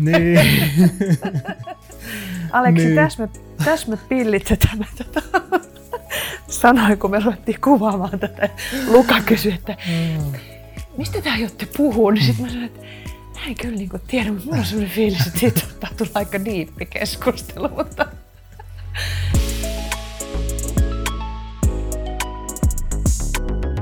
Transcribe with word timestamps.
Niin. 0.00 0.40
Aleksi, 2.52 2.84
Niin. 2.84 2.96
tässä 2.96 3.22
me, 3.22 3.28
täs 3.64 3.86
me 3.86 3.96
pillitte 3.96 4.56
tämä 4.56 4.84
tota, 4.98 5.22
sanoi, 6.60 6.96
kun 6.96 7.10
me 7.10 7.20
ruvettiin 7.20 7.60
kuvaamaan 7.60 8.18
tätä. 8.20 8.48
Luka 8.86 9.20
kysyi, 9.20 9.52
että 9.52 9.76
mistä 10.96 11.22
te 11.22 11.30
aiotte 11.30 11.66
puhua? 11.76 12.12
Niin 12.12 12.24
sitten 12.24 12.44
mä 12.44 12.50
sanoin, 12.50 12.66
että 12.66 12.80
mä 13.34 13.40
en 13.48 13.54
kyllä 13.54 13.76
niin 13.76 13.90
tiedä, 14.06 14.30
mutta 14.32 14.44
mulla 14.46 14.58
on 14.58 14.64
sellainen 14.64 14.96
diippi, 14.96 15.22
että 15.26 15.38
siitä 15.40 15.60
saattaa 15.60 15.90
tulla 15.96 16.10
aika 16.14 16.44
diippi 16.44 16.86
keskustelu, 16.86 17.68
mutta 17.68 18.06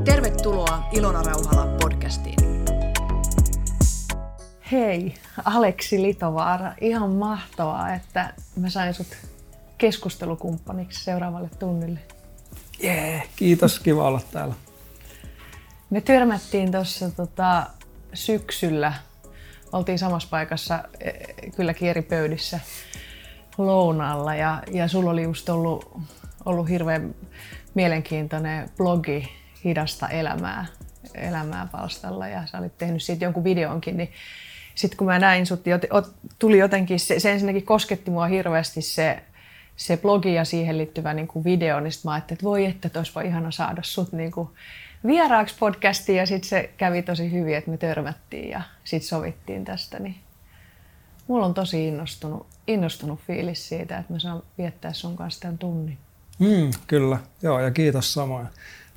Tervetuloa 0.05 0.89
Ilona 0.93 1.23
Rauhala 1.23 1.67
podcastiin. 1.81 2.38
Hei, 4.73 5.15
Aleksi 5.45 6.03
Litovaara, 6.03 6.73
ihan 6.81 7.11
mahtavaa, 7.11 7.95
että 7.95 8.35
mä 8.57 8.71
sain 8.71 8.95
sut 8.95 9.17
keskustelukumppaniksi 9.79 11.05
seuraavalle 11.05 11.51
tunnille. 11.59 12.01
Jee, 12.83 13.23
kiitos, 13.37 13.81
kiva 13.81 14.09
olla 14.09 14.21
täällä. 14.33 14.55
Me 15.91 16.01
törmättiin 16.01 16.73
tuossa 16.73 17.11
tota, 17.11 17.67
syksyllä, 18.15 18.93
oltiin 19.73 19.99
samassa 19.99 20.29
paikassa, 20.31 20.85
e, 21.01 21.11
kylläkin 21.57 21.89
eri 21.89 22.03
pöydissä 22.03 22.61
lounaalla. 23.59 24.35
Ja, 24.35 24.63
ja 24.73 24.89
sulla 24.89 25.11
oli 25.11 25.23
just 25.23 25.49
ollut, 25.49 25.97
ollut 26.45 26.69
hirveän 26.69 27.15
mielenkiintoinen 27.75 28.71
blogi 28.77 29.29
Hidasta 29.65 30.09
elämää, 30.09 30.67
elämää 31.15 31.69
palstalla. 31.73 32.29
Ja 32.29 32.47
sä 32.47 32.59
olit 32.59 32.79
tehnyt 32.79 33.03
siitä 33.03 33.25
jonkun 33.25 33.45
videonkin, 33.45 33.97
niin 33.97 34.13
sitten 34.79 34.99
kun 34.99 35.07
mä 35.07 35.19
näin 35.19 35.47
sut, 35.47 35.61
ot- 35.61 36.13
tuli 36.39 36.59
jotenkin, 36.59 37.01
se, 37.01 37.21
se 37.21 37.33
ensinnäkin 37.33 37.67
kosketti 37.67 38.11
mua 38.11 38.27
hirveästi 38.27 38.83
se, 38.83 39.23
se 39.77 39.97
blogi 39.97 40.35
ja 40.35 40.45
siihen 40.45 40.79
liittyvä 40.79 41.15
niin 41.15 41.29
kuin 41.29 41.45
video, 41.45 41.81
niin 41.81 41.93
sit 41.93 42.05
mä 42.05 42.13
ajattelin, 42.13 42.37
että 42.37 42.45
voi 42.45 42.65
että, 42.65 42.99
olisi 42.99 43.15
vaan 43.15 43.27
ihana 43.27 43.51
saada 43.51 43.83
sut 43.85 44.13
niin 44.13 44.31
kuin 44.31 44.49
vieraaksi 45.07 45.55
podcastiin 45.59 46.19
ja 46.19 46.27
sitten 46.27 46.49
se 46.49 46.71
kävi 46.77 47.03
tosi 47.03 47.33
hyvin, 47.33 47.57
että 47.57 47.71
me 47.71 47.77
törmättiin 47.77 48.51
ja 48.51 48.63
sitten 48.85 49.09
sovittiin 49.09 49.65
tästä, 49.65 49.99
niin 49.99 50.17
mulla 51.29 51.47
on 51.47 51.55
tosi 51.55 51.89
innostunut, 51.89 52.47
innostunut 52.67 53.21
fiilis 53.27 53.69
siitä, 53.69 53.99
että 53.99 54.13
mä 54.13 54.19
saan 54.19 54.43
viettää 54.59 54.93
sun 54.93 55.17
kanssa 55.17 55.41
tämän 55.41 55.59
tunnin. 55.59 55.99
Mm, 56.39 56.71
kyllä, 56.87 57.19
joo, 57.43 57.61
ja 57.61 57.71
kiitos 57.71 58.13
samoin. 58.13 58.47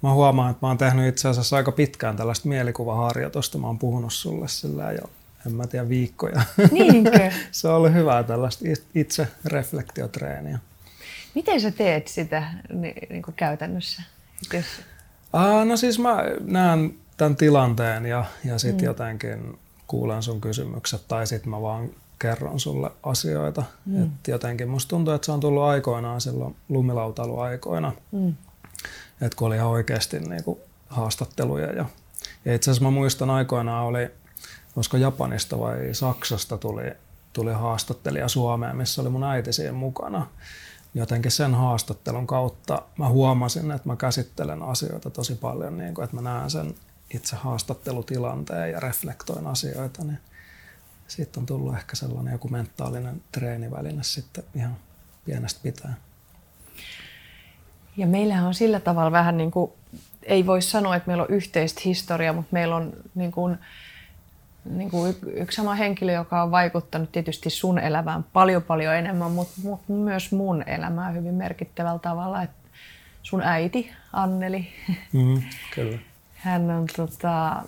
Mä 0.01 0.13
huomaan, 0.13 0.51
että 0.51 0.65
mä 0.65 0.67
oon 0.67 0.77
tehnyt 0.77 1.07
itse 1.07 1.27
asiassa 1.27 1.55
aika 1.55 1.71
pitkään 1.71 2.17
tällaista 2.17 2.49
mielikuvaharjoitusta. 2.49 3.57
Mä 3.57 3.67
oon 3.67 3.79
puhunut 3.79 4.13
sulle 4.13 4.47
sillä 4.47 4.91
jo, 4.91 5.09
en 5.45 5.53
mä 5.53 5.67
tiedä, 5.67 5.89
viikkoja. 5.89 6.41
Niinkö? 6.71 7.31
Se 7.51 7.67
on 7.67 7.75
ollut 7.75 7.93
hyvää 7.93 8.23
tällaista 8.23 8.65
itse 8.95 9.27
reflektiotreeniä. 9.45 10.59
Miten 11.35 11.61
sä 11.61 11.71
teet 11.71 12.07
sitä 12.07 12.43
niin, 12.73 13.07
niin 13.09 13.21
kuin 13.21 13.35
käytännössä? 13.35 14.03
Jos, 14.53 14.65
Ah, 15.33 15.65
no 15.65 15.77
siis 15.77 15.99
mä 15.99 16.23
näen 16.41 16.93
tämän 17.17 17.35
tilanteen 17.35 18.05
ja, 18.05 18.25
ja 18.45 18.59
sitten 18.59 18.81
mm. 18.81 18.85
jotenkin 18.85 19.59
kuulen 19.87 20.23
sun 20.23 20.41
kysymykset 20.41 21.07
tai 21.07 21.27
sitten 21.27 21.49
mä 21.49 21.61
vaan 21.61 21.89
kerron 22.19 22.59
sulle 22.59 22.91
asioita. 23.03 23.63
Mm. 23.85 24.03
Et 24.03 24.27
jotenkin 24.27 24.69
musta 24.69 24.89
tuntuu, 24.89 25.13
että 25.13 25.25
se 25.25 25.31
on 25.31 25.39
tullut 25.39 25.63
aikoinaan 25.63 26.21
silloin 26.21 26.55
lumilautailuaikoina, 26.69 27.91
mm, 28.11 28.33
että 29.21 29.35
kun 29.35 29.47
oli 29.47 29.55
ihan 29.55 29.69
oikeasti 29.69 30.19
niinku 30.19 30.59
haastatteluja. 30.87 31.67
Ja, 31.73 31.85
ja 32.45 32.55
itse 32.55 32.71
asiassa 32.71 32.83
mä 32.83 32.91
muistan 32.91 33.29
aikoinaan 33.29 33.85
oli, 33.85 34.11
olisiko 34.75 34.97
Japanista 34.97 35.59
vai 35.59 35.89
Saksasta 35.93 36.57
tuli, 36.57 36.91
tuli 37.33 37.53
haastattelija 37.53 38.27
Suomeen, 38.27 38.75
missä 38.75 39.01
oli 39.01 39.09
mun 39.09 39.23
äiti 39.23 39.53
siinä 39.53 39.73
mukana. 39.73 40.27
Jotenkin 40.93 41.31
sen 41.31 41.55
haastattelun 41.55 42.27
kautta 42.27 42.81
mä 42.97 43.09
huomasin, 43.09 43.71
että 43.71 43.89
mä 43.89 43.95
käsittelen 43.95 44.63
asioita 44.63 45.09
tosi 45.09 45.35
paljon, 45.35 45.77
niin 45.77 45.93
kuin, 45.93 46.03
että 46.03 46.15
mä 46.15 46.21
näen 46.21 46.49
sen 46.49 46.75
itse 47.13 47.35
haastattelutilanteen 47.35 48.71
ja 48.71 48.79
reflektoin 48.79 49.47
asioita, 49.47 50.03
niin 50.03 50.19
siitä 51.07 51.39
on 51.39 51.45
tullut 51.45 51.75
ehkä 51.75 51.95
sellainen 51.95 52.31
joku 52.31 52.47
mentaalinen 52.47 53.21
treeniväline 53.31 54.03
sitten 54.03 54.43
ihan 54.55 54.77
pienestä 55.25 55.59
pitäen. 55.63 55.95
Ja 57.97 58.07
meillähän 58.07 58.45
on 58.45 58.53
sillä 58.53 58.79
tavalla 58.79 59.11
vähän 59.11 59.37
niin 59.37 59.51
kuin, 59.51 59.71
ei 60.23 60.45
voi 60.45 60.61
sanoa, 60.61 60.95
että 60.95 61.07
meillä 61.07 61.23
on 61.23 61.29
yhteistä 61.29 61.81
historiaa, 61.85 62.33
mutta 62.33 62.53
meillä 62.53 62.75
on 62.75 62.93
niin 63.15 63.31
kuin, 63.31 63.57
niin 64.65 64.89
kuin 64.89 65.15
yksi 65.33 65.55
sama 65.55 65.75
henkilö, 65.75 66.11
joka 66.13 66.43
on 66.43 66.51
vaikuttanut 66.51 67.11
tietysti 67.11 67.49
sun 67.49 67.79
elämään 67.79 68.25
paljon 68.33 68.63
paljon 68.63 68.95
enemmän, 68.95 69.31
mutta, 69.31 69.53
mutta 69.63 69.93
myös 69.93 70.31
mun 70.31 70.63
elämään 70.67 71.15
hyvin 71.15 71.33
merkittävällä 71.33 71.99
tavalla. 71.99 72.43
Että 72.43 72.61
sun 73.23 73.41
äiti, 73.41 73.91
Anneli, 74.13 74.67
Mm, 75.13 75.41
kyllä. 75.75 75.97
hän 76.35 76.71
on 76.71 76.85
tota, 76.95 77.63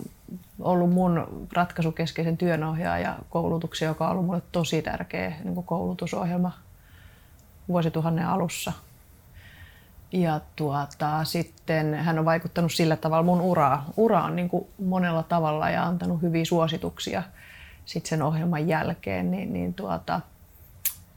ollut 0.60 0.94
mun 0.94 1.48
ratkaisukeskeisen 1.54 2.38
työnohjaaja 2.38 3.16
koulutuksen, 3.30 3.86
joka 3.86 4.06
on 4.06 4.12
ollut 4.12 4.26
mulle 4.26 4.42
tosi 4.52 4.82
tärkeä 4.82 5.34
niin 5.44 5.54
kuin 5.56 5.66
koulutusohjelma 5.66 6.52
vuosituhannen 7.68 8.28
alussa. 8.28 8.72
Ja 10.14 10.42
tuota, 10.56 11.24
sitten 11.24 11.94
hän 11.94 12.20
on 12.20 12.26
vaikuttanut 12.26 12.74
sillä 12.74 12.96
tavalla 12.96 13.24
mun 13.24 13.42
uraa, 13.42 13.86
uraan 13.98 14.36
niin 14.36 14.50
kuin 14.50 14.68
monella 14.86 15.24
tavalla 15.24 15.70
ja 15.70 15.84
antanut 15.84 16.22
hyviä 16.22 16.46
suosituksia 16.46 17.24
sit 17.86 18.06
sen 18.06 18.22
ohjelman 18.22 18.68
jälkeen. 18.68 19.32
Niin, 19.32 19.54
niin 19.54 19.74
tuota, 19.74 20.22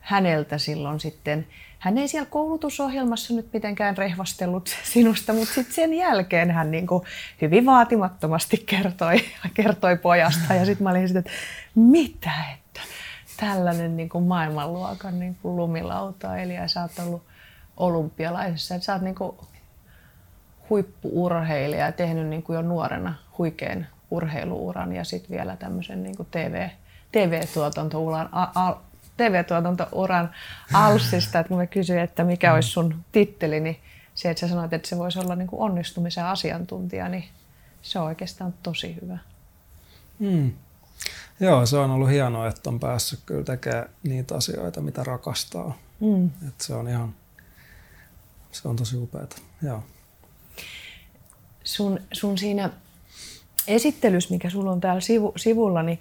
häneltä 0.00 0.58
silloin 0.58 1.00
sitten, 1.00 1.46
hän 1.78 1.98
ei 1.98 2.08
siellä 2.08 2.30
koulutusohjelmassa 2.30 3.34
nyt 3.34 3.52
mitenkään 3.52 3.96
rehvastellut 3.96 4.70
sinusta, 4.92 5.32
mutta 5.32 5.54
sitten 5.54 5.74
sen 5.74 5.94
jälkeen 5.94 6.50
hän 6.50 6.70
niin 6.70 6.86
kuin 6.86 7.04
hyvin 7.42 7.66
vaatimattomasti 7.66 8.62
kertoi, 8.66 9.16
kertoi 9.54 9.96
pojasta. 9.96 10.54
Ja 10.54 10.64
sitten 10.64 10.84
mä 10.84 10.90
olin 10.90 11.08
sitten, 11.08 11.20
että 11.20 11.30
mitä, 11.74 12.30
että 12.54 12.80
tällainen 13.36 13.96
niin 13.96 14.08
kuin 14.08 14.24
maailmanluokan 14.24 15.20
niin 15.20 15.36
kuin 15.42 15.56
lumilautailija 15.56 16.60
ja 16.60 16.68
sä 16.68 16.82
oot 16.82 16.98
ollut 17.06 17.22
olympialaisessa. 17.76 18.74
Että 18.74 18.84
sä 18.84 18.92
oot 18.92 19.02
niin 19.02 19.14
kuin 19.14 19.36
huippuurheilija 20.70 21.86
ja 21.86 21.92
tehnyt 21.92 22.26
niin 22.26 22.42
kuin 22.42 22.56
jo 22.56 22.62
nuorena 22.62 23.14
huikean 23.38 23.86
urheiluuran 24.10 24.92
ja 24.92 25.04
sitten 25.04 25.36
vielä 25.36 25.56
tämmöisen 25.56 26.02
niin 26.02 26.16
kuin 26.16 26.28
TV, 26.30 26.68
TV-tuotantouran, 27.12 28.28
a, 28.32 28.48
a, 28.54 28.80
TV-tuotantouran 29.16 30.30
alssista, 30.72 31.38
että 31.38 31.48
kun 31.48 31.56
mä 31.56 31.66
kysyin, 31.66 32.00
että 32.00 32.24
mikä 32.24 32.54
olisi 32.54 32.68
sun 32.68 32.94
titteli, 33.12 33.60
niin 33.60 33.76
se, 34.14 34.30
että 34.30 34.40
sä 34.40 34.48
sanoit, 34.48 34.72
että 34.72 34.88
se 34.88 34.98
voisi 34.98 35.18
olla 35.18 35.36
niin 35.36 35.48
kuin 35.48 35.62
onnistumisen 35.62 36.24
asiantuntija, 36.24 37.08
niin 37.08 37.24
se 37.82 37.98
on 37.98 38.06
oikeastaan 38.06 38.54
tosi 38.62 38.98
hyvä. 39.02 39.18
Mm. 40.18 40.52
Joo, 41.40 41.66
se 41.66 41.76
on 41.76 41.90
ollut 41.90 42.10
hienoa, 42.10 42.48
että 42.48 42.70
on 42.70 42.80
päässyt 42.80 43.20
kyllä 43.26 43.44
tekemään 43.44 43.88
niitä 44.02 44.34
asioita, 44.34 44.80
mitä 44.80 45.04
rakastaa. 45.04 45.78
Mm. 46.00 46.26
Et 46.26 46.60
se 46.60 46.74
on 46.74 46.88
ihan, 46.88 47.14
se 48.62 48.68
on 48.68 48.76
tosi 48.76 48.96
upeata. 48.96 49.36
Joo. 49.62 49.82
sun, 51.64 52.00
sun 52.12 52.38
siinä 52.38 52.70
esittelyssä, 53.68 54.34
mikä 54.34 54.50
sulla 54.50 54.72
on 54.72 54.80
täällä 54.80 55.00
sivu, 55.00 55.32
sivulla, 55.36 55.82
niin 55.82 56.00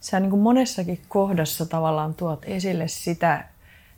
sä 0.00 0.20
niin 0.20 0.30
kuin 0.30 0.42
monessakin 0.42 1.00
kohdassa 1.08 1.66
tavallaan 1.66 2.14
tuot 2.14 2.44
esille 2.44 2.88
sitä 2.88 3.44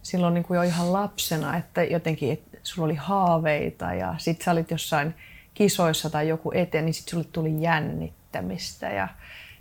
silloin 0.03 0.35
niin 0.35 0.45
kuin 0.45 0.57
jo 0.57 0.63
ihan 0.63 0.93
lapsena, 0.93 1.57
että 1.57 1.85
jotenkin 1.85 2.33
että 2.33 2.59
sulla 2.63 2.87
oli 2.87 2.95
haaveita 2.95 3.95
ja 3.95 4.15
sit 4.19 4.43
sä 4.43 4.51
olit 4.51 4.71
jossain 4.71 5.15
kisoissa 5.55 6.11
tai 6.11 6.29
joku 6.29 6.53
eteen, 6.55 6.85
niin 6.85 6.95
sit 6.95 7.09
sulle 7.09 7.25
tuli 7.25 7.63
jännittämistä 7.63 8.89
ja 8.89 9.09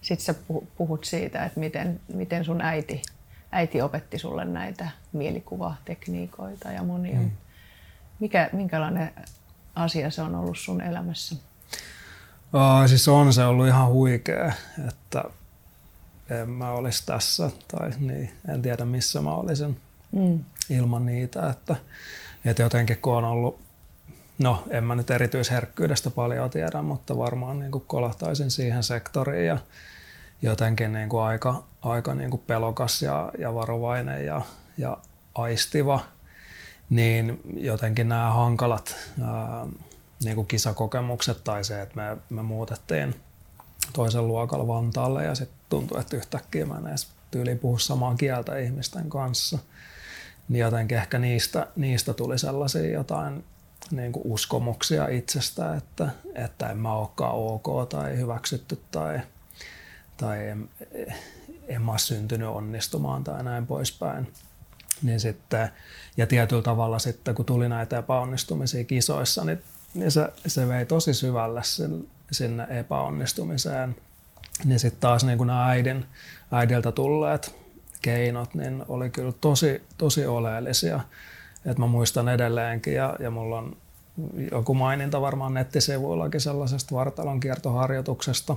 sit 0.01 0.19
sä 0.19 0.33
puhu- 0.47 0.67
puhut 0.77 1.05
siitä, 1.05 1.45
että 1.45 1.59
miten, 1.59 1.99
miten 2.13 2.45
sun 2.45 2.61
äiti, 2.61 3.01
äiti 3.51 3.81
opetti 3.81 4.17
sulle 4.17 4.45
näitä 4.45 4.89
mielikuvatekniikoita 5.13 6.71
ja 6.71 6.83
monia. 6.83 7.19
Mm. 7.19 7.31
Mikä, 8.21 8.49
minkälainen 8.53 9.11
asia 9.75 10.09
se 10.09 10.21
on 10.21 10.35
ollut 10.35 10.57
sun 10.57 10.81
elämässä? 10.81 11.35
Aa, 12.53 12.87
siis 12.87 13.07
on 13.07 13.33
se 13.33 13.45
ollut 13.45 13.67
ihan 13.67 13.87
huikea, 13.87 14.53
että 14.87 15.23
en 16.29 16.49
mä 16.49 16.71
olisi 16.71 17.05
tässä 17.05 17.51
tai 17.67 17.91
niin, 17.99 18.31
en 18.47 18.61
tiedä 18.61 18.85
missä 18.85 19.21
mä 19.21 19.35
olisin 19.35 19.77
Mm. 20.11 20.39
ilman 20.69 21.05
niitä. 21.05 21.49
Että, 21.49 21.75
että 22.45 22.61
jotenkin 22.63 22.97
kun 23.01 23.13
on 23.13 23.23
ollut, 23.23 23.59
no 24.39 24.63
en 24.69 24.83
mä 24.83 24.95
nyt 24.95 25.11
erityisherkkyydestä 25.11 26.09
paljon 26.09 26.49
tiedä, 26.49 26.81
mutta 26.81 27.17
varmaan 27.17 27.59
niin 27.59 27.71
kuin 27.71 27.83
kolahtaisin 27.87 28.51
siihen 28.51 28.83
sektoriin 28.83 29.47
ja 29.47 29.57
jotenkin 30.41 30.93
niin 30.93 31.09
kuin 31.09 31.23
aika, 31.23 31.63
aika 31.81 32.15
niin 32.15 32.29
kuin 32.29 32.43
pelokas 32.47 33.01
ja, 33.01 33.31
ja 33.39 33.53
varovainen 33.53 34.25
ja, 34.25 34.41
ja 34.77 34.97
aistiva, 35.35 35.99
niin 36.91 37.41
jotenkin 37.57 38.09
nämä 38.09 38.31
hankalat 38.31 38.95
ää, 39.21 39.67
niin 40.23 40.35
kuin 40.35 40.47
kisakokemukset 40.47 41.43
tai 41.43 41.63
se, 41.63 41.81
että 41.81 41.95
me, 41.95 42.17
me 42.29 42.43
muutettiin 42.43 43.15
toisen 43.93 44.27
luokalla 44.27 44.67
Vantaalle 44.67 45.23
ja 45.23 45.35
sitten 45.35 45.57
tuntui, 45.69 45.99
että 45.99 46.17
yhtäkkiä 46.17 46.65
mä 46.65 46.77
en 46.77 46.87
edes 46.87 47.07
tyyli 47.31 47.55
puhua 47.55 47.79
samaa 47.79 48.15
kieltä 48.15 48.57
ihmisten 48.57 49.09
kanssa. 49.09 49.59
Niin 50.49 50.59
jotenkin 50.59 50.97
ehkä 50.97 51.19
niistä, 51.19 51.67
niistä 51.75 52.13
tuli 52.13 52.39
sellaisia 52.39 52.91
jotain 52.91 53.43
niin 53.91 54.11
kuin 54.11 54.23
uskomuksia 54.25 55.07
itsestä, 55.07 55.75
että, 55.75 56.09
että 56.35 56.69
en 56.69 56.77
mä 56.77 56.93
olekaan 56.93 57.35
ok 57.35 57.89
tai 57.89 58.17
hyväksytty 58.17 58.81
tai, 58.91 59.19
tai 60.17 60.47
en, 60.47 60.69
en 61.67 61.81
mä 61.81 61.97
syntynyt 61.97 62.47
onnistumaan 62.47 63.23
tai 63.23 63.43
näin 63.43 63.67
poispäin. 63.67 64.27
Niin 65.03 65.19
sitten, 65.19 65.69
ja 66.17 66.27
tietyllä 66.27 66.61
tavalla 66.61 66.99
sitten, 66.99 67.35
kun 67.35 67.45
tuli 67.45 67.69
näitä 67.69 67.97
epäonnistumisia 67.97 68.83
kisoissa, 68.83 69.45
niin, 69.45 69.61
niin 69.93 70.11
se, 70.11 70.29
se 70.47 70.67
vei 70.67 70.85
tosi 70.85 71.13
syvälle 71.13 71.63
sinne, 71.63 72.05
sinne 72.31 72.67
epäonnistumiseen. 72.69 73.95
Niin 74.65 74.79
sitten 74.79 75.01
taas 75.01 75.23
niin 75.23 75.47
nämä 75.47 75.67
äidin, 75.67 76.05
äidiltä 76.51 76.91
tulleet 76.91 77.55
keinot, 78.01 78.55
niin 78.55 78.85
oli 78.87 79.09
kyllä 79.09 79.33
tosi, 79.41 79.83
tosi 79.97 80.25
oleellisia. 80.25 80.99
Et 81.65 81.77
mä 81.77 81.87
muistan 81.87 82.29
edelleenkin 82.29 82.93
ja, 82.93 83.15
ja 83.19 83.31
mulla 83.31 83.57
on 83.57 83.77
joku 84.51 84.73
maininta 84.73 85.21
varmaan 85.21 85.53
nettisivuillakin 85.53 86.41
sellaisesta 86.41 86.95
vartalon 86.95 87.39
kiertoharjoituksesta, 87.39 88.55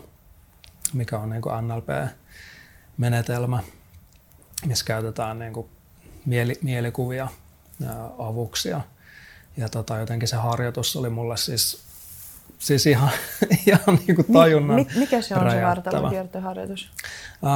mikä 0.93 1.19
on 1.19 1.31
niin 1.31 1.43
NLP-menetelmä, 1.61 3.63
missä 4.67 4.85
käytetään 4.85 5.39
niin 5.39 5.53
kuin 5.53 5.69
mieli, 6.27 6.59
mielikuvia 6.63 7.29
avuksi. 8.19 8.69
Ja, 8.69 8.81
ja 9.57 9.69
tota, 9.69 9.97
jotenkin 9.97 10.29
se 10.29 10.37
harjoitus 10.37 10.97
oli 10.97 11.11
mulle 11.11 11.37
siis, 11.37 11.83
siis 12.59 12.87
ihan, 12.87 13.11
ihan 13.67 13.99
niin 14.07 14.17
kuin 14.17 14.33
tajunnan 14.33 14.77
Mi, 14.77 14.87
Mikä 14.97 15.21
se 15.21 15.35
on 15.35 15.43
räjäyttävä. 15.43 15.73
se 15.73 15.93
vartalokiertoharjoitus? 15.93 16.91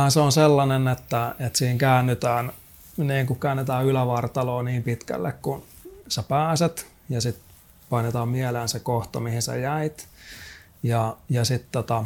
Se 0.08 0.20
on 0.20 0.32
sellainen, 0.32 0.88
että, 0.88 1.34
että 1.38 1.58
siinä 1.58 1.78
käännytään, 1.78 2.52
niin 2.96 3.26
kuin 3.26 3.40
käännetään 3.40 3.84
ylävartaloa 3.84 4.62
niin 4.62 4.82
pitkälle 4.82 5.32
kuin 5.42 5.62
sä 6.08 6.22
pääset 6.22 6.86
ja 7.08 7.20
sitten 7.20 7.44
painetaan 7.90 8.28
mieleen 8.28 8.68
se 8.68 8.80
kohta, 8.80 9.20
mihin 9.20 9.42
sä 9.42 9.56
jäit. 9.56 10.08
Ja, 10.82 11.16
ja 11.28 11.44
sitten 11.44 11.68
tota, 11.72 12.04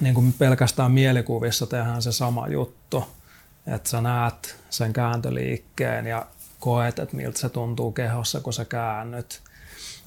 niin 0.00 0.14
kuin 0.14 0.32
pelkästään 0.32 0.92
mielikuvissa 0.92 1.66
tehdään 1.66 2.02
se 2.02 2.12
sama 2.12 2.48
juttu, 2.48 3.04
että 3.66 3.88
sä 3.88 4.00
näet 4.00 4.56
sen 4.70 4.92
kääntöliikkeen 4.92 6.06
ja 6.06 6.26
koet, 6.60 6.98
että 6.98 7.16
miltä 7.16 7.38
se 7.38 7.48
tuntuu 7.48 7.92
kehossa, 7.92 8.40
kun 8.40 8.52
sä 8.52 8.64
käännyt. 8.64 9.42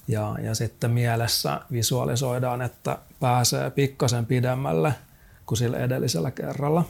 Ja, 0.07 0.35
ja 0.43 0.55
sitten 0.55 0.91
mielessä 0.91 1.61
visualisoidaan, 1.71 2.61
että 2.61 2.97
pääsee 3.19 3.69
pikkasen 3.69 4.25
pidemmälle 4.25 4.93
kuin 5.45 5.57
sillä 5.57 5.77
edellisellä 5.77 6.31
kerralla. 6.31 6.85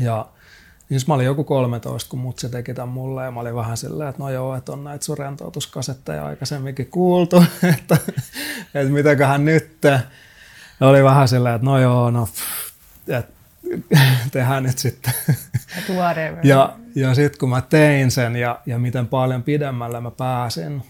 Ja 0.00 0.26
niin 0.88 1.00
mä 1.06 1.14
olin 1.14 1.26
joku 1.26 1.44
13, 1.44 2.10
kun 2.10 2.18
mutsi 2.18 2.48
teki 2.48 2.74
tämän 2.74 2.88
mulle 2.88 3.24
ja 3.24 3.30
mä 3.30 3.40
olin 3.40 3.54
vähän 3.54 3.76
silleen, 3.76 4.08
että 4.08 4.22
no 4.22 4.30
joo, 4.30 4.56
että 4.56 4.72
on 4.72 4.84
näitä 4.84 5.04
sun 5.04 5.18
rentoutuskasetteja 5.18 6.26
aikaisemminkin 6.26 6.86
kuultu, 6.86 7.36
että, 7.78 7.96
että 8.74 8.92
mitäköhän 8.92 9.44
nyt. 9.44 9.78
Ja 10.80 10.88
oli 10.88 11.04
vähän 11.04 11.28
silleen, 11.28 11.54
että 11.54 11.64
no 11.64 11.78
joo, 11.78 12.10
no 12.10 12.28
että 13.08 13.32
tehdään 14.32 14.62
nyt 14.62 14.78
sitten. 14.78 15.14
Ja, 16.42 16.76
ja 16.94 17.14
sitten 17.14 17.38
kun 17.38 17.48
mä 17.48 17.60
tein 17.60 18.10
sen 18.10 18.36
ja, 18.36 18.60
ja 18.66 18.78
miten 18.78 19.06
paljon 19.06 19.42
pidemmälle 19.42 20.00
mä 20.00 20.10
pääsin 20.10 20.82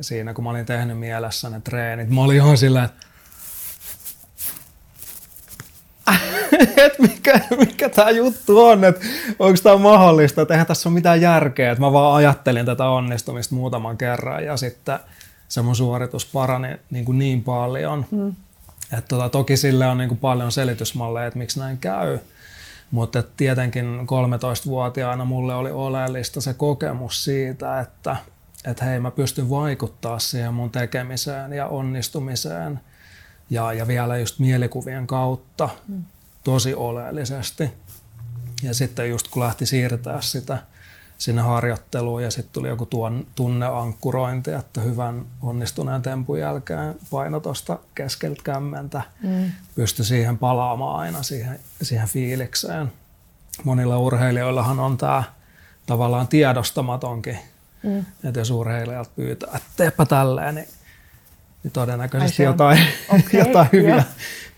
siinä, 0.00 0.34
kun 0.34 0.44
mä 0.44 0.50
olin 0.50 0.66
tehnyt 0.66 0.98
mielessä 0.98 1.50
ne 1.50 1.60
treenit, 1.60 2.10
mä 2.10 2.20
olin 2.20 2.36
ihan 2.36 2.58
silleen, 2.58 2.84
että 2.84 3.06
mikä, 6.98 7.40
mikä 7.58 7.88
tämä 7.88 8.10
juttu 8.10 8.64
on, 8.64 8.84
että 8.84 9.00
onko 9.38 9.58
tämä 9.62 9.76
mahdollista, 9.76 10.42
että 10.42 10.54
eihän 10.54 10.66
tässä 10.66 10.88
ole 10.88 10.94
mitään 10.94 11.20
järkeä. 11.20 11.72
Että 11.72 11.84
mä 11.84 11.92
vaan 11.92 12.16
ajattelin 12.16 12.66
tätä 12.66 12.86
onnistumista 12.88 13.54
muutaman 13.54 13.98
kerran 13.98 14.44
ja 14.44 14.56
sitten 14.56 14.98
se 15.48 15.62
mun 15.62 15.76
suoritus 15.76 16.26
parani 16.26 16.68
niin, 16.90 17.04
kuin 17.04 17.18
niin 17.18 17.44
paljon. 17.44 18.06
Mm. 18.10 18.34
Että 18.84 19.08
tota, 19.08 19.28
toki 19.28 19.56
sille 19.56 19.86
on 19.86 19.98
niin 19.98 20.08
kuin 20.08 20.18
paljon 20.18 20.52
selitysmalleja, 20.52 21.26
että 21.26 21.38
miksi 21.38 21.58
näin 21.58 21.78
käy. 21.78 22.18
Mutta 22.92 23.22
tietenkin 23.22 24.00
13-vuotiaana 24.00 25.24
mulle 25.24 25.54
oli 25.54 25.70
oleellista 25.70 26.40
se 26.40 26.54
kokemus 26.54 27.24
siitä, 27.24 27.80
että, 27.80 28.16
että 28.64 28.84
hei 28.84 29.00
mä 29.00 29.10
pystyn 29.10 29.50
vaikuttaa 29.50 30.18
siihen 30.18 30.54
mun 30.54 30.70
tekemiseen 30.70 31.52
ja 31.52 31.66
onnistumiseen– 31.66 32.80
ja, 33.52 33.72
ja 33.72 33.86
vielä 33.86 34.18
just 34.18 34.38
mielikuvien 34.38 35.06
kautta 35.06 35.68
mm. 35.88 36.04
tosi 36.44 36.74
oleellisesti. 36.74 37.70
Ja 38.62 38.74
sitten 38.74 39.10
just 39.10 39.28
kun 39.28 39.42
lähti 39.42 39.66
siirtää 39.66 40.20
sitä 40.20 40.58
sinne 41.22 41.42
harjoitteluun 41.42 42.22
ja 42.22 42.30
sitten 42.30 42.52
tuli 42.52 42.68
joku 42.68 42.86
tuon 42.86 43.26
tunneankkurointi, 43.34 44.50
että 44.50 44.80
hyvän 44.80 45.24
onnistuneen 45.42 46.02
tempun 46.02 46.40
jälkeen 46.40 46.94
paino 47.10 47.40
tuosta 47.40 47.78
keskeltä 47.94 48.42
kämmentä, 48.44 49.02
mm. 49.22 49.52
pystyi 49.74 50.04
siihen 50.04 50.38
palaamaan 50.38 51.00
aina 51.00 51.22
siihen, 51.22 51.60
siihen 51.82 52.08
fiilikseen. 52.08 52.92
Monilla 53.64 53.98
urheilijoillahan 53.98 54.80
on 54.80 54.98
tämä 54.98 55.24
tavallaan 55.86 56.28
tiedostamatonkin, 56.28 57.38
mm. 57.82 58.04
että 58.24 58.40
jos 58.40 58.50
urheilijat 58.50 59.10
pyytää, 59.16 59.50
että 59.54 59.68
teepä 59.76 60.06
tälleen, 60.06 60.54
niin 60.54 60.68
niin 61.64 61.72
todennäköisesti 61.72 62.42
jotain, 62.42 62.78
okay, 63.08 63.40
jotain 63.46 63.68
hyviä, 63.72 63.94
yeah. 63.94 64.06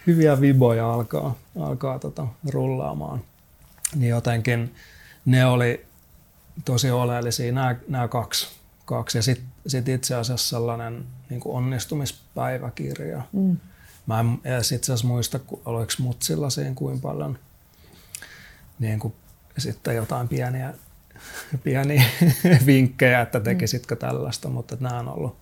hyviä 0.07 0.41
viboja 0.41 0.93
alkaa, 0.93 1.35
alkaa 1.61 1.99
tota, 1.99 2.27
rullaamaan. 2.53 3.21
Niin 3.95 4.11
jotenkin 4.11 4.75
ne 5.25 5.47
oli 5.47 5.87
tosi 6.65 6.91
oleellisia 6.91 7.53
nämä, 7.53 7.77
nämä 7.89 8.09
kaksi, 8.09 8.49
kaksi. 8.85 9.19
Ja 9.19 9.23
sitten 9.23 9.47
sit 9.67 9.89
itse 9.89 10.15
asiassa 10.15 10.49
sellainen 10.49 11.07
niin 11.31 11.41
kuin 11.41 11.57
onnistumispäiväkirja. 11.57 13.23
Mm. 13.33 13.57
Mä 14.07 14.21
en 14.21 14.59
itse 14.61 14.77
asiassa 14.77 15.07
muista, 15.07 15.41
oliko 15.65 15.93
mutsilla 15.99 16.51
siinä 16.51 16.75
kuin 16.75 17.01
paljon 17.01 17.39
niin 18.79 18.99
kuin, 18.99 19.15
sitten 19.59 19.97
jotain 19.97 20.29
pieniä, 20.29 20.75
pieniä 21.65 22.05
vinkkejä, 22.67 23.21
että 23.21 23.41
tekisitkö 23.41 23.97
tällaista, 23.97 24.49
mutta 24.49 24.77
nämä 24.81 24.99
on 24.99 25.09
ollut 25.09 25.37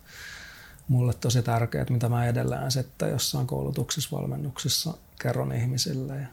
mulle 0.87 1.13
tosi 1.13 1.41
tärkeää, 1.41 1.85
mitä 1.89 2.09
mä 2.09 2.27
edelleen 2.27 2.71
sitten 2.71 3.09
jossain 3.09 3.47
koulutuksessa, 3.47 4.17
valmennuksissa 4.17 4.93
kerron 5.21 5.55
ihmisille. 5.55 6.15
Ja, 6.15 6.27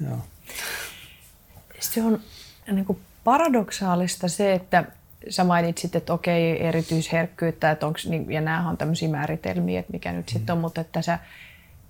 joo. 0.00 0.18
Se 1.80 2.02
on 2.02 2.20
niin 2.72 2.84
kuin 2.84 3.00
paradoksaalista 3.24 4.28
se, 4.28 4.52
että 4.52 4.84
sä 5.28 5.44
mainitsit, 5.44 5.96
että 5.96 6.12
okei, 6.12 6.66
erityisherkkyyttä, 6.66 7.70
että 7.70 7.86
onks, 7.86 8.06
niin, 8.06 8.32
ja 8.32 8.40
nämä 8.40 8.68
on 8.68 8.76
tämmöisiä 8.76 9.08
määritelmiä, 9.08 9.80
että 9.80 9.92
mikä 9.92 10.12
nyt 10.12 10.26
mm. 10.26 10.32
sitten 10.32 10.52
on, 10.52 10.60
mutta 10.60 10.80
että 10.80 11.02
sä 11.02 11.18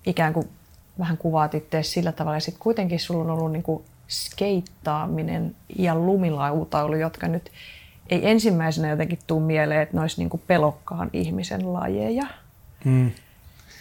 ikään 0.05 0.33
kuin 0.33 0.49
vähän 0.99 1.17
kuvaat 1.17 1.55
itse 1.55 1.83
sillä 1.83 2.11
tavalla, 2.11 2.37
ja 2.37 2.41
sitten 2.41 2.63
kuitenkin 2.63 2.99
sulla 2.99 3.23
on 3.23 3.29
ollut 3.29 3.51
niin 3.51 3.63
kuin 3.63 3.83
skeittaaminen 4.09 5.55
ja 5.75 5.95
lumilautaulu, 5.95 6.95
jotka 6.95 7.27
nyt 7.27 7.51
ei 8.09 8.29
ensimmäisenä 8.29 8.89
jotenkin 8.89 9.19
tule 9.27 9.41
mieleen, 9.41 9.81
että 9.81 9.97
ne 9.97 10.01
olisi 10.01 10.21
niin 10.21 10.41
pelokkaan 10.47 11.09
ihmisen 11.13 11.73
lajeja. 11.73 12.25
Mm. 12.85 13.11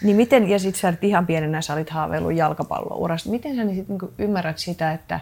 Niin 0.02 0.16
miten, 0.16 0.48
ja 0.48 0.58
sitten 0.58 0.80
sä 0.80 0.94
ihan 1.02 1.26
pienenä 1.26 1.62
sä 1.62 1.72
olit 1.72 1.90
haaveillut 1.90 2.34
jalkapallourasta, 2.34 3.30
miten 3.30 3.56
sä 3.56 3.64
niin 3.64 3.86
niin 3.88 3.98
ymmärrät 4.18 4.58
sitä, 4.58 4.92
että 4.92 5.20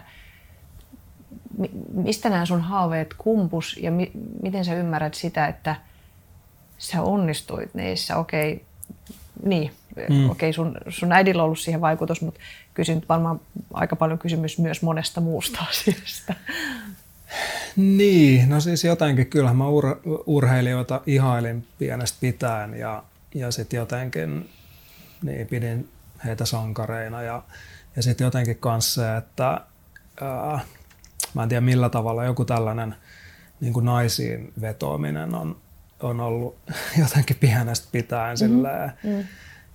mistä 1.93 2.29
nämä 2.29 2.45
sun 2.45 2.61
haaveet 2.61 3.15
kumpus 3.17 3.77
ja 3.81 3.91
mi, 3.91 4.11
miten 4.43 4.65
sä 4.65 4.75
ymmärrät 4.75 5.13
sitä, 5.13 5.47
että 5.47 5.75
sä 6.77 7.01
onnistuit 7.01 7.73
niissä, 7.73 8.17
okei, 8.17 8.53
okay, 8.53 8.65
niin, 9.43 9.71
mm. 10.09 10.29
okei, 10.29 10.49
okay, 10.49 10.53
sun, 10.53 10.77
sun 10.89 11.11
äidillä 11.11 11.41
on 11.41 11.45
ollut 11.45 11.59
siihen 11.59 11.81
vaikutus, 11.81 12.21
mutta 12.21 12.39
kysyn 12.73 13.01
varmaan 13.09 13.41
aika 13.73 13.95
paljon 13.95 14.19
kysymys 14.19 14.59
myös 14.59 14.81
monesta 14.81 15.21
muusta 15.21 15.59
asiasta. 15.69 16.33
Niin, 17.75 18.49
no 18.49 18.59
siis 18.59 18.83
jotenkin 18.83 19.27
kyllähän 19.27 19.57
mä 19.57 19.69
ur, 19.69 19.99
urheilijoita 20.25 21.01
ihailin 21.07 21.67
pienestä 21.77 22.17
pitäen 22.21 22.73
ja, 22.73 23.03
ja 23.35 23.51
sitten 23.51 23.77
jotenkin 23.77 24.49
niin 25.21 25.47
pidin 25.47 25.89
heitä 26.25 26.45
sankareina 26.45 27.21
ja, 27.21 27.43
ja 27.95 28.03
sitten 28.03 28.25
jotenkin 28.25 28.55
kanssa 28.55 29.01
se, 29.01 29.17
että 29.17 29.61
ää, 30.21 30.59
mä 31.33 31.43
en 31.43 31.49
tiedä 31.49 31.61
millä 31.61 31.89
tavalla 31.89 32.25
joku 32.25 32.45
tällainen 32.45 32.95
niin 33.61 33.73
kuin 33.73 33.85
naisiin 33.85 34.53
vetoaminen 34.61 35.35
on, 35.35 35.57
on 35.99 36.19
ollut 36.19 36.57
jotenkin 37.01 37.37
pienestä 37.39 37.87
pitäen 37.91 38.37
mm-hmm. 38.41 39.15
mm. 39.17 39.23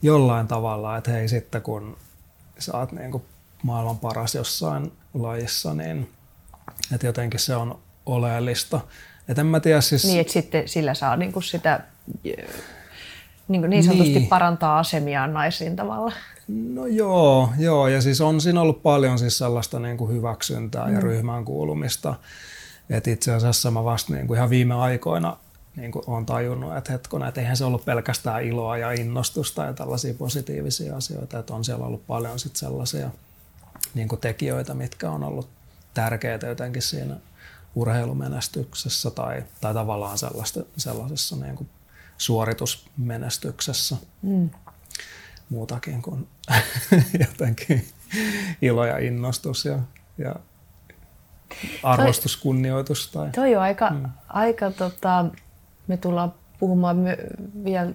jollain 0.03 0.47
tavalla, 0.47 0.97
että 0.97 1.11
hei 1.11 1.29
sitten 1.29 1.63
kun 1.63 1.97
sä 2.59 2.79
oot 2.79 2.93
niin 2.93 3.11
kuin 3.11 3.23
maailman 3.63 3.99
paras 3.99 4.35
jossain 4.35 4.93
lajissa, 5.15 5.75
niin 5.75 6.11
että 6.95 7.07
jotenkin 7.07 7.41
se 7.41 7.57
on 7.57 7.79
oleellista. 8.07 8.81
Et 9.29 9.39
en 9.39 9.47
mä 9.47 9.61
tiedä 9.61 9.81
siis... 9.81 10.05
Niin, 10.05 10.21
että 10.21 10.33
sitten 10.33 10.69
sillä 10.69 10.95
saa 10.95 11.17
niinku 11.17 11.41
sitä 11.41 11.81
niin, 13.49 13.71
niin 13.71 13.85
sanotusti 13.85 14.15
Niin. 14.15 14.29
parantaa 14.29 14.79
asemiaan 14.79 15.33
naisrintamalla. 15.33 16.13
No 16.49 16.87
joo, 16.87 17.49
joo, 17.59 17.89
ja 17.89 18.03
siis 18.03 18.21
on 18.21 18.41
siinä 18.41 18.61
ollut 18.61 18.83
paljon 18.83 19.19
siis 19.19 19.39
sellaista 19.39 19.81
niin 19.81 19.97
kuin 19.97 20.13
hyväksyntää 20.13 20.91
ja 20.91 21.01
ryhmään 21.01 21.45
kuulumista. 21.45 22.15
Et 22.91 23.07
itse 23.07 23.33
asiassa 23.33 23.71
mä 23.71 23.85
vasta 23.85 24.13
niin 24.13 24.27
kuin 24.27 24.37
ihan 24.37 24.51
viime 24.51 24.75
aikoina 24.75 25.37
niin 25.77 25.93
kuin 25.93 26.03
olen 26.07 26.27
tajunnut, 26.27 26.77
että 26.77 26.93
hetkona, 26.93 27.29
että 27.29 27.41
eihän 27.41 27.57
se 27.57 27.65
ollut 27.65 27.85
pelkästään 27.85 28.45
iloa 28.45 28.77
ja 28.77 28.93
innostusta 28.93 29.65
ja 29.65 29.73
tällaisia 29.73 30.15
positiivisia 30.15 30.97
asioita, 30.97 31.39
että 31.39 31.55
on 31.55 31.65
siellä 31.65 31.87
ollut 31.87 32.07
paljon 32.07 32.39
sit 32.39 32.57
sellaisia 32.57 33.11
niin 33.95 34.09
kuin 34.09 34.21
tekijöitä, 34.21 34.75
mitkä 34.75 35.11
on 35.11 35.25
ollut 35.25 35.49
tärkeitä 35.95 36.47
jotenkin 36.47 36.83
siinä 36.83 37.17
urheilumenestyksessä 37.75 39.11
tai, 39.11 39.43
tai 39.61 39.75
tavallaan 39.75 40.19
sellaista, 40.19 40.61
sellaisessa 40.77 41.37
niin 41.37 41.57
kuin 41.57 41.69
suoritusmenestyksessä 42.19 43.97
Mm. 44.23 44.51
Muutakin 45.49 46.03
kuin 46.03 46.29
jotenkin 47.29 47.87
ilo 48.63 48.87
ja 48.87 48.99
innostus 48.99 49.65
ja, 49.65 49.79
ja 50.19 50.35
arvostus, 51.83 52.37
kunnioitus. 52.37 53.11
Tai, 53.11 53.31
Toi 53.31 53.57
on 53.57 53.63
aika, 53.63 53.91
mm. 53.91 54.05
aika 54.29 54.71
tota, 54.71 55.25
me 55.87 55.97
tullaan 55.97 56.35
puhumaan 56.59 56.97
myö, 56.97 57.17
vielä 57.65 57.93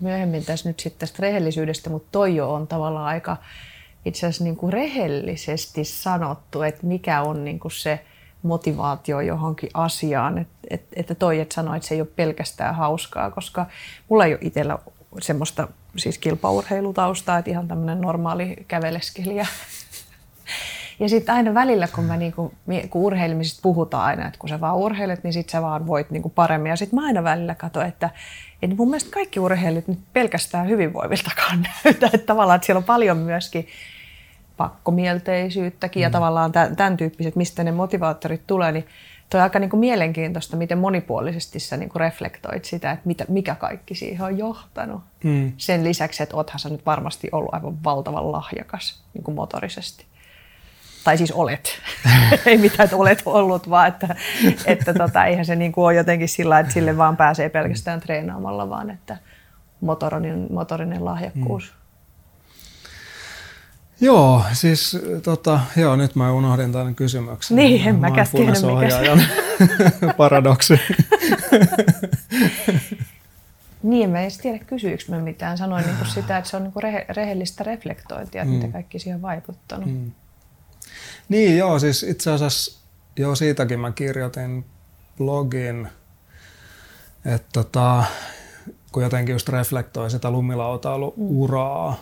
myöhemmin 0.00 0.44
tässä 0.44 0.68
nyt 0.68 0.80
sitten 0.80 1.00
tästä 1.00 1.22
rehellisyydestä, 1.22 1.90
mutta 1.90 2.08
toi 2.12 2.36
jo 2.36 2.54
on 2.54 2.66
tavallaan 2.66 3.06
aika 3.06 3.36
itse 4.04 4.26
asiassa 4.26 4.44
niin 4.44 4.56
kuin 4.56 4.72
rehellisesti 4.72 5.84
sanottu, 5.84 6.62
että 6.62 6.86
mikä 6.86 7.22
on 7.22 7.44
niin 7.44 7.60
kuin 7.60 7.72
se 7.72 8.04
motivaatio 8.42 9.20
johonkin 9.20 9.70
asiaan. 9.74 10.38
Et, 10.38 10.48
et, 10.70 10.82
että 10.96 11.14
toi, 11.14 11.40
että 11.40 11.54
sanoi, 11.54 11.76
että 11.76 11.88
se 11.88 11.94
ei 11.94 12.00
ole 12.00 12.08
pelkästään 12.16 12.74
hauskaa, 12.74 13.30
koska 13.30 13.66
mulla 14.08 14.24
ei 14.24 14.32
ole 14.32 14.38
itsellä 14.42 14.78
semmoista 15.20 15.68
siis 15.96 16.18
kilpaurheilutaustaa, 16.18 17.38
että 17.38 17.50
ihan 17.50 17.68
tämmöinen 17.68 18.00
normaali 18.00 18.56
käveleskelijä. 18.68 19.46
Ja 21.00 21.08
sitten 21.08 21.34
aina 21.34 21.54
välillä, 21.54 21.88
kun, 21.94 22.04
mä 22.04 22.16
niinku, 22.16 22.52
kun 22.90 23.02
urheilemisesta 23.02 23.62
puhutaan 23.62 24.04
aina, 24.04 24.26
että 24.26 24.38
kun 24.38 24.48
sä 24.48 24.60
vaan 24.60 24.76
urheilet, 24.76 25.24
niin 25.24 25.32
sit 25.32 25.48
sä 25.48 25.62
vaan 25.62 25.86
voit 25.86 26.10
niinku 26.10 26.28
paremmin. 26.28 26.70
Ja 26.70 26.76
sitten 26.76 26.98
mä 26.98 27.06
aina 27.06 27.24
välillä 27.24 27.54
katson, 27.54 27.86
että, 27.86 28.10
että 28.62 28.76
mun 28.76 28.88
mielestä 28.88 29.10
kaikki 29.10 29.40
urheilijat 29.40 29.88
nyt 29.88 29.98
pelkästään 30.12 30.68
hyvinvoiviltakaan 30.68 31.66
näytä. 31.84 32.06
Että 32.06 32.26
tavallaan, 32.26 32.56
että 32.56 32.66
siellä 32.66 32.78
on 32.78 32.84
paljon 32.84 33.16
myöskin 33.16 33.66
pakkomielteisyyttäkin 34.56 36.00
mm. 36.00 36.02
ja 36.02 36.10
tavallaan 36.10 36.52
tämän, 36.52 36.76
tämän 36.76 36.96
tyyppiset, 36.96 37.36
mistä 37.36 37.64
ne 37.64 37.72
motivaattorit 37.72 38.46
tulee, 38.46 38.72
niin 38.72 38.86
Tuo 39.30 39.38
on 39.38 39.42
aika 39.42 39.58
niin 39.58 39.70
kuin 39.70 39.80
mielenkiintoista, 39.80 40.56
miten 40.56 40.78
monipuolisesti 40.78 41.60
sä 41.60 41.76
niin 41.76 41.88
kuin 41.88 42.00
reflektoit 42.00 42.64
sitä, 42.64 42.90
että 42.90 43.06
mitä, 43.06 43.24
mikä 43.28 43.54
kaikki 43.54 43.94
siihen 43.94 44.26
on 44.26 44.38
johtanut. 44.38 45.02
Mm. 45.24 45.52
Sen 45.56 45.84
lisäksi, 45.84 46.22
että 46.22 46.36
oothan 46.36 46.60
sä 46.60 46.68
nyt 46.68 46.86
varmasti 46.86 47.28
ollut 47.32 47.54
aivan 47.54 47.84
valtavan 47.84 48.32
lahjakas 48.32 49.02
niin 49.14 49.24
kuin 49.24 49.34
motorisesti. 49.34 50.04
Tai 51.04 51.18
siis 51.18 51.32
olet. 51.32 51.80
Ei 52.46 52.58
mitään, 52.58 52.84
että 52.84 52.96
olet 52.96 53.22
ollut, 53.24 53.70
vaan 53.70 53.88
että, 53.88 54.16
että 54.66 54.94
tota, 54.94 55.24
eihän 55.24 55.44
se 55.44 55.56
niin 55.56 55.72
kuin 55.72 55.84
ole 55.84 55.94
jotenkin 55.94 56.28
sillä 56.28 56.58
että 56.58 56.72
sille 56.72 56.96
vaan 56.96 57.16
pääsee 57.16 57.48
pelkästään 57.48 58.00
treenaamalla, 58.00 58.68
vaan 58.68 58.90
että 58.90 59.16
motorinen, 59.80 60.46
motorinen 60.50 61.04
lahjakkuus. 61.04 61.72
Mm. 61.72 61.87
Joo, 64.00 64.42
siis 64.52 64.98
tota, 65.22 65.60
joo, 65.76 65.96
nyt 65.96 66.14
mä 66.14 66.32
unohdin 66.32 66.72
tämän 66.72 66.94
kysymyksen. 66.94 67.56
Niin, 67.56 67.88
en 67.88 67.94
mäkään 67.94 68.26
tiedä, 68.32 68.52
mikä 68.52 70.14
paradoksi. 70.16 70.74
Niin, 73.82 74.04
en 74.04 74.10
mä 74.10 74.20
edes 74.20 74.38
tiedä 74.38 74.58
kysyykö 74.58 75.04
mä 75.08 75.18
mitään. 75.18 75.58
Sanoin 75.58 75.84
niin 75.86 75.96
kuin 75.96 76.08
sitä, 76.08 76.38
että 76.38 76.50
se 76.50 76.56
on 76.56 76.62
niin 76.62 76.72
kuin 76.72 76.82
rehe, 76.82 77.06
rehellistä 77.08 77.64
reflektointia, 77.64 78.42
että 78.42 78.54
mm. 78.54 78.60
mitä 78.60 78.72
kaikki 78.72 78.98
siihen 78.98 79.16
on 79.16 79.22
vaikuttanut. 79.22 79.88
Mm. 79.88 80.12
Niin 81.28 81.58
joo, 81.58 81.78
siis 81.78 82.02
itse 82.02 82.30
asiassa 82.30 82.80
joo, 83.16 83.34
siitäkin 83.34 83.80
mä 83.80 83.92
kirjoitin 83.92 84.64
blogin, 85.16 85.88
että 87.24 87.48
tota, 87.52 88.04
kun 88.92 89.02
jotenkin 89.02 89.32
just 89.32 89.48
reflektoi 89.48 90.10
sitä 90.10 90.30
lumilautailu-uraa, 90.30 91.90
mm. 91.90 91.96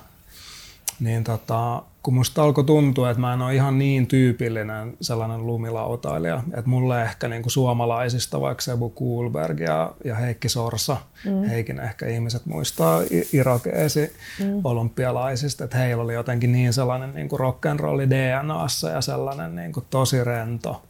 Niin 1.01 1.25
tota, 1.25 1.83
kun 2.03 2.15
musta 2.15 2.43
alkoi 2.43 2.65
tuntua, 2.65 3.11
että 3.11 3.21
mä 3.21 3.35
en 3.35 3.43
ole 3.43 3.55
ihan 3.55 3.79
niin 3.79 4.07
tyypillinen 4.07 4.97
sellainen 5.01 5.47
lumilautailija, 5.47 6.43
että 6.47 6.71
mulle 6.71 7.03
ehkä 7.03 7.29
niin 7.29 7.43
kuin 7.43 7.53
suomalaisista 7.53 8.41
vaikka 8.41 8.63
Sebu 8.63 8.91
Kuhlberg 8.91 9.61
ja, 9.61 9.93
ja 10.05 10.15
Heikki 10.15 10.49
Sorsa, 10.49 10.97
mm. 11.25 11.45
Heikin 11.45 11.81
ehkä 11.81 12.07
ihmiset 12.07 12.47
muistaa 12.47 13.01
irakeesi 13.33 14.17
mm. 14.41 14.61
olympialaisista, 14.65 15.65
että 15.65 15.79
heillä 15.79 16.03
oli 16.03 16.15
jotenkin 16.15 16.53
niin 16.53 16.73
sellainen 16.73 17.15
niin 17.15 17.29
kuin 17.29 17.41
rock'n'rolli 17.41 18.11
DNAssa 18.11 18.91
ja 18.91 19.01
sellainen 19.01 19.57
niin 19.57 19.73
kuin 19.73 19.87
tosi 19.91 20.25
rento 20.25 20.83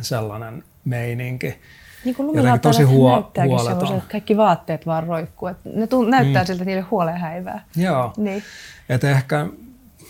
sellainen 0.00 0.64
meininki. 0.84 1.58
Niin 2.04 2.14
kuin 2.14 2.60
tosi 2.62 2.82
huo- 2.82 3.30
sellaiset, 3.34 4.04
kaikki 4.10 4.36
vaatteet 4.36 4.86
vaan 4.86 5.06
roikkuu. 5.06 5.48
Että 5.48 5.68
ne 5.74 5.86
tunt- 5.86 6.08
näyttää 6.08 6.42
mm. 6.42 6.46
siltä, 6.46 6.62
että 6.62 6.64
niille 6.64 6.82
huoleen 6.90 7.16
häivää. 7.16 7.64
Joo. 7.76 8.12
Niin. 8.16 8.42
Että 8.88 9.10
ehkä 9.10 9.46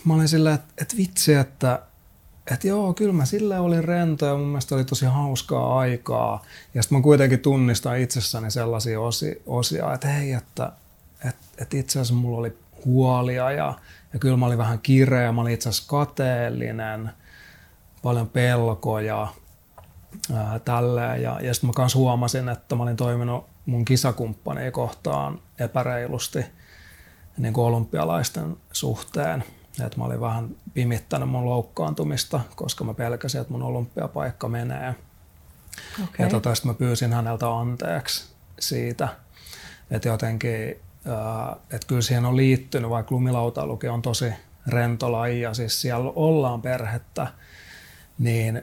mä 0.05 0.15
olin 0.15 0.29
silleen, 0.29 0.55
että, 0.55 0.75
että 0.83 0.97
vitsi, 0.97 1.35
että, 1.35 1.83
että 2.53 2.69
joo, 2.69 2.95
kyllä 2.95 3.13
mä 3.13 3.25
sille 3.25 3.59
olin 3.59 3.85
rento 3.85 4.27
ja 4.27 4.37
mun 4.37 4.47
mielestä 4.47 4.75
oli 4.75 4.85
tosi 4.85 5.07
hauskaa 5.07 5.79
aikaa. 5.79 6.45
Ja 6.75 6.83
sitten 6.83 6.99
mä 6.99 7.03
kuitenkin 7.03 7.41
tunnistan 7.41 7.99
itsessäni 7.99 8.51
sellaisia 8.51 9.01
osi, 9.01 9.43
osia, 9.47 9.95
että 9.95 10.09
hei, 10.09 10.33
että, 10.33 10.73
että, 11.25 11.47
että 11.59 11.77
itse 11.77 11.99
asiassa 11.99 12.15
mulla 12.15 12.39
oli 12.39 12.59
huolia 12.85 13.51
ja, 13.51 13.79
ja 14.13 14.19
kyllä 14.19 14.37
mä 14.37 14.47
olin 14.47 14.59
vähän 14.59 14.79
kireä, 14.79 15.33
mä 15.33 15.41
olin 15.41 15.55
itse 15.55 15.69
asiassa 15.69 15.91
kateellinen, 15.91 17.11
paljon 18.03 18.29
pelkoja, 18.29 19.29
ää, 20.35 20.59
tälleen. 20.59 21.23
Ja, 21.23 21.41
ja 21.41 21.55
sitten 21.55 21.71
mä 21.71 21.75
kans 21.75 21.95
huomasin, 21.95 22.49
että 22.49 22.77
mä 22.77 22.83
olin 22.83 22.97
toiminut 22.97 23.47
mun 23.67 23.85
kisakumppania 23.85 24.71
kohtaan 24.71 25.41
epäreilusti 25.59 26.45
niin 27.39 27.55
kuin 27.55 27.65
olympialaisten 27.65 28.57
suhteen. 28.73 29.45
Et 29.87 29.97
mä 29.97 30.05
olin 30.05 30.21
vähän 30.21 30.49
pimittänyt 30.75 31.29
mun 31.29 31.45
loukkaantumista, 31.45 32.41
koska 32.57 32.85
mä 32.85 32.95
pelkäsin, 32.95 33.41
että 33.41 33.53
mun 33.53 33.63
olympiapaikka 33.63 34.49
menee. 34.49 34.95
Okay. 36.05 36.27
Ja 36.27 36.29
tota, 36.29 36.55
sitten 36.55 36.71
mä 36.71 36.79
pyysin 36.79 37.13
häneltä 37.13 37.59
anteeksi 37.59 38.25
siitä, 38.59 39.09
että 39.91 40.09
jotenkin, 40.09 40.71
että 41.71 41.87
kyllä 41.87 42.03
siihen 42.03 42.25
on 42.25 42.37
liittynyt, 42.37 42.91
vaikka 42.91 43.15
lumilautailukin 43.15 43.91
on 43.91 44.03
tosi 44.03 44.33
rento 44.67 45.13
laji 45.13 45.41
ja 45.41 45.55
siis 45.55 45.81
siellä 45.81 46.13
ollaan 46.17 46.63
perhettä, 46.63 47.27
niin 48.19 48.57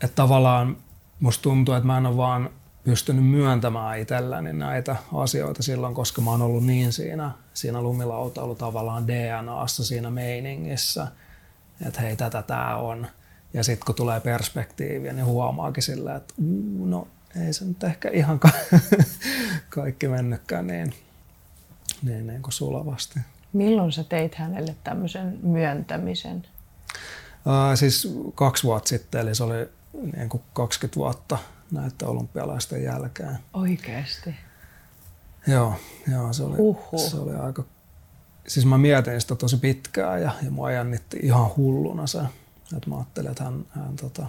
että 0.00 0.14
tavallaan 0.14 0.76
musta 1.20 1.42
tuntuu, 1.42 1.74
että 1.74 1.86
mä 1.86 1.98
en 1.98 2.06
ole 2.06 2.16
vaan 2.16 2.50
pystynyt 2.84 3.26
myöntämään 3.26 3.98
itselläni 3.98 4.52
näitä 4.52 4.96
asioita 5.14 5.62
silloin, 5.62 5.94
koska 5.94 6.22
mä 6.22 6.30
oon 6.30 6.42
ollut 6.42 6.64
niin 6.64 6.92
siinä, 6.92 7.30
siinä 7.54 7.82
lumilautailu 7.82 8.54
tavallaan 8.54 9.08
DNAssa 9.08 9.84
siinä 9.84 10.10
meiningissä, 10.10 11.06
että 11.86 12.00
hei 12.00 12.16
tätä 12.16 12.42
tää 12.42 12.76
on. 12.76 13.06
Ja 13.54 13.64
sitten 13.64 13.86
kun 13.86 13.94
tulee 13.94 14.20
perspektiiviä, 14.20 15.12
niin 15.12 15.26
huomaakin 15.26 15.82
sillä, 15.82 16.14
että 16.16 16.34
uu, 16.38 16.86
no 16.86 17.08
ei 17.46 17.52
se 17.52 17.64
nyt 17.64 17.84
ehkä 17.84 18.10
ihan 18.12 18.38
ka- 18.38 18.50
kaikki 19.70 20.08
mennytkään 20.08 20.66
niin, 20.66 20.94
niin, 22.02 22.26
niin 22.26 22.42
kuin 22.42 22.52
sulavasti. 22.52 23.20
Milloin 23.52 23.92
sä 23.92 24.04
teit 24.04 24.34
hänelle 24.34 24.76
tämmöisen 24.84 25.38
myöntämisen? 25.42 26.46
Ää, 27.46 27.76
siis 27.76 28.14
kaksi 28.34 28.62
vuotta 28.62 28.88
sitten, 28.88 29.20
eli 29.20 29.34
se 29.34 29.44
oli 29.44 29.68
niin 30.16 30.28
kuin 30.28 30.42
20 30.52 30.96
vuotta 30.96 31.38
näiden 31.70 32.08
olympialaisten 32.08 32.82
jälkeen. 32.82 33.38
Oikeasti? 33.52 34.34
Joo, 35.46 35.74
joo 36.12 36.32
se, 36.32 36.42
oli, 36.42 36.54
Uhuh. 36.58 37.10
se 37.10 37.16
oli 37.16 37.34
aika... 37.34 37.64
Siis 38.46 38.66
mä 38.66 38.78
mietin 38.78 39.20
sitä 39.20 39.34
tosi 39.34 39.56
pitkään 39.56 40.22
ja, 40.22 40.30
ja 40.42 40.50
mua 40.50 40.70
jännitti 40.70 41.18
ihan 41.22 41.50
hulluna 41.56 42.06
se. 42.06 42.20
Että 42.76 42.90
mä 42.90 42.96
ajattelin, 42.96 43.30
että 43.30 43.44
hän, 43.44 43.64
hän 43.70 43.96
tota, 43.96 44.26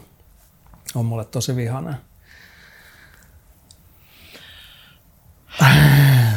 on 0.96 1.06
mulle 1.06 1.26
tosi 1.26 1.56
vihainen. 1.56 1.96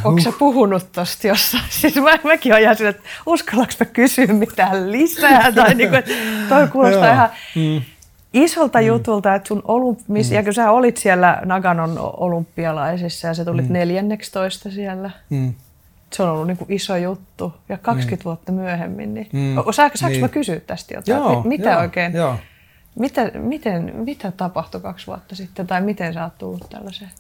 Onko 0.05 0.21
sä 0.21 0.33
puhunut 0.39 0.93
tosta 0.93 1.27
jossain? 1.27 1.65
Siis 1.71 1.95
mä, 1.95 2.19
mäkin 2.25 2.53
olen 2.53 2.89
että 2.89 3.03
uskallanko 3.27 3.73
mä 3.81 3.87
kysyä 3.87 4.27
mitään 4.27 4.93
lisää? 4.93 5.53
Tai 5.53 5.75
niin 5.75 5.89
kuin, 5.89 5.99
että 5.99 6.13
toi 6.49 6.69
kuulostaa 6.69 7.13
ihan... 7.13 7.31
Mm 7.55 7.83
isolta 8.33 8.79
mm. 8.79 8.87
jutulta, 8.87 9.35
että 9.35 9.49
sun 9.49 9.63
olymp- 9.63 10.05
mm. 10.09 10.35
ja 10.35 10.43
kun 10.43 10.55
sä 10.55 10.71
olit 10.71 10.97
siellä 10.97 11.43
Naganon 11.45 11.99
olympialaisissa 11.99 13.29
ja 13.29 13.35
sä 13.35 13.45
tulit 13.45 13.69
mm. 13.69 13.73
14 13.73 14.71
siellä. 14.71 15.11
Mm. 15.31 15.55
Se 16.13 16.23
on 16.23 16.29
ollut 16.29 16.47
niin 16.47 16.57
kuin 16.57 16.73
iso 16.73 16.97
juttu. 16.97 17.55
Ja 17.69 17.79
20 17.79 18.23
mm. 18.23 18.25
vuotta 18.25 18.53
myöhemmin, 18.53 19.15
niin 19.15 19.29
mm. 19.33 19.55
saanko, 19.71 19.97
saanko 19.97 20.13
niin. 20.13 20.21
mä 20.21 20.29
kysyä 20.29 20.61
tästä 20.61 20.95
jotain? 20.95 21.19
Joo, 21.19 21.43
mitä 21.43 21.71
joo, 21.71 21.81
oikein, 21.81 22.13
joo. 22.13 22.37
Mitä, 22.99 23.31
miten, 23.35 23.93
mitä 23.97 24.33
tapahtui 24.33 24.81
kaksi 24.81 25.07
vuotta 25.07 25.37
sitten 25.37 25.67
tai 25.67 25.81
miten 25.81 26.15
sä 26.15 26.25
oot 26.25 26.39
tullut 26.39 26.71
tällaiseen? 26.71 27.11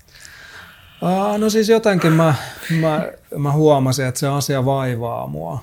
Aa, 1.02 1.38
no 1.38 1.50
siis 1.50 1.68
jotenkin 1.68 2.12
mä, 2.12 2.34
mä, 2.80 3.02
mä 3.36 3.52
huomasin, 3.52 4.06
että 4.06 4.20
se 4.20 4.28
asia 4.28 4.64
vaivaa 4.64 5.26
mua. 5.26 5.62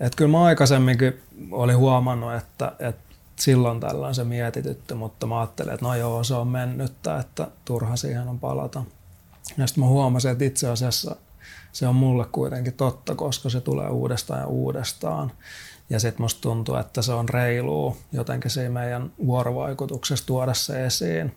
Että 0.00 0.16
kyllä 0.16 0.30
mä 0.30 0.42
aikaisemminkin 0.42 1.20
olin 1.50 1.76
huomannut, 1.76 2.34
että, 2.34 2.72
että 2.78 3.09
silloin 3.40 3.80
tällöin 3.80 4.14
se 4.14 4.24
mietitytty, 4.24 4.94
mutta 4.94 5.26
mä 5.26 5.40
ajattelin, 5.40 5.74
että 5.74 5.86
no 5.86 5.94
joo, 5.94 6.24
se 6.24 6.34
on 6.34 6.48
mennyttä, 6.48 7.18
että 7.18 7.48
turha 7.64 7.96
siihen 7.96 8.28
on 8.28 8.38
palata. 8.38 8.84
Ja 9.58 9.66
sitten 9.66 9.84
mä 9.84 9.88
huomasin, 9.88 10.30
että 10.30 10.44
itse 10.44 10.68
asiassa 10.68 11.16
se 11.72 11.86
on 11.86 11.94
mulle 11.94 12.24
kuitenkin 12.32 12.72
totta, 12.72 13.14
koska 13.14 13.50
se 13.50 13.60
tulee 13.60 13.88
uudestaan 13.88 14.40
ja 14.40 14.46
uudestaan. 14.46 15.32
Ja 15.90 16.00
sitten 16.00 16.22
musta 16.22 16.40
tuntuu, 16.40 16.74
että 16.76 17.02
se 17.02 17.12
on 17.12 17.28
reilua 17.28 17.96
jotenkin 18.12 18.50
siinä 18.50 18.70
meidän 18.70 19.12
vuorovaikutuksessa 19.26 20.26
tuoda 20.26 20.54
se 20.54 20.86
esiin. 20.86 21.36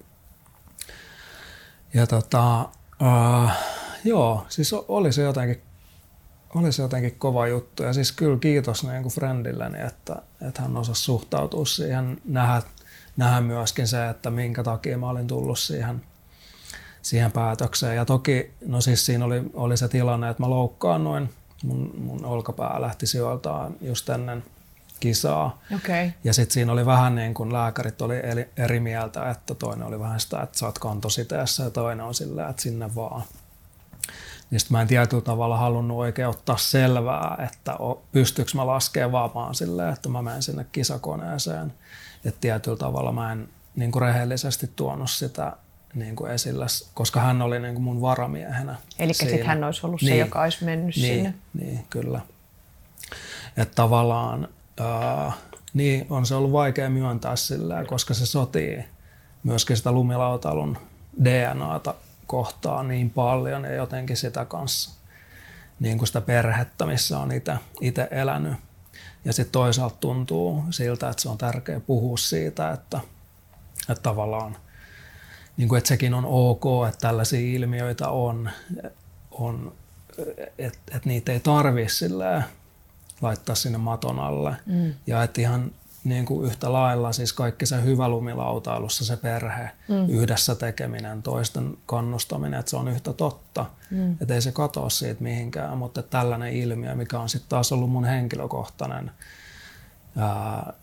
Ja 1.93 2.07
tota, 2.07 2.69
uh, 3.01 3.49
joo, 4.03 4.45
siis 4.49 4.73
oli 4.73 5.13
se 5.13 5.21
jotenkin 5.21 5.61
oli 6.55 6.71
se 6.71 6.81
jotenkin 6.81 7.15
kova 7.17 7.47
juttu. 7.47 7.83
Ja 7.83 7.93
siis 7.93 8.11
kyllä 8.11 8.37
kiitos 8.39 8.83
niin 8.83 9.01
kuin 9.01 9.13
friendilleni, 9.13 9.81
että, 9.81 10.15
että 10.47 10.61
hän 10.61 10.77
osasi 10.77 11.01
suhtautua 11.01 11.65
siihen, 11.65 12.21
nähdä, 12.25 12.61
nähdä 13.17 13.41
myöskin 13.41 13.87
se, 13.87 14.09
että 14.09 14.29
minkä 14.29 14.63
takia 14.63 14.97
mä 14.97 15.09
olin 15.09 15.27
tullut 15.27 15.59
siihen, 15.59 16.01
siihen 17.01 17.31
päätökseen. 17.31 17.95
Ja 17.95 18.05
toki, 18.05 18.53
no 18.65 18.81
siis 18.81 19.05
siinä 19.05 19.25
oli, 19.25 19.43
oli 19.53 19.77
se 19.77 19.87
tilanne, 19.87 20.29
että 20.29 20.43
mä 20.43 20.49
loukkaannuin. 20.49 21.29
Mun, 21.63 21.93
mun 21.97 22.25
olkapää 22.25 22.81
lähti 22.81 23.07
sijoiltaan 23.07 23.75
just 23.81 24.09
ennen 24.09 24.43
kisaa. 24.99 25.61
Okay. 25.75 26.11
Ja 26.23 26.33
sitten 26.33 26.53
siinä 26.53 26.71
oli 26.71 26.85
vähän 26.85 27.15
niin 27.15 27.33
kuin 27.33 27.53
lääkärit 27.53 28.01
oli 28.01 28.15
eri 28.57 28.79
mieltä, 28.79 29.29
että 29.29 29.55
toinen 29.55 29.87
oli 29.87 29.99
vähän 29.99 30.19
sitä, 30.19 30.41
että 30.41 30.57
sä 30.57 30.65
oot 30.65 30.79
kantositeessä 30.79 31.63
ja 31.63 31.69
toinen 31.69 32.05
on 32.05 32.13
sillä, 32.13 32.49
että 32.49 32.61
sinne 32.61 32.95
vaan. 32.95 33.23
Niin 34.53 34.59
sitten 34.59 34.77
mä 34.77 34.81
en 34.81 34.87
tietyllä 34.87 35.23
tavalla 35.23 35.57
halunnut 35.57 35.97
oikein 35.97 36.27
ottaa 36.27 36.57
selvää, 36.57 37.47
että 37.47 37.75
pystyykö 38.11 38.51
mä 38.55 38.67
laskemaan 38.67 39.11
vapaan 39.11 39.55
silleen, 39.55 39.93
että 39.93 40.09
mä 40.09 40.21
menen 40.21 40.43
sinne 40.43 40.65
kisakoneeseen. 40.71 41.73
Että 42.25 42.41
tietyllä 42.41 42.77
tavalla 42.77 43.11
mä 43.11 43.31
en 43.31 43.49
niin 43.75 43.91
kuin 43.91 44.01
rehellisesti 44.01 44.71
tuonut 44.75 45.09
sitä 45.09 45.53
niin 45.93 46.15
kuin 46.15 46.31
esille, 46.31 46.65
koska 46.93 47.19
hän 47.19 47.41
oli 47.41 47.59
niin 47.59 47.73
kuin 47.73 47.83
mun 47.83 48.01
varamiehenä. 48.01 48.75
Eli 48.99 49.13
sitten 49.13 49.45
hän 49.45 49.63
olisi 49.63 49.85
ollut 49.85 50.01
niin, 50.01 50.13
se, 50.13 50.17
joka 50.17 50.41
olisi 50.41 50.65
mennyt 50.65 50.95
niin, 50.95 51.15
sinne. 51.15 51.33
Niin, 51.53 51.85
kyllä. 51.89 52.21
Että 53.57 53.75
tavallaan 53.75 54.47
äh, 54.81 55.33
niin 55.73 56.07
on 56.09 56.25
se 56.25 56.35
ollut 56.35 56.51
vaikea 56.51 56.89
myöntää 56.89 57.35
sillä, 57.35 57.85
koska 57.85 58.13
se 58.13 58.25
sotii 58.25 58.85
myöskin 59.43 59.77
sitä 59.77 59.91
lumilautalun 59.91 60.77
DNAta 61.23 61.93
kohtaa 62.27 62.83
niin 62.83 63.09
paljon 63.09 63.63
ja 63.63 63.73
jotenkin 63.73 64.17
sitä 64.17 64.45
kanssa 64.45 64.91
niin 65.79 65.97
kuin 65.97 66.07
sitä 66.07 66.21
perhettä, 66.21 66.85
missä 66.85 67.19
on 67.19 67.29
itse 67.81 68.07
elänyt. 68.11 68.53
Ja 69.25 69.33
sitten 69.33 69.51
toisaalta 69.51 69.95
tuntuu 69.99 70.63
siltä, 70.69 71.09
että 71.09 71.21
se 71.21 71.29
on 71.29 71.37
tärkeää 71.37 71.79
puhua 71.79 72.17
siitä, 72.17 72.71
että, 72.71 72.99
että 73.89 74.03
tavallaan 74.03 74.57
niin 75.57 75.69
kuin, 75.69 75.77
että 75.77 75.87
sekin 75.87 76.13
on 76.13 76.25
ok, 76.25 76.63
että 76.87 76.99
tällaisia 77.07 77.55
ilmiöitä 77.55 78.09
on, 78.09 78.49
on 79.31 79.73
että, 80.57 80.79
että 80.95 81.09
niitä 81.09 81.31
ei 81.31 81.39
tarvitse 81.39 82.09
laittaa 83.21 83.55
sinne 83.55 83.77
maton 83.77 84.19
alle. 84.19 84.55
Mm. 84.65 84.93
Ja 85.07 85.23
että 85.23 85.41
ihan 85.41 85.71
niin 86.03 86.25
kuin 86.25 86.45
yhtä 86.45 86.73
lailla 86.73 87.11
siis 87.11 87.33
kaikki 87.33 87.65
se 87.65 87.83
hyvä 87.83 88.09
lumilautailussa, 88.09 89.05
se 89.05 89.17
perhe, 89.17 89.71
mm. 89.87 90.09
yhdessä 90.09 90.55
tekeminen, 90.55 91.23
toisten 91.23 91.77
kannustaminen, 91.85 92.59
että 92.59 92.69
se 92.69 92.77
on 92.77 92.87
yhtä 92.87 93.13
totta. 93.13 93.65
Mm. 93.91 94.17
Että 94.21 94.33
ei 94.33 94.41
se 94.41 94.51
katoa 94.51 94.89
siitä 94.89 95.23
mihinkään, 95.23 95.77
mutta 95.77 96.03
tällainen 96.03 96.53
ilmiö, 96.53 96.95
mikä 96.95 97.19
on 97.19 97.29
sitten 97.29 97.49
taas 97.49 97.71
ollut 97.71 97.89
mun 97.89 98.05
henkilökohtainen 98.05 99.11
ää, 100.17 100.73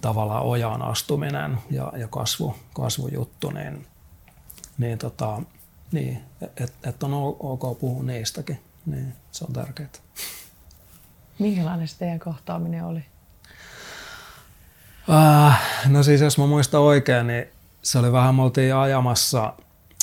tavallaan 0.00 0.42
ojaan 0.42 0.82
astuminen 0.82 1.58
ja, 1.70 1.92
ja 1.96 2.08
kasvu, 2.08 2.54
kasvujuttu, 2.74 3.50
niin, 3.50 3.86
niin, 4.78 4.98
tota, 4.98 5.42
niin 5.92 6.22
että 6.40 6.88
et 6.88 7.02
on 7.02 7.14
ok 7.40 7.78
puhua 7.78 8.02
niistäkin, 8.02 8.60
niin 8.86 9.14
se 9.32 9.44
on 9.44 9.52
tärkeää. 9.52 9.88
Minkälainen 11.38 11.88
se 11.88 11.98
teidän 11.98 12.18
kohtaaminen 12.18 12.84
oli? 12.84 13.11
Uh, 15.08 15.52
no 15.88 16.02
siis 16.02 16.20
jos 16.20 16.38
mä 16.38 16.46
muistan 16.46 16.80
oikein, 16.80 17.26
niin 17.26 17.44
se 17.82 17.98
oli 17.98 18.12
vähän, 18.12 18.34
me 18.34 18.42
oltiin 18.42 18.74
ajamassa 18.74 19.52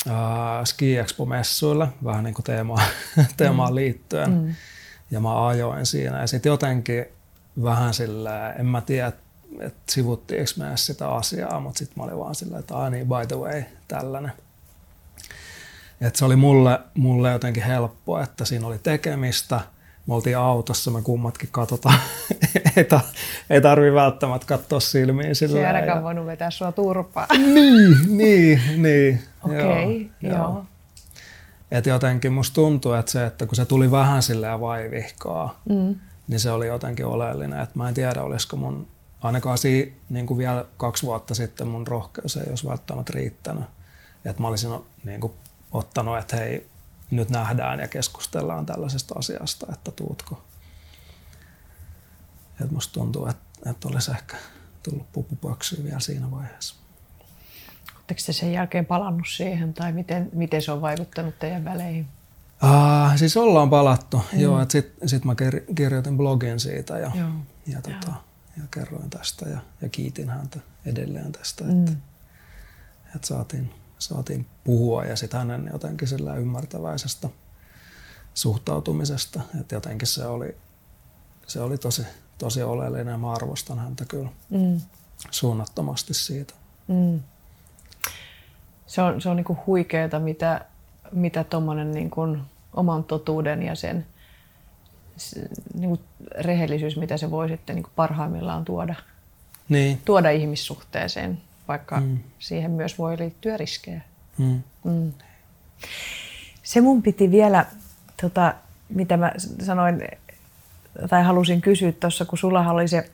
uh, 0.06 0.66
Ski 0.66 0.98
Expo-messuilla, 0.98 1.88
vähän 2.04 2.24
niin 2.24 2.34
kuin 2.34 2.44
teemaan, 2.44 2.84
teemaan 3.38 3.72
mm. 3.72 3.76
liittyen. 3.76 4.32
Mm. 4.32 4.56
Ja 5.12 5.20
mä 5.20 5.48
ajoin 5.48 5.86
siinä 5.86 6.22
ja 6.22 6.28
sitten 6.28 6.50
jotenkin 6.50 7.06
vähän 7.64 7.94
sillä, 7.94 8.54
en 8.54 8.66
mä 8.66 8.82
tiedä, 8.82 9.12
että 9.60 9.80
sivuttiinko 9.90 10.52
me 10.58 10.66
sitä 10.78 11.10
asiaa, 11.10 11.60
mutta 11.60 11.80
sitten 11.80 11.94
mä 11.98 12.04
olin 12.04 12.20
vaan 12.20 12.36
silleen, 12.36 12.60
että 12.60 12.78
ah 12.78 12.92
niin, 12.92 13.08
by 13.08 13.28
the 13.28 13.36
way, 13.36 13.64
tällainen. 13.88 14.32
Et 16.02 16.16
se 16.16 16.26
oli 16.26 16.36
mulle, 16.36 16.80
mulle 16.94 17.32
jotenkin 17.32 17.64
helppo, 17.64 18.20
että 18.20 18.46
siinä 18.46 18.68
oli 18.68 18.80
tekemistä– 18.80 19.62
me 20.10 20.15
oltiin 20.15 20.38
autossa, 20.38 20.91
me 20.91 21.02
kummatkin 21.02 21.50
katsotaan. 21.52 22.00
ei, 22.76 22.84
ta, 22.84 23.00
ei 23.50 23.62
tarvi 23.62 23.93
välttämättä 23.93 24.48
katsoa 24.48 24.80
silmiin 24.80 25.36
sillä 25.36 25.54
Se 25.54 25.60
ei 25.60 25.65
ainakaan 25.65 25.98
ja... 25.98 26.04
voinut 26.04 26.26
vetää 26.26 26.52
sua 26.52 26.72
turpaa. 26.72 27.28
niin, 27.54 27.98
niin, 28.08 28.62
niin. 28.78 29.22
Okei, 29.43 29.62
okay, 29.62 30.32
joo. 30.32 30.38
joo. 30.38 30.65
Et 31.72 31.86
jotenkin 31.86 32.34
musta 32.34 32.56
tuntuu, 32.56 32.93
että 32.93 33.12
se, 33.12 33.26
että 33.26 33.45
kun 33.45 33.56
se 33.56 33.65
tuli 33.65 33.91
vähän 33.91 34.24
silleen 34.24 34.62
vaivihkaa, 34.62 35.62
mm. 35.69 35.95
niin 36.28 36.39
se 36.39 36.52
oli 36.52 36.67
jotenkin 36.67 37.06
oleellinen. 37.06 37.60
Et 37.60 37.76
mä 37.76 37.88
en 37.88 37.93
tiedä, 37.93 38.24
olisiko 38.24 38.58
mun, 38.58 38.88
ainakaan 39.22 39.58
si, 39.58 39.93
niin 40.10 40.26
kuin 40.26 40.38
vielä 40.38 40.65
kaksi 40.78 41.06
vuotta 41.06 41.36
sitten 41.36 41.67
mun 41.67 41.88
rohkeus 41.88 42.38
ei 42.38 42.50
olisi 42.50 42.67
välttämättä 42.67 43.13
riittänyt. 43.15 43.63
Että 44.26 44.41
mä 44.41 44.48
olisin 44.48 44.72
niin 45.04 45.22
kuin, 45.22 45.34
ottanut, 45.72 46.17
että 46.17 46.36
hei, 46.36 46.67
nyt 47.12 47.30
nähdään 47.30 47.80
ja 47.80 47.88
keskustellaan 47.88 48.65
tällaisesta 48.65 49.15
asiasta, 49.17 49.67
että 49.74 49.91
tuutko. 49.91 50.43
Et 52.63 52.72
musta 52.72 52.93
tuntuu, 52.93 53.26
että, 53.28 53.72
että 53.72 53.88
olisi 53.88 54.12
ehkä 54.12 54.38
tullut 54.84 55.12
pupupöksyä 55.12 55.84
vielä 55.84 56.00
siinä 56.00 56.32
vaiheessa. 56.32 56.76
Oletteko 57.95 58.22
te 58.26 58.34
sen 58.34 58.54
jälkeen 58.54 58.86
palannut 58.86 59.28
siihen 59.28 59.74
tai 59.74 59.91
miten, 59.91 60.30
miten 60.34 60.62
se 60.62 60.72
on 60.72 60.82
vaikuttanut 60.82 61.39
teidän 61.39 61.65
väleihin? 61.65 62.08
Uh, 62.63 63.17
siis 63.17 63.38
ollaan 63.38 63.69
palattu, 63.69 64.22
mm. 64.34 64.39
joo. 64.39 64.65
Sitten 64.69 65.10
sit 65.10 65.26
mä 65.26 65.36
kirjoitin 65.76 66.17
blogin 66.17 66.60
siitä 66.60 66.98
ja, 66.98 67.12
joo. 67.15 67.30
ja, 67.67 67.82
tota, 67.82 68.13
ja 68.58 68.63
kerroin 68.72 69.10
tästä 69.10 69.50
ja, 69.50 69.60
ja 69.82 69.89
kiitin 69.89 70.30
häntä 70.30 70.60
edelleen 70.86 71.32
tästä, 71.32 71.63
että, 71.63 71.91
mm. 71.91 71.98
että 73.15 73.28
saatiin, 73.28 73.74
saatiin 74.00 74.46
puhua 74.64 75.06
ja 75.06 75.16
sitten 75.16 75.40
hänen 75.40 75.70
jotenkin 75.74 76.08
sillä 76.08 76.36
ymmärtäväisestä 76.36 77.30
suhtautumisesta. 78.34 79.42
Että 79.60 79.76
jotenkin 79.76 80.08
se 80.08 80.26
oli, 80.26 80.58
se 81.48 81.62
oli 81.62 81.78
tosi, 81.78 82.04
tosi 82.38 82.64
oleellinen 82.64 83.12
ja 83.12 83.18
mä 83.18 83.32
arvostan 83.32 83.80
häntä 83.80 84.06
kyllä 84.06 84.30
mm. 84.50 84.82
suunnattomasti 85.32 86.14
siitä. 86.14 86.54
Mm. 86.88 87.20
Se 88.88 89.02
on, 89.02 89.22
se 89.22 89.30
on 89.30 89.36
niinku 89.36 89.58
huikeeta, 89.66 90.20
mitä, 90.20 90.66
mitä 91.12 91.44
tuommoinen 91.44 91.92
niinku 91.92 92.38
oman 92.74 93.04
totuuden 93.04 93.64
ja 93.64 93.76
sen 93.76 94.06
niinku 95.74 96.00
rehellisyys, 96.40 96.98
mitä 96.98 97.18
se 97.18 97.32
voi 97.32 97.50
sitten 97.50 97.76
niinku 97.76 97.90
parhaimmillaan 97.96 98.66
tuoda, 98.66 98.96
niin. 99.70 100.02
tuoda 100.06 100.30
ihmissuhteeseen 100.30 101.42
vaikka 101.69 101.99
mm. 101.99 102.19
siihen 102.39 102.71
myös 102.71 102.97
voi 102.97 103.17
liittyä 103.17 103.58
riskejä. 103.58 104.01
Mm. 104.38 104.63
Mm. 104.84 105.13
Se 106.63 106.82
mun 106.82 107.01
piti 107.01 107.32
vielä, 107.32 107.65
tota, 108.21 108.53
mitä 108.89 109.17
mä 109.17 109.32
sanoin 109.62 110.01
tai 111.10 111.23
halusin 111.23 111.62
kysyä 111.62 111.91
tuossa, 111.91 112.25
kun 112.25 112.38
sulla 112.38 112.71
oli 112.71 112.88
se, 112.88 113.10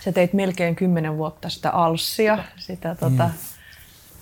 sä 0.00 0.12
teit 0.12 0.32
melkein 0.32 0.76
vuotta 1.16 1.48
sitä 1.48 1.70
alssia, 1.70 2.44
sitä 2.56 2.94
tota, 2.94 3.26
mm. 3.26 3.32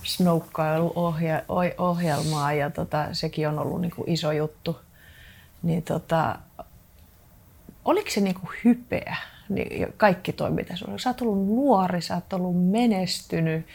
snoukkailuohjelmaa 0.02 2.52
ja 2.52 2.70
tota, 2.70 3.08
sekin 3.12 3.48
on 3.48 3.58
ollut 3.58 3.80
niinku 3.80 4.04
iso 4.06 4.32
juttu. 4.32 4.80
Niin 5.62 5.82
tota, 5.82 6.38
oliko 7.84 8.10
se 8.10 8.20
niinku 8.20 8.50
hypeä? 8.64 9.16
Niin 9.50 9.92
kaikki 9.96 10.32
toi, 10.32 10.50
mitä 10.50 10.76
sulla 10.76 10.98
Sä 10.98 11.10
oot 11.10 11.20
ollut 11.20 11.46
nuori, 11.46 12.02
sä 12.02 12.14
oot 12.14 12.32
ollut 12.32 12.70
menestynyt, 12.70 13.66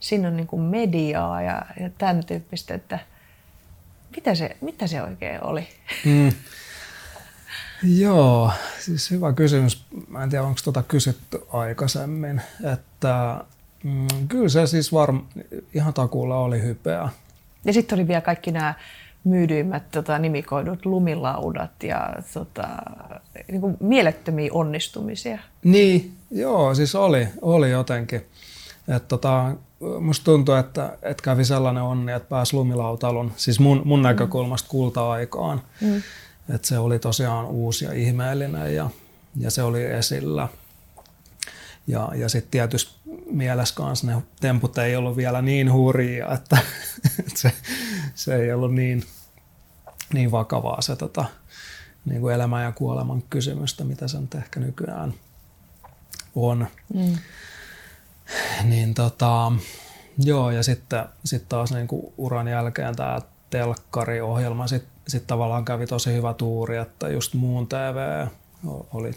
siinä 0.00 0.28
on 0.28 0.36
niin 0.36 0.46
kuin 0.46 0.62
mediaa 0.62 1.42
ja, 1.42 1.62
ja 1.80 1.90
tämän 1.98 2.26
tyyppistä, 2.26 2.74
että 2.74 2.98
mitä 4.16 4.34
se, 4.34 4.56
mitä 4.60 4.86
se 4.86 5.02
oikein 5.02 5.44
oli? 5.44 5.68
Mm. 6.04 6.32
Joo, 7.82 8.52
siis 8.78 9.10
hyvä 9.10 9.32
kysymys. 9.32 9.86
Mä 10.08 10.22
en 10.22 10.30
tiedä, 10.30 10.44
onko 10.44 10.60
tuota 10.64 10.82
kysytty 10.82 11.40
aikaisemmin. 11.52 12.42
Että, 12.72 13.44
mm, 13.84 14.28
kyllä 14.28 14.48
se 14.48 14.66
siis 14.66 14.92
varm, 14.92 15.22
ihan 15.74 15.94
takuulla 15.94 16.36
oli 16.36 16.62
hypeä. 16.62 17.08
Ja 17.64 17.72
sitten 17.72 17.98
oli 17.98 18.08
vielä 18.08 18.20
kaikki 18.20 18.52
nämä 18.52 18.74
myydyimmät 19.24 19.90
tota, 19.90 20.18
nimikoidut 20.18 20.86
lumilaudat 20.86 21.82
ja 21.82 22.08
tota, 22.34 22.68
niin 23.48 23.60
kuin 23.60 23.76
mielettömiä 23.80 24.50
onnistumisia. 24.52 25.38
Niin, 25.64 26.16
joo, 26.30 26.74
siis 26.74 26.94
oli, 26.94 27.28
oli 27.42 27.70
jotenkin. 27.70 28.26
Et 28.88 29.08
tota, 29.08 29.54
musta 30.00 30.24
tuntuu, 30.24 30.54
että, 30.54 30.98
että 31.02 31.22
kävi 31.22 31.44
sellainen 31.44 31.82
onni, 31.82 32.12
että 32.12 32.28
pääsi 32.28 32.56
lumilautalun, 32.56 33.32
siis 33.36 33.60
mun, 33.60 33.82
mun 33.84 33.98
mm. 33.98 34.02
näkökulmasta 34.02 34.68
kulta-aikaan. 34.68 35.62
Mm. 35.80 36.02
Että 36.54 36.68
se 36.68 36.78
oli 36.78 36.98
tosiaan 36.98 37.46
uusi 37.46 37.84
ja 37.84 37.92
ihmeellinen 37.92 38.74
ja, 38.74 38.90
ja 39.36 39.50
se 39.50 39.62
oli 39.62 39.84
esillä. 39.84 40.48
Ja, 41.86 42.08
ja 42.14 42.28
sitten 42.28 42.50
tietysti 42.50 43.01
mielessä 43.30 43.74
kanssa 43.74 44.06
ne 44.06 44.22
temput 44.40 44.78
ei 44.78 44.96
ollut 44.96 45.16
vielä 45.16 45.42
niin 45.42 45.72
hurjia, 45.72 46.32
että, 46.32 46.58
että 47.18 47.40
se, 47.40 47.52
se 48.14 48.36
ei 48.36 48.52
ollut 48.52 48.74
niin, 48.74 49.04
niin 50.12 50.30
vakavaa 50.30 50.82
se 50.82 50.96
tota, 50.96 51.24
niin 52.04 52.20
kuin 52.20 52.34
elämän 52.34 52.64
ja 52.64 52.72
kuoleman 52.72 53.22
kysymystä, 53.30 53.84
mitä 53.84 54.08
se 54.08 54.20
nyt 54.20 54.34
ehkä 54.34 54.60
nykyään 54.60 55.14
on. 56.34 56.66
Mm. 56.94 57.18
Niin 58.64 58.94
tota, 58.94 59.52
joo, 60.18 60.50
ja 60.50 60.62
sitten 60.62 61.04
sit 61.24 61.48
taas 61.48 61.72
niin 61.72 61.88
kuin 61.88 62.12
uran 62.16 62.48
jälkeen 62.48 62.96
tämä 62.96 63.20
telkkariohjelma 63.50 64.66
sitten 64.66 64.92
sit 65.08 65.26
tavallaan 65.26 65.64
kävi 65.64 65.86
tosi 65.86 66.12
hyvä 66.12 66.34
tuuri, 66.34 66.76
että 66.76 67.08
just 67.08 67.34
muun 67.34 67.68
TV 67.68 68.26
oli 68.92 69.10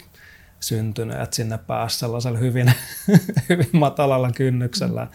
syntynyt, 0.66 1.20
että 1.20 1.36
sinne 1.36 1.58
pääsi 1.58 1.98
sellaisella 1.98 2.38
hyvin, 2.38 2.72
hyvin 3.48 3.70
matalalla 3.72 4.30
kynnyksellä, 4.30 5.06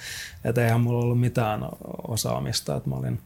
että 0.44 0.64
eihän 0.64 0.82
mulla 0.82 1.04
ollut 1.04 1.20
mitään 1.20 1.66
osaamista, 2.08 2.76
että 2.76 2.90
mä 2.90 2.96
olin 2.96 3.20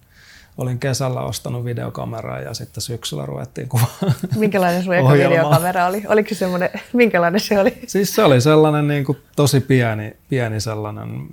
olin 0.58 0.80
kesällä 0.80 1.22
ostanut 1.22 1.66
videokameraa 1.66 2.40
ja 2.40 2.54
sitten 2.54 2.82
syksyllä 2.82 3.26
ruvettiin 3.26 3.70
kuvaa 3.70 3.96
Minkälainen 4.36 4.84
sun 4.84 4.96
eka 4.96 5.14
videokamera 5.14 5.86
oli? 5.86 6.04
Oliko 6.08 6.30
se 6.30 6.36
semmoinen, 6.36 6.70
minkälainen 6.94 7.40
se 7.40 7.60
oli? 7.60 7.80
Siis 7.88 8.16
se 8.16 8.24
oli 8.24 8.42
sellainen 8.42 8.88
niin 8.88 9.06
kuin 9.06 9.18
tosi 9.36 9.60
pieni, 9.60 10.16
pieni 10.30 10.60
sellainen 10.60 11.28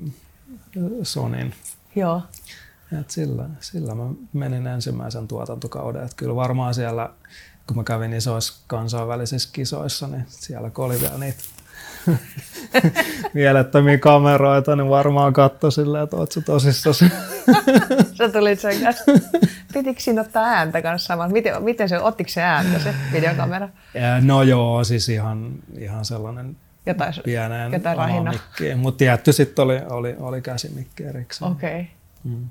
Sonin. 1.02 1.54
Joo. 1.96 2.22
Et 3.00 3.10
sillä, 3.10 3.44
sillä 3.60 3.94
mä 3.94 4.04
menin 4.32 4.66
ensimmäisen 4.66 5.28
tuotantokauden. 5.28 6.04
Et 6.04 6.14
kyllä 6.14 6.34
varmaan 6.36 6.74
siellä, 6.74 7.10
kun 7.66 7.76
mä 7.76 7.84
kävin 7.84 8.12
isoissa 8.12 8.64
kansainvälisissä 8.66 9.48
kisoissa, 9.52 10.06
niin 10.06 10.24
siellä 10.28 10.70
kun 10.70 10.84
oli 10.84 11.00
vielä 11.00 11.18
niitä 11.18 11.42
mielettömiä 13.34 13.98
kameroita, 13.98 14.76
niin 14.76 14.88
varmaan 14.88 15.32
katso 15.32 15.70
silleen, 15.70 16.04
että 16.04 16.16
oot 16.16 16.32
sä 16.32 16.40
tosissasi. 16.40 17.04
sä 18.18 18.28
tulit 18.28 18.60
sen 18.60 18.82
kanssa. 18.82 19.04
Pitikö 19.72 20.00
siinä 20.00 20.20
ottaa 20.20 20.44
ääntä 20.44 20.82
kanssa 20.82 21.06
samalla? 21.06 21.32
Miten, 21.32 21.62
miten 21.62 21.88
se, 21.88 22.00
ottiko 22.00 22.30
se 22.30 22.42
ääntä 22.42 22.78
se 22.78 22.94
videokamera? 23.12 23.68
No 24.20 24.42
joo, 24.42 24.84
siis 24.84 25.08
ihan, 25.08 25.52
ihan 25.78 26.04
sellainen 26.04 26.56
jotain, 26.86 27.14
pieneen 27.24 27.72
jotain 27.72 28.78
Mutta 28.78 28.98
tietty 28.98 29.32
sitten 29.32 29.62
oli, 29.62 29.80
oli, 29.90 30.16
oli 30.18 30.42
käsimikki 30.42 31.04
erikseen. 31.04 31.52
Okei. 31.52 31.80
Okay. 31.80 31.84
Mm. 32.24 32.48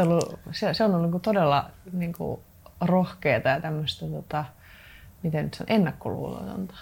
ollut, 0.00 0.38
se, 0.52 0.74
se 0.74 0.84
on 0.84 0.90
ollut 0.90 1.02
niinku 1.02 1.18
todella 1.18 1.70
niinku 1.92 2.42
rohkeata 2.82 3.48
ja 3.48 3.60
tämmöistä, 3.60 4.06
tota, 4.06 4.44
miten 5.22 5.44
nyt 5.44 5.54
se 5.54 5.62
on, 5.62 5.72
ennakkoluulotonta. 5.72 6.74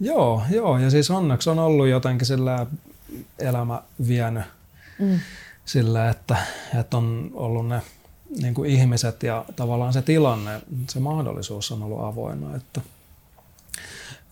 Joo, 0.00 0.42
joo, 0.50 0.78
ja 0.78 0.90
siis 0.90 1.10
onneksi 1.10 1.50
on 1.50 1.58
ollut 1.58 1.88
jotenkin 1.88 2.26
sillä 2.26 2.66
elämä 3.38 3.82
vienyt 4.08 4.44
mm. 4.98 5.20
sillä, 5.64 6.08
että, 6.08 6.36
että 6.80 6.96
on 6.96 7.30
ollut 7.34 7.68
ne 7.68 7.82
niin 8.40 8.54
kuin 8.54 8.70
ihmiset 8.70 9.22
ja 9.22 9.44
tavallaan 9.56 9.92
se 9.92 10.02
tilanne, 10.02 10.60
se 10.88 11.00
mahdollisuus 11.00 11.72
on 11.72 11.82
ollut 11.82 12.04
avoinna, 12.04 12.56
että, 12.56 12.80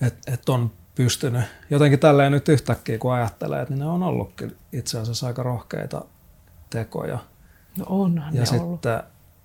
että, 0.01 0.33
että 0.33 0.53
on 0.53 0.71
pystynyt 0.95 1.45
jotenkin 1.71 1.99
tälleen 1.99 2.33
nyt 2.33 2.49
yhtäkkiä, 2.49 2.99
kun 2.99 3.13
ajattelee, 3.13 3.63
että 3.63 3.75
ne 3.75 3.87
on 3.87 4.03
ollutkin 4.03 4.57
itse 4.73 4.99
asiassa 4.99 5.27
aika 5.27 5.43
rohkeita 5.43 6.05
tekoja. 6.71 7.19
No 7.79 7.85
onhan 7.89 8.35
ja 8.35 8.41
ne 8.41 8.47
sitten, 8.47 8.67
ollut. 8.67 8.87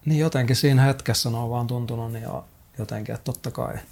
Niin 0.08 0.20
jotenkin 0.20 0.56
siinä 0.56 0.82
hetkessä 0.82 1.30
ne 1.30 1.38
on 1.38 1.50
vaan 1.50 1.68
tuntunut 1.68 2.14
niin 2.14 2.28
jotenkin, 2.78 3.16
että 3.16 3.26
totta 3.26 3.52
kai– 3.52 3.78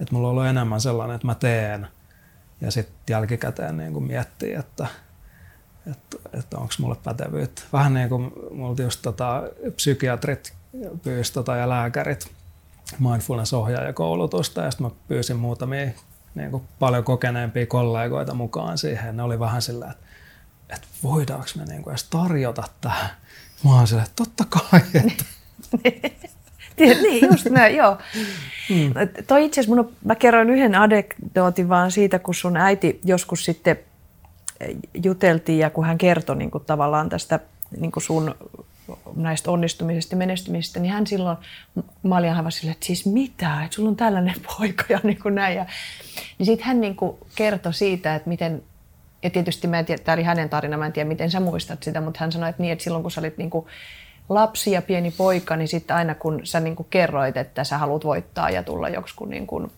että 0.00 0.14
mulla 0.14 0.28
on 0.28 0.30
ollut 0.30 0.46
enemmän 0.46 0.80
sellainen, 0.80 1.14
että 1.14 1.26
mä 1.26 1.34
teen 1.34 1.86
ja 2.60 2.70
sitten 2.70 3.14
jälkikäteen 3.14 3.76
niin 3.76 3.92
kuin 3.92 4.04
miettii, 4.04 4.54
että, 4.54 4.86
että, 5.90 6.16
että 6.38 6.58
onko 6.58 6.74
mulle 6.78 6.96
pätevyyttä. 7.04 7.62
Vähän 7.72 7.94
niin 7.94 8.08
kuin 8.08 8.32
multa 8.50 8.82
just 8.82 9.02
tota, 9.02 9.42
psykiatrit 9.76 10.54
pyysi 11.02 11.32
tota, 11.32 11.56
ja 11.56 11.68
lääkärit 11.68 12.32
mindfulness-ohjaajakoulutusta 12.98 14.62
ja 14.62 14.70
sitten 14.70 14.86
mä 14.86 14.92
pyysin 15.08 15.36
muutamia 15.36 15.90
niin 16.34 16.50
kuin 16.50 16.62
paljon 16.78 17.04
kokeneempia 17.04 17.66
kollegoita 17.66 18.34
mukaan 18.34 18.78
siihen. 18.78 19.16
Ne 19.16 19.22
oli 19.22 19.38
vähän 19.38 19.62
sillä, 19.62 19.90
että, 19.90 20.06
että 20.70 20.86
voidaanko 21.02 21.46
me 21.56 21.64
niin 21.64 21.82
kuin 21.82 21.92
edes 21.92 22.04
tarjota 22.04 22.62
tähän. 22.80 23.10
Mä 23.66 23.76
oon 23.76 23.86
sillä, 23.86 24.04
totta 24.16 24.44
kai. 24.48 24.80
Että. 24.94 25.24
niin, 27.02 27.28
just 27.30 27.46
näin, 27.46 27.76
joo. 27.76 27.98
Hmm. 28.68 28.92
Toi 29.26 29.44
itse 29.44 29.60
asiassa, 29.60 29.82
mun, 29.82 29.92
mä 30.04 30.14
kerroin 30.14 30.50
yhden 30.50 30.74
anekdootin 30.74 31.68
vaan 31.68 31.90
siitä, 31.90 32.18
kun 32.18 32.34
sun 32.34 32.56
äiti 32.56 33.00
joskus 33.04 33.44
sitten 33.44 33.78
eh, 34.60 34.76
juteltiin 35.02 35.58
ja 35.58 35.70
kun 35.70 35.84
hän 35.84 35.98
kertoi 35.98 36.36
niin 36.36 36.50
kuin 36.50 36.64
tavallaan 36.64 37.08
tästä 37.08 37.40
niin 37.80 37.92
kuin 37.92 38.02
sun 38.02 38.34
näistä 39.16 39.50
onnistumisista 39.50 40.14
ja 40.14 40.16
menestymisistä, 40.16 40.80
niin 40.80 40.92
hän 40.92 41.06
silloin, 41.06 41.36
mä 42.02 42.16
olin 42.16 42.32
aivan 42.32 42.52
silleen, 42.52 42.72
että 42.72 42.86
siis 42.86 43.06
mitä, 43.06 43.64
että 43.64 43.74
sulla 43.74 43.88
on 43.88 43.96
tällainen 43.96 44.34
poika 44.58 44.84
ja 44.88 45.00
niin 45.02 45.22
kuin 45.22 45.34
näin. 45.34 45.56
Ja, 45.56 45.66
niin 46.38 46.46
sitten 46.46 46.66
hän 46.66 46.80
niin 46.80 46.96
kuin 46.96 47.16
kertoi 47.34 47.74
siitä, 47.74 48.14
että 48.14 48.28
miten, 48.28 48.62
ja 49.22 49.30
tietysti 49.30 49.66
mä 49.66 49.78
en 49.78 49.86
tiedä, 49.86 50.02
tämä 50.02 50.14
oli 50.14 50.22
hänen 50.22 50.48
tarina, 50.48 50.76
mä 50.76 50.86
en 50.86 50.92
tiedä 50.92 51.08
miten 51.08 51.30
sä 51.30 51.40
muistat 51.40 51.82
sitä, 51.82 52.00
mutta 52.00 52.18
hän 52.20 52.32
sanoi, 52.32 52.50
että 52.50 52.62
niin, 52.62 52.72
että 52.72 52.84
silloin 52.84 53.02
kun 53.02 53.10
sä 53.10 53.20
olit 53.20 53.38
niin 53.38 53.50
kuin 53.50 53.66
lapsi 54.28 54.70
ja 54.70 54.82
pieni 54.82 55.10
poika, 55.10 55.56
niin 55.56 55.68
sitten 55.68 55.96
aina 55.96 56.14
kun 56.14 56.40
sä 56.44 56.60
niin 56.60 56.76
kuin 56.76 56.86
kerroit, 56.90 57.36
että 57.36 57.64
sä 57.64 57.78
haluat 57.78 58.04
voittaa 58.04 58.50
ja 58.50 58.62
tulla 58.62 58.88
joksikin 58.88 59.30
niin 59.30 59.46
kuin, 59.46 59.72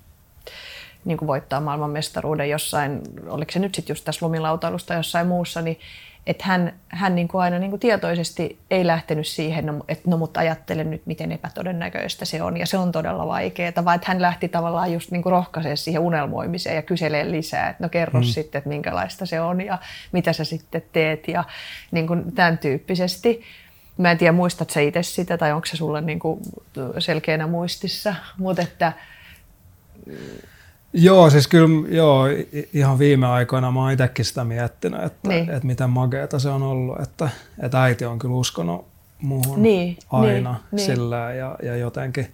niin 1.04 1.18
kuin 1.18 1.26
voittaa 1.26 1.60
maailmanmestaruuden 1.60 2.50
jossain, 2.50 3.00
oliko 3.28 3.52
se 3.52 3.58
nyt 3.58 3.74
sitten 3.74 3.94
just 3.94 4.04
tässä 4.04 4.26
lumilautailusta 4.26 4.94
jossain 4.94 5.26
muussa, 5.26 5.62
niin 5.62 5.78
että 6.26 6.44
hän, 6.46 6.72
hän 6.88 7.14
niin 7.14 7.28
kuin 7.28 7.42
aina 7.42 7.58
niin 7.58 7.70
kuin 7.70 7.80
tietoisesti 7.80 8.58
ei 8.70 8.86
lähtenyt 8.86 9.26
siihen, 9.26 9.66
no, 9.66 9.84
että 9.88 10.10
no 10.10 10.16
mutta 10.16 10.40
ajattelen 10.40 10.90
nyt, 10.90 11.02
miten 11.06 11.32
epätodennäköistä 11.32 12.24
se 12.24 12.42
on, 12.42 12.56
ja 12.56 12.66
se 12.66 12.78
on 12.78 12.92
todella 12.92 13.26
vaikeaa, 13.26 13.84
vaan 13.84 13.96
että 13.96 14.08
hän 14.08 14.22
lähti 14.22 14.48
tavallaan 14.48 14.92
just 14.92 15.10
niin 15.10 15.22
rohkaisemaan 15.24 15.76
siihen 15.76 16.02
unelmoimiseen 16.02 16.76
ja 16.76 16.82
kyselee 16.82 17.30
lisää, 17.30 17.68
että 17.68 17.84
no 17.84 17.88
kerro 17.88 18.20
mm. 18.20 18.24
sitten, 18.24 18.58
että 18.58 18.68
minkälaista 18.68 19.26
se 19.26 19.40
on 19.40 19.60
ja 19.60 19.78
mitä 20.12 20.32
sä 20.32 20.44
sitten 20.44 20.82
teet 20.92 21.28
ja 21.28 21.44
niin 21.90 22.06
kuin 22.06 22.34
tämän 22.34 22.58
tyyppisesti. 22.58 23.42
Mä 23.96 24.10
en 24.10 24.18
tiedä, 24.18 24.32
muistat 24.32 24.70
sä 24.70 24.80
itse 24.80 25.02
sitä 25.02 25.38
tai 25.38 25.52
onko 25.52 25.66
se 25.66 25.76
sulle 25.76 26.00
niin 26.00 26.18
kuin 26.18 26.40
selkeänä 26.98 27.46
muistissa, 27.46 28.14
mutta 28.38 28.62
että... 28.62 28.92
Joo, 30.92 31.30
siis 31.30 31.48
kyllä 31.48 31.88
joo, 31.88 32.24
ihan 32.74 32.98
viime 32.98 33.26
aikoina 33.26 33.70
mä 33.70 33.80
oon 33.80 33.92
itsekin 33.92 34.24
sitä 34.24 34.44
miettinyt, 34.44 35.02
että, 35.02 35.28
niin. 35.28 35.50
että 35.50 35.66
miten 35.66 35.90
makeata 35.90 36.38
se 36.38 36.48
on 36.48 36.62
ollut, 36.62 37.00
että, 37.00 37.28
että 37.62 37.82
äiti 37.82 38.04
on 38.04 38.18
kyllä 38.18 38.34
uskonut 38.34 38.86
muuhun 39.22 39.62
niin, 39.62 39.96
aina 40.10 40.60
niin, 40.72 40.86
sillä 40.86 41.34
ja, 41.34 41.56
ja 41.62 41.76
jotenkin, 41.76 42.26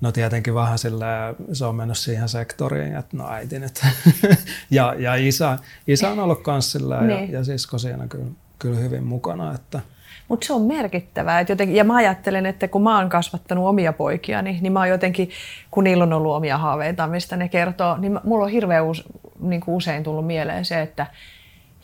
no 0.00 0.12
tietenkin 0.12 0.54
vähän 0.54 0.78
sillä 0.78 1.34
se 1.52 1.64
on 1.64 1.74
mennyt 1.74 1.98
siihen 1.98 2.28
sektoriin, 2.28 2.96
että 2.96 3.16
no 3.16 3.28
äiti 3.28 3.58
nyt. 3.58 3.80
ja, 4.70 4.94
ja 4.98 5.14
isä, 5.14 5.58
isä 5.86 6.10
on 6.10 6.18
ollut 6.18 6.42
kans 6.42 6.72
sillä 6.72 7.00
niin. 7.00 7.32
ja, 7.32 7.38
ja 7.38 7.44
sisko 7.44 7.78
siinä 7.78 8.06
kyllä, 8.06 8.26
kyllä 8.58 8.78
hyvin 8.78 9.04
mukana, 9.04 9.54
että, 9.54 9.80
mutta 10.32 10.46
se 10.46 10.52
on 10.52 10.62
merkittävää. 10.62 11.40
Et 11.40 11.48
jotenkin, 11.48 11.76
ja 11.76 11.84
mä 11.84 11.96
ajattelen, 11.96 12.46
että 12.46 12.68
kun 12.68 12.82
mä 12.82 12.98
oon 12.98 13.08
kasvattanut 13.08 13.66
omia 13.66 13.92
poikia, 13.92 14.42
niin, 14.42 14.62
niin 14.62 14.72
mä 14.72 14.78
oon 14.78 14.88
jotenkin, 14.88 15.30
kun 15.70 15.84
niillä 15.84 16.04
on 16.04 16.12
ollut 16.12 16.34
omia 16.34 16.58
haaveita, 16.58 17.06
mistä 17.06 17.36
ne 17.36 17.48
kertoo, 17.48 17.96
niin 17.96 18.20
mulla 18.24 18.44
on 18.44 18.50
hirveän 18.50 18.84
us, 18.84 19.04
niin 19.40 19.62
usein 19.66 20.02
tullut 20.02 20.26
mieleen 20.26 20.64
se, 20.64 20.80
että 20.80 21.06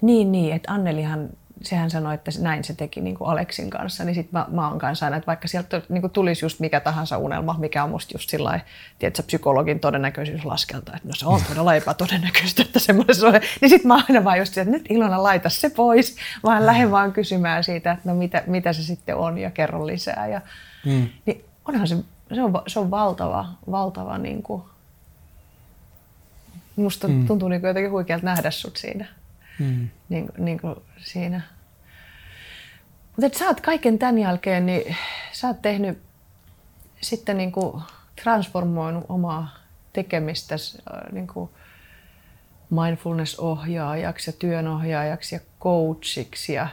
niin, 0.00 0.32
niin, 0.32 0.54
että 0.54 0.72
Annelihan 0.72 1.28
sehän 1.62 1.90
sanoi, 1.90 2.14
että 2.14 2.30
näin 2.40 2.64
se 2.64 2.74
teki 2.74 3.00
niin 3.00 3.16
kuin 3.16 3.30
Aleksin 3.30 3.70
kanssa, 3.70 4.04
niin 4.04 4.14
sitten 4.14 4.40
mä, 4.40 4.46
mä 4.50 4.68
oon 4.68 4.78
kanssa 4.78 5.06
aina, 5.06 5.16
että 5.16 5.26
vaikka 5.26 5.48
sieltä 5.48 5.82
niin 5.88 6.00
kuin 6.00 6.10
tulisi 6.10 6.44
just 6.44 6.60
mikä 6.60 6.80
tahansa 6.80 7.18
unelma, 7.18 7.56
mikä 7.58 7.84
on 7.84 7.90
musta 7.90 8.14
just 8.14 8.30
sillä 8.30 8.60
tiedätkö, 8.98 9.22
psykologin 9.22 9.80
todennäköisyys 9.80 10.44
laskelta, 10.44 10.92
että 10.96 11.08
no 11.08 11.14
se 11.14 11.26
on 11.26 11.40
todella 11.48 11.74
epätodennäköistä, 11.74 12.62
että 12.62 12.78
semmoinen 12.78 13.24
on. 13.24 13.32
Niin 13.60 13.68
sitten 13.68 13.88
mä 13.88 14.02
aina 14.08 14.24
vaan 14.24 14.38
just 14.38 14.58
että 14.58 14.70
nyt 14.70 14.86
Ilona 14.88 15.22
laita 15.22 15.48
se 15.48 15.70
pois, 15.70 16.16
vaan 16.42 16.66
lähden 16.66 16.90
vaan 16.90 17.12
kysymään 17.12 17.64
siitä, 17.64 17.92
että 17.92 18.08
no 18.08 18.14
mitä, 18.14 18.42
mitä 18.46 18.72
se 18.72 18.82
sitten 18.82 19.16
on 19.16 19.38
ja 19.38 19.50
kerro 19.50 19.86
lisää. 19.86 20.26
Ja, 20.26 20.40
mm. 20.86 21.08
Niin 21.26 21.44
onhan 21.64 21.88
se, 21.88 21.96
se 22.34 22.42
on, 22.42 22.52
se 22.66 22.78
on 22.78 22.90
valtava, 22.90 23.48
valtava 23.70 24.18
niin 24.18 24.42
kuin, 24.42 24.62
musta 26.76 27.08
mm. 27.08 27.26
tuntuu 27.26 27.48
niin 27.48 27.60
kuin 27.60 27.68
jotenkin 27.68 27.90
huikealta 27.90 28.26
nähdä 28.26 28.50
sut 28.50 28.76
siinä. 28.76 29.06
Mm. 29.58 29.88
Niin, 30.08 30.28
niin 30.38 30.60
kuin 30.60 30.76
siinä. 30.98 31.40
Mutta 33.22 33.38
sä 33.38 33.46
oot 33.46 33.60
kaiken 33.60 33.98
tämän 33.98 34.18
jälkeen, 34.18 34.66
niin 34.66 34.96
sä 35.32 35.46
oot 35.46 35.62
tehnyt 35.62 35.98
sitten 37.00 37.36
niin 37.36 37.52
kuin 37.52 37.82
transformoinut 38.22 39.04
omaa 39.08 39.56
tekemistä 39.92 40.54
niin 41.12 41.26
kuin 41.26 41.50
mindfulness-ohjaajaksi 42.70 44.30
ja 44.30 44.32
työnohjaajaksi 44.38 45.34
ja 45.34 45.40
coachiksi 45.60 46.52
ja, 46.52 46.68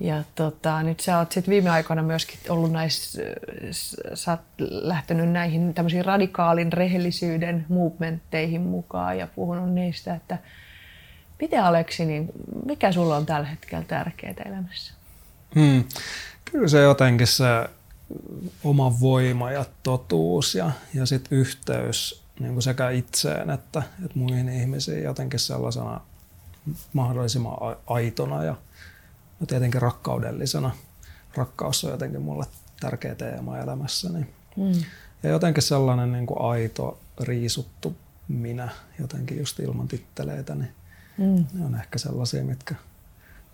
ja 0.00 0.24
tota, 0.34 0.82
nyt 0.82 1.00
sä 1.00 1.18
oot 1.18 1.32
sit 1.32 1.48
viime 1.48 1.70
aikoina 1.70 2.02
myöskin 2.02 2.38
ollut 2.48 2.72
näissä, 2.72 3.22
sä 4.14 4.30
oot 4.30 4.40
lähtenyt 4.60 5.30
näihin 5.30 5.74
tämmöisiin 5.74 6.04
radikaalin 6.04 6.72
rehellisyyden 6.72 7.66
movementteihin 7.68 8.60
mukaan 8.60 9.18
ja 9.18 9.26
puhunut 9.26 9.70
niistä, 9.74 10.14
että 10.14 10.38
miten 11.40 11.64
Aleksi, 11.64 12.04
niin 12.04 12.28
mikä 12.66 12.92
sulla 12.92 13.16
on 13.16 13.26
tällä 13.26 13.46
hetkellä 13.46 13.84
tärkeää 13.84 14.34
elämässä? 14.46 14.92
Hmm. 15.54 15.84
Kyllä 16.44 16.68
se 16.68 16.80
jotenkin 16.80 17.26
se 17.26 17.68
oma 18.64 19.00
voima 19.00 19.52
ja 19.52 19.64
totuus 19.82 20.54
ja, 20.54 20.70
ja 20.94 21.06
sitten 21.06 21.38
yhteys 21.38 22.22
niin 22.40 22.52
kuin 22.52 22.62
sekä 22.62 22.90
itseen 22.90 23.50
että, 23.50 23.82
että 24.04 24.18
muihin 24.18 24.48
ihmisiin 24.48 25.02
jotenkin 25.02 25.40
sellaisena 25.40 26.00
mahdollisimman 26.92 27.56
aitona 27.86 28.44
ja 28.44 28.54
no 29.40 29.46
tietenkin 29.46 29.82
rakkaudellisena. 29.82 30.70
Rakkaus 31.34 31.84
on 31.84 31.90
jotenkin 31.90 32.22
mulle 32.22 32.44
tärkeä 32.80 33.14
teema 33.14 33.58
elämässäni. 33.58 34.26
Mm. 34.56 34.84
Ja 35.22 35.30
jotenkin 35.30 35.62
sellainen 35.62 36.12
niin 36.12 36.26
kuin 36.26 36.40
aito, 36.40 37.00
riisuttu 37.20 37.96
minä, 38.28 38.68
jotenkin 38.98 39.38
just 39.38 39.60
ilman 39.60 39.88
titteleitä, 39.88 40.54
niin 40.54 40.70
mm. 41.20 41.46
ne 41.52 41.64
on 41.64 41.74
ehkä 41.74 41.98
sellaisia, 41.98 42.44
mitkä 42.44 42.74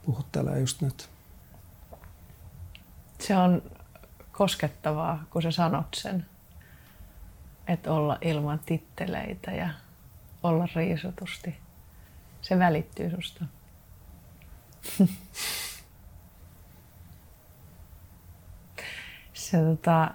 puhuttelee 0.06 0.60
just 0.60 0.80
nyt. 0.80 1.08
Se 3.18 3.36
on 3.36 3.62
koskettavaa, 4.32 5.24
kun 5.30 5.42
sä 5.42 5.50
sanot 5.50 5.86
sen, 5.94 6.26
että 7.68 7.92
olla 7.92 8.18
ilman 8.20 8.58
titteleitä 8.58 9.50
ja 9.50 9.68
olla 10.42 10.68
riisutusti. 10.74 11.56
Se 12.42 12.58
välittyy 12.58 13.10
susta. 13.10 13.44
se, 19.32 19.58
tota, 19.58 20.14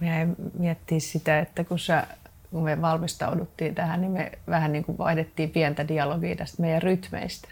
me 0.00 0.28
miettiä 0.58 1.00
sitä, 1.00 1.38
että 1.38 1.64
kun, 1.64 1.78
sä, 1.78 2.06
kun 2.50 2.64
me 2.64 2.82
valmistauduttiin 2.82 3.74
tähän, 3.74 4.00
niin 4.00 4.12
me 4.12 4.32
vähän 4.48 4.72
niin 4.72 4.84
kuin 4.84 4.98
vaihdettiin 4.98 5.50
pientä 5.50 5.88
dialogia 5.88 6.36
tästä 6.36 6.62
meidän 6.62 6.82
rytmeistä. 6.82 7.48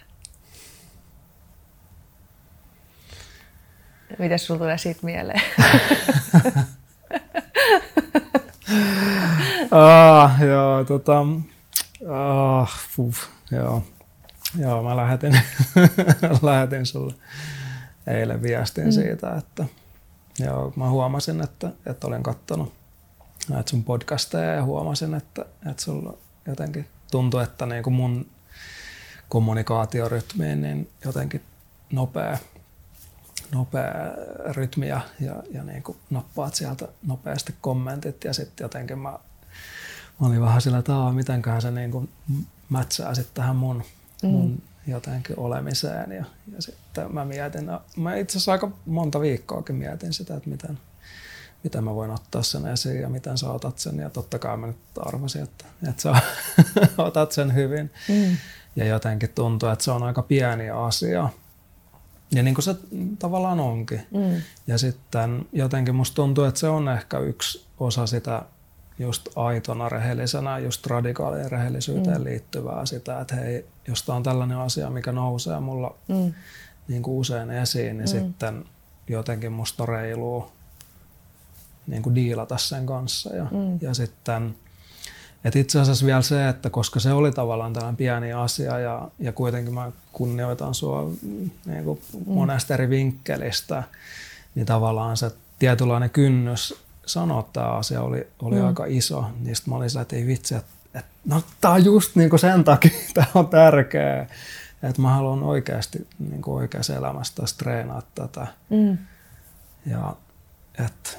Mitäs 4.19 4.45
sulla 4.45 4.59
tulee 4.59 4.77
siitä 4.77 4.99
mieleen? 5.03 5.41
ah, 9.71 10.41
joo, 10.41 10.83
tota, 10.83 11.19
ah, 12.09 12.79
fuh, 12.95 13.15
joo. 13.51 13.83
joo, 14.59 14.83
mä 14.83 14.95
lähetin, 14.95 15.41
lähetin 16.41 16.85
sulle 16.85 17.13
eilen 18.07 18.41
viestin 18.41 18.85
mm. 18.85 18.91
siitä, 18.91 19.35
että 19.35 19.65
joo, 20.39 20.73
mä 20.75 20.89
huomasin, 20.89 21.41
että, 21.41 21.71
että 21.85 22.07
olen 22.07 22.23
kattonut 22.23 22.73
näitä 23.49 23.69
sun 23.69 23.83
podcasteja 23.83 24.53
ja 24.53 24.63
huomasin, 24.63 25.13
että, 25.13 25.45
että 25.71 25.83
sulla 25.83 26.17
jotenkin 26.47 26.87
tuntui, 27.11 27.43
että 27.43 27.65
niin 27.65 27.83
kuin 27.83 27.93
mun 27.93 28.25
kommunikaatiorytmiin 29.29 30.61
niin 30.61 30.89
jotenkin 31.05 31.41
nopea 31.91 32.37
nopea 33.51 33.93
rytmi 34.53 34.87
ja, 34.87 35.01
ja, 35.19 35.43
ja 35.51 35.63
niin 35.63 35.83
kuin 35.83 35.97
nappaat 36.09 36.55
sieltä 36.55 36.87
nopeasti 37.07 37.55
kommentit 37.61 38.23
ja 38.23 38.33
sitten 38.33 38.65
jotenkin 38.65 38.99
mä, 38.99 39.19
mä 40.19 40.27
olin 40.27 40.41
vähän 40.41 40.61
sillä 40.61 40.81
tavalla, 40.81 41.11
mitenköhän 41.11 41.61
se 41.61 41.71
niin 41.71 41.91
kuin 41.91 42.09
mätsää 42.69 43.15
sitten 43.15 43.33
tähän 43.33 43.55
mun, 43.55 43.83
mm. 44.23 44.29
mun 44.29 44.61
jotenkin 44.87 45.39
olemiseen 45.39 46.11
ja, 46.11 46.25
ja 46.55 46.61
sitten 46.61 47.13
mä 47.13 47.25
mietin, 47.25 47.65
no, 47.65 47.81
mä 47.97 48.15
itse 48.15 48.37
asiassa 48.37 48.51
aika 48.51 48.71
monta 48.85 49.21
viikkoakin 49.21 49.75
mietin 49.75 50.13
sitä, 50.13 50.35
että 50.35 50.49
miten, 50.49 50.79
miten 51.65 51.83
mä 51.83 51.95
voin 51.95 52.11
ottaa 52.11 52.43
sen 52.43 52.67
esiin 52.67 53.01
ja 53.01 53.09
miten 53.09 53.37
sä 53.37 53.49
otat 53.49 53.79
sen 53.79 53.99
ja 53.99 54.09
totta 54.09 54.39
kai 54.39 54.57
mä 54.57 54.67
nyt 54.67 54.77
arvasin, 54.99 55.43
että, 55.43 55.65
että 55.89 56.01
sä 56.01 56.15
otat 56.97 57.31
sen 57.31 57.53
hyvin 57.53 57.91
mm. 58.09 58.37
ja 58.75 58.85
jotenkin 58.85 59.29
tuntuu, 59.35 59.69
että 59.69 59.85
se 59.85 59.91
on 59.91 60.03
aika 60.03 60.21
pieni 60.21 60.69
asia, 60.69 61.29
ja 62.31 62.43
niin 62.43 62.55
kuin 62.55 62.63
se 62.63 62.75
tavallaan 63.19 63.59
onkin. 63.59 64.01
Mm. 64.11 64.41
Ja 64.67 64.77
sitten 64.77 65.45
jotenkin 65.53 65.95
musta 65.95 66.15
tuntuu, 66.15 66.43
että 66.43 66.59
se 66.59 66.67
on 66.67 66.89
ehkä 66.89 67.19
yksi 67.19 67.65
osa 67.79 68.07
sitä 68.07 68.41
just 68.99 69.29
aitona 69.35 69.89
rehellisenä, 69.89 70.59
just 70.59 70.85
radikaaliin 70.87 71.51
rehellisyyteen 71.51 72.17
mm. 72.17 72.23
liittyvää 72.23 72.85
sitä, 72.85 73.19
että 73.19 73.35
hei, 73.35 73.65
jos 73.87 74.03
tämä 74.03 74.15
on 74.15 74.23
tällainen 74.23 74.57
asia, 74.57 74.89
mikä 74.89 75.11
nousee 75.11 75.59
mulla 75.59 75.95
mm. 76.07 76.33
niin 76.87 77.01
kuin 77.01 77.17
usein 77.17 77.51
esiin, 77.51 77.97
niin 77.97 78.09
mm. 78.09 78.19
sitten 78.19 78.65
jotenkin 79.07 79.51
musta 79.51 79.85
reiluu 79.85 80.51
niin 81.87 82.01
kuin 82.01 82.15
diilata 82.15 82.57
sen 82.57 82.85
kanssa. 82.85 83.35
Ja, 83.35 83.47
mm. 83.51 83.79
ja 83.81 83.93
sitten 83.93 84.55
et 85.45 85.55
itse 85.55 85.79
asiassa 85.79 86.05
vielä 86.05 86.21
se, 86.21 86.49
että 86.49 86.69
koska 86.69 86.99
se 86.99 87.13
oli 87.13 87.31
tavallaan 87.31 87.73
tällainen 87.73 87.97
pieni 87.97 88.33
asia 88.33 88.79
ja, 88.79 89.07
ja 89.19 89.31
kuitenkin 89.31 89.73
mä 89.73 89.91
kunnioitan 90.11 90.73
sua 90.73 91.11
niin 91.65 91.83
kuin 91.83 92.01
monesta 92.25 92.73
eri 92.73 92.89
vinkkelistä, 92.89 93.83
niin 94.55 94.65
tavallaan 94.65 95.17
se 95.17 95.31
tietynlainen 95.59 96.09
kynnys 96.09 96.85
sanoa 97.05 97.49
tämä 97.53 97.67
asia 97.67 98.01
oli, 98.01 98.27
oli 98.41 98.55
mm. 98.55 98.65
aika 98.65 98.85
iso. 98.85 99.25
Niistä 99.39 99.69
mä 99.69 99.75
olin 99.75 99.89
sillä, 99.89 100.01
että 100.01 100.15
ei 100.15 100.27
vitsi, 100.27 100.55
että, 100.55 100.71
että 100.93 101.11
no 101.25 101.43
tämä 101.61 101.73
on 101.73 101.85
just 101.85 102.15
niin 102.15 102.29
kuin 102.29 102.39
sen 102.39 102.63
takia, 102.63 102.91
tämä 103.13 103.27
on 103.33 103.47
tärkeää. 103.47 104.27
Että 104.83 105.01
mä 105.01 105.09
haluan 105.09 105.43
oikeasti 105.43 106.07
niin 106.29 106.41
kuin 106.41 106.55
oikeassa 106.55 106.95
elämässä 106.95 107.35
taas 107.35 107.53
treenaa 107.53 108.01
tätä. 108.15 108.47
Mm. 108.69 108.97
Ja 109.85 110.15
että 110.85 111.09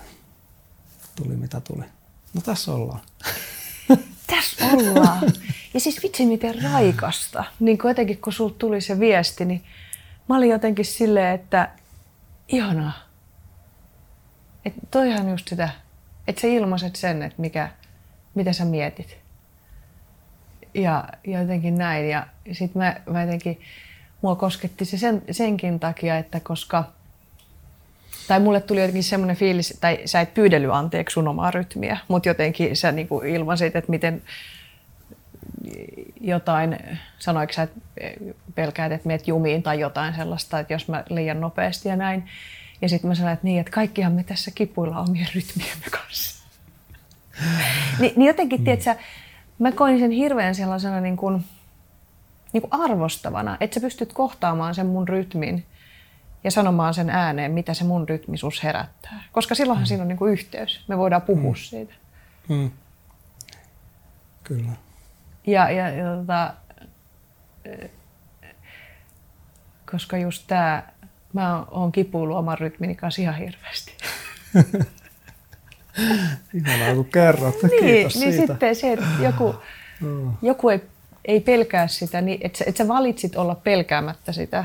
tuli 1.16 1.36
mitä 1.36 1.60
tuli. 1.60 1.84
No 2.34 2.40
tässä 2.40 2.72
ollaan. 2.72 3.00
tässä 4.26 4.66
ollaan. 4.66 5.32
Ja 5.74 5.80
siis 5.80 6.02
vitsi 6.02 6.26
miten 6.26 6.62
raikasta. 6.62 7.44
Niin 7.60 7.78
kuin 7.78 7.90
jotenkin 7.90 8.20
kun 8.20 8.32
sulta 8.32 8.58
tuli 8.58 8.80
se 8.80 9.00
viesti, 9.00 9.44
niin 9.44 9.64
mä 10.28 10.36
olin 10.36 10.50
jotenkin 10.50 10.84
silleen, 10.84 11.34
että 11.34 11.68
ihanaa. 12.48 12.92
Että 14.64 14.80
toihan 14.90 15.30
just 15.30 15.48
sitä, 15.48 15.68
että 16.28 16.40
sä 16.40 16.46
ilmaiset 16.46 16.96
sen, 16.96 17.22
että 17.22 17.40
mikä, 17.40 17.70
mitä 18.34 18.52
sä 18.52 18.64
mietit. 18.64 19.18
Ja, 20.74 21.08
ja 21.26 21.40
jotenkin 21.40 21.78
näin. 21.78 22.08
Ja 22.08 22.26
sit 22.52 22.74
mä, 22.74 22.96
mä 23.10 23.22
jotenkin, 23.22 23.60
mua 24.22 24.36
kosketti 24.36 24.84
se 24.84 24.98
sen, 24.98 25.22
senkin 25.30 25.80
takia, 25.80 26.18
että 26.18 26.40
koska– 26.40 26.84
tai 28.28 28.40
mulle 28.40 28.60
tuli 28.60 28.80
jotenkin 28.80 29.04
semmoinen 29.04 29.36
fiilis, 29.36 29.78
tai 29.80 29.98
sä 30.04 30.20
et 30.20 30.34
pyydellyt 30.34 30.70
anteeksi 30.70 31.14
sun 31.14 31.28
omaa 31.28 31.50
rytmiä, 31.50 31.98
mutta 32.08 32.28
jotenkin 32.28 32.76
sä 32.76 32.92
niin 32.92 33.08
kuin 33.08 33.28
ilmasit, 33.28 33.76
että 33.76 33.90
miten 33.90 34.22
jotain, 36.20 36.78
sanoiko 37.18 37.52
sä, 37.52 37.62
että 37.62 37.80
pelkäät, 38.54 38.92
että 38.92 39.06
meet 39.06 39.28
jumiin 39.28 39.62
tai 39.62 39.80
jotain 39.80 40.14
sellaista, 40.14 40.58
että 40.58 40.72
jos 40.74 40.88
mä 40.88 41.04
liian 41.10 41.40
nopeasti 41.40 41.88
ja 41.88 41.96
näin. 41.96 42.26
Ja 42.82 42.88
sitten 42.88 43.08
mä 43.08 43.14
sanoin, 43.14 43.32
että 43.32 43.44
niin, 43.44 43.60
että 43.60 43.72
kaikkihan 43.72 44.12
me 44.12 44.24
tässä 44.24 44.50
kipuilla 44.54 45.00
omien 45.00 45.28
rytmiemme 45.34 45.86
kanssa. 45.90 46.46
Ni, 48.00 48.12
niin 48.16 48.26
jotenkin, 48.26 48.60
mm. 48.60 48.64
tiedätkö, 48.64 48.94
mä 49.58 49.72
koin 49.72 49.98
sen 49.98 50.10
hirveän 50.10 50.54
sellaisena 50.54 51.00
niin 51.00 51.16
kuin, 51.16 51.44
niin 52.52 52.62
kuin 52.62 52.82
arvostavana, 52.82 53.56
että 53.60 53.74
sä 53.74 53.80
pystyt 53.80 54.12
kohtaamaan 54.12 54.74
sen 54.74 54.86
mun 54.86 55.08
rytmin– 55.08 55.64
ja 56.46 56.50
sanomaan 56.50 56.94
sen 56.94 57.10
ääneen, 57.10 57.52
mitä 57.52 57.74
se 57.74 57.84
mun 57.84 58.08
rytmisuus 58.08 58.62
herättää. 58.62 59.22
Koska 59.32 59.54
silloinhan 59.54 59.84
mm. 59.84 59.86
siinä 59.86 60.02
on 60.02 60.08
niin 60.08 60.18
kuin 60.18 60.32
yhteys. 60.32 60.84
Me 60.88 60.98
voidaan 60.98 61.22
puhua 61.22 61.52
mm. 61.52 61.56
siitä. 61.56 61.94
Mm. 62.48 62.70
Kyllä. 64.44 64.70
Ja, 65.46 65.70
ja, 65.70 65.88
ja 65.88 66.16
tota, 66.16 66.54
koska 69.90 70.18
just 70.18 70.44
tämä, 70.46 70.82
mä 71.32 71.64
oon 71.70 71.92
kipuillut 71.92 72.36
oman 72.36 72.58
rytmini 72.58 72.94
kanssa 72.94 73.22
ihan 73.22 73.34
hirveästi. 73.34 73.92
Ihanaa, 76.54 76.94
kun 76.94 77.04
kerrot. 77.04 77.62
niin, 77.62 77.84
Kiitos 77.84 78.16
niin 78.16 78.32
siitä. 78.32 78.52
sitten 78.52 78.76
se, 78.76 78.92
että 78.92 79.06
joku, 79.22 79.54
joku 80.42 80.68
ei, 80.68 80.82
ei 81.24 81.40
pelkää 81.40 81.88
sitä, 81.88 82.20
niin 82.20 82.38
että, 82.42 82.64
että 82.66 82.84
sä 82.84 82.88
valitsit 82.88 83.36
olla 83.36 83.54
pelkäämättä 83.54 84.32
sitä 84.32 84.64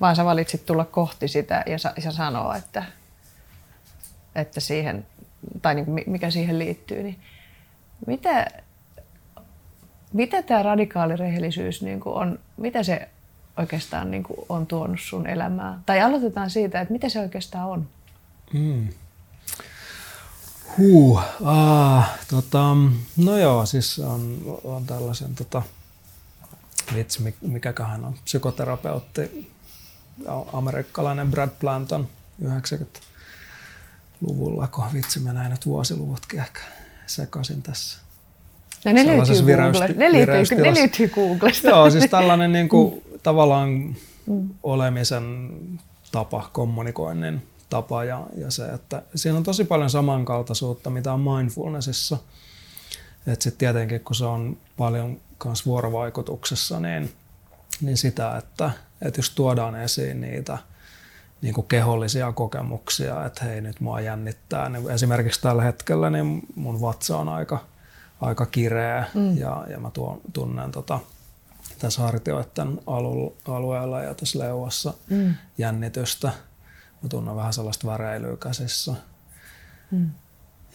vaan 0.00 0.16
sä 0.16 0.24
valitsit 0.24 0.66
tulla 0.66 0.84
kohti 0.84 1.28
sitä 1.28 1.64
ja, 1.66 1.76
ja 2.04 2.12
sanoa, 2.12 2.56
että, 2.56 2.84
että 4.34 4.60
siihen, 4.60 5.06
tai 5.62 5.74
niin 5.74 5.84
kuin 5.84 6.02
mikä 6.06 6.30
siihen 6.30 6.58
liittyy, 6.58 7.02
niin 7.02 7.18
mitä, 8.06 8.46
mitä 10.12 10.42
tämä 10.42 10.62
radikaali 10.62 11.16
rehellisyys 11.16 11.82
niin 11.82 12.00
kuin 12.00 12.14
on, 12.14 12.38
mitä 12.56 12.82
se 12.82 13.08
oikeastaan 13.56 14.10
niin 14.10 14.22
kuin 14.22 14.38
on 14.48 14.66
tuonut 14.66 15.00
sun 15.00 15.26
elämään? 15.26 15.82
Tai 15.86 16.00
aloitetaan 16.00 16.50
siitä, 16.50 16.80
että 16.80 16.92
mitä 16.92 17.08
se 17.08 17.20
oikeastaan 17.20 17.68
on? 17.68 17.88
Mm. 18.52 18.88
Huh, 20.78 21.20
ah, 21.44 22.18
tota, 22.30 22.76
no 23.16 23.38
joo, 23.38 23.66
siis 23.66 23.98
on, 23.98 24.38
on 24.64 24.86
tällaisen 24.86 25.34
tota, 25.34 25.62
vitsi, 26.94 27.34
mikäköhän 27.40 28.04
on, 28.04 28.14
psykoterapeutti, 28.24 29.50
amerikkalainen 30.52 31.30
Brad 31.30 31.50
Planton 31.60 32.08
90-luvulla, 32.44 34.66
kun 34.66 34.84
vitsi 34.92 35.20
mä 35.20 35.32
näin 35.32 35.50
nyt 35.50 35.66
vuosiluvutkin 35.66 36.40
ehkä 36.40 36.60
sekaisin 37.06 37.62
tässä. 37.62 37.98
Ja 38.84 38.92
ne 38.92 39.06
löytyy, 39.06 39.36
Google. 39.36 39.88
ne, 39.88 40.12
löytyy, 40.12 40.56
ne 40.56 40.74
löytyy 40.74 41.08
Googlesta. 41.08 41.68
Joo, 41.68 41.90
siis 41.90 42.10
tällainen 42.10 42.52
niin 42.52 42.68
kuin, 42.68 42.94
mm. 42.94 43.00
tavallaan 43.22 43.96
mm. 44.26 44.48
olemisen 44.62 45.50
tapa, 46.12 46.50
kommunikoinnin 46.52 47.42
tapa 47.70 48.04
ja, 48.04 48.26
ja 48.36 48.50
se, 48.50 48.66
että 48.66 49.02
siinä 49.14 49.36
on 49.36 49.42
tosi 49.42 49.64
paljon 49.64 49.90
samankaltaisuutta, 49.90 50.90
mitä 50.90 51.12
on 51.12 51.20
mindfulnessissa. 51.20 52.18
Että 53.26 53.42
sitten 53.42 53.58
tietenkin, 53.58 54.00
kun 54.00 54.14
se 54.14 54.24
on 54.24 54.56
paljon 54.76 55.20
myös 55.44 55.66
vuorovaikutuksessa, 55.66 56.80
niin, 56.80 57.12
niin 57.80 57.96
sitä, 57.96 58.36
että, 58.36 58.70
että 59.02 59.18
jos 59.18 59.30
tuodaan 59.30 59.76
esiin 59.76 60.20
niitä 60.20 60.58
niin 61.42 61.54
kuin 61.54 61.66
kehollisia 61.66 62.32
kokemuksia, 62.32 63.26
että 63.26 63.44
hei 63.44 63.60
nyt 63.60 63.80
mua 63.80 64.00
jännittää. 64.00 64.68
Niin 64.68 64.90
esimerkiksi 64.90 65.40
tällä 65.42 65.62
hetkellä 65.62 66.10
niin 66.10 66.42
mun 66.54 66.80
vatsa 66.80 67.18
on 67.18 67.28
aika, 67.28 67.64
aika 68.20 68.46
kireä 68.46 69.04
mm. 69.14 69.38
ja, 69.38 69.66
ja 69.68 69.80
mä 69.80 69.90
tuon, 69.90 70.20
tunnen 70.32 70.70
tota, 70.72 71.00
tässä 71.78 72.02
hartioiden 72.02 72.80
alueella 73.48 74.02
ja 74.02 74.14
tässä 74.14 74.38
leuassa 74.38 74.94
mm. 75.10 75.34
jännitystä. 75.58 76.32
Mä 77.02 77.08
tunnen 77.08 77.36
vähän 77.36 77.52
sellaista 77.52 77.86
väreilyä 77.86 78.36
käsissä. 78.36 78.94
Mm. 79.90 80.10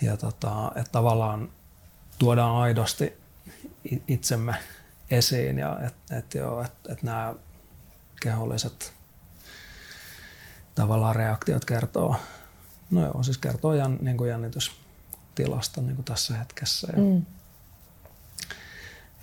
Ja 0.02 0.18
tota, 0.18 0.72
että 0.76 0.92
tavallaan 0.92 1.50
tuodaan 2.20 2.56
aidosti 2.56 3.14
itsemme 4.08 4.56
esiin 5.12 5.60
ja 5.60 5.80
että 5.88 6.18
et 6.18 6.34
joo, 6.34 6.62
että 6.62 6.94
et 6.94 7.04
nämä 7.04 7.36
keholliset 8.22 8.94
tavallaan 10.76 11.16
reaktiot 11.16 11.66
kertoo, 11.66 12.16
no 12.92 13.02
joo, 13.02 13.24
siis 13.24 13.38
kertoo 13.38 13.74
jän, 13.74 13.98
niin 14.02 14.18
kuin 14.18 14.30
jännitystilasta 14.30 15.82
niin 15.82 15.96
kuin 15.96 16.06
tässä 16.06 16.38
hetkessä. 16.38 16.88
Ja, 16.92 17.04
mm. 17.04 17.26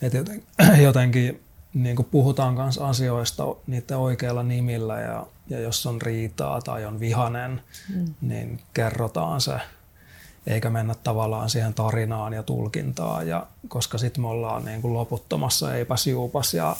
et 0.02 0.14
joten, 0.14 0.42
jotenkin 0.86 1.42
niin 1.74 1.96
kuin 1.96 2.08
puhutaan 2.10 2.54
myös 2.54 2.78
asioista 2.78 3.44
niiden 3.66 3.96
oikeilla 3.96 4.42
nimillä 4.42 5.00
ja, 5.00 5.26
ja 5.48 5.60
jos 5.60 5.86
on 5.86 6.02
riitaa 6.02 6.60
tai 6.60 6.84
on 6.84 7.00
vihanen, 7.00 7.60
mm. 7.94 8.14
niin 8.20 8.60
kerrotaan 8.74 9.40
se 9.40 9.60
eikä 10.46 10.70
mennä 10.70 10.94
tavallaan 10.94 11.50
siihen 11.50 11.74
tarinaan 11.74 12.32
ja 12.32 12.42
tulkintaan, 12.42 13.28
ja, 13.28 13.46
koska 13.68 13.98
sitten 13.98 14.22
me 14.22 14.28
ollaan 14.28 14.64
niin 14.64 14.82
kuin 14.82 14.94
loputtomassa 14.94 15.74
eipäs 15.74 16.06
juupas 16.06 16.54
ja, 16.54 16.76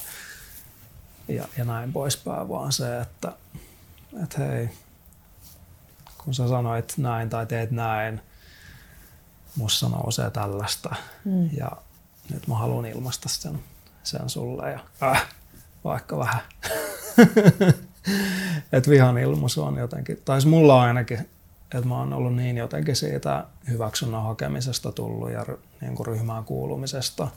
ja, 1.29 1.49
ja 1.59 1.65
näin 1.65 1.93
poispäin, 1.93 2.49
vaan 2.49 2.73
se, 2.73 3.01
että 3.01 3.33
et 4.23 4.39
hei, 4.39 4.71
kun 6.19 6.35
sä 6.35 6.49
sanoit 6.49 6.95
näin 6.97 7.31
tai 7.31 7.47
teet 7.47 7.71
näin, 7.71 8.21
musta 9.57 9.89
nousee 9.89 10.31
tällaista 10.31 10.95
mm. 11.25 11.51
ja 11.57 11.71
nyt 12.33 12.47
mä 12.47 12.55
haluan 12.55 12.87
ilmaista 12.87 13.29
sen, 13.29 13.61
sen 14.03 14.31
sulle 14.31 14.71
ja 14.71 14.81
äh, 15.03 15.27
vaikka 15.85 16.19
vähän. 16.19 16.41
että 18.73 18.91
vihan 18.91 19.19
ilmaisu 19.19 19.63
on 19.63 19.77
jotenkin, 19.77 20.19
tai 20.25 20.45
mulla 20.45 20.83
ainakin 20.83 21.29
että 21.75 21.89
mä 21.89 21.99
oon 21.99 22.13
ollut 22.13 22.35
niin 22.35 22.57
jotenkin 22.57 22.97
siitä 22.97 23.47
hyväksynnän 23.69 24.23
hakemisesta 24.23 24.93
tullut 24.93 25.31
ja 25.31 25.47
niin 25.81 25.95
kuin 25.95 26.07
ryhmään 26.07 26.45
kuulumisesta. 26.45 27.29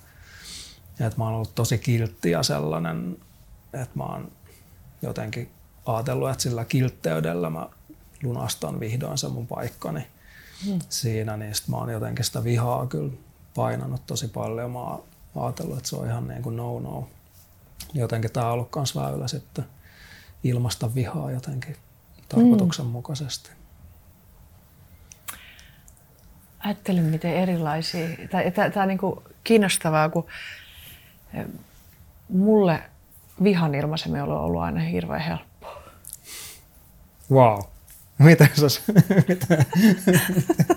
Ja 0.99 1.07
että 1.07 1.19
mä 1.19 1.25
oon 1.25 1.33
ollut 1.33 1.55
tosi 1.55 1.77
kiltti 1.77 2.31
ja 2.31 2.43
sellainen, 2.43 3.17
että 3.73 3.91
mä 3.95 4.03
oon 4.03 4.31
jotenkin 5.01 5.51
ajatellut, 5.85 6.29
että 6.29 6.43
sillä 6.43 6.65
kiltteydellä 6.65 7.49
mä 7.49 7.69
lunastan 8.23 8.79
vihdoin 8.79 9.17
sen 9.17 9.31
mun 9.31 9.47
paikkani 9.47 10.07
hmm. 10.65 10.79
siinä, 10.89 11.37
niin 11.37 11.55
sit 11.55 11.67
mä 11.67 11.77
oon 11.77 11.89
jotenkin 11.89 12.25
sitä 12.25 12.43
vihaa 12.43 12.87
kyllä 12.87 13.13
painanut 13.55 14.05
tosi 14.05 14.27
paljon. 14.27 14.71
Mä 14.71 14.79
oon 14.79 15.03
ajatellut, 15.35 15.77
että 15.77 15.89
se 15.89 15.95
on 15.95 16.07
ihan 16.07 16.27
niin 16.27 16.43
kuin 16.43 16.55
no-no. 16.55 17.07
Jotenkin 17.93 18.31
tää 18.31 18.45
on 18.45 18.51
ollut 18.51 18.69
kans 18.69 18.95
väylä 18.95 19.27
sitten 19.27 19.65
ilmasta 20.43 20.95
vihaa 20.95 21.31
jotenkin 21.31 21.75
tarkoituksenmukaisesti. 22.29 23.49
Ajattelen, 26.65 27.03
miten 27.03 27.33
erilaisia, 27.33 28.07
tämä 28.53 28.83
on 28.83 28.87
niin 28.87 28.99
kiinnostavaa, 29.43 30.09
kun 30.09 30.25
eh, 31.33 31.45
mulle 32.29 32.81
vihan 33.43 33.75
ilmaisemmin 33.75 34.21
on 34.21 34.29
ollut 34.29 34.61
aina 34.61 34.79
hirveän 34.79 35.21
helppoa. 35.21 35.83
Wow. 37.31 37.59
Miten 38.17 38.49
sä, 38.55 38.81
miten, 39.27 39.65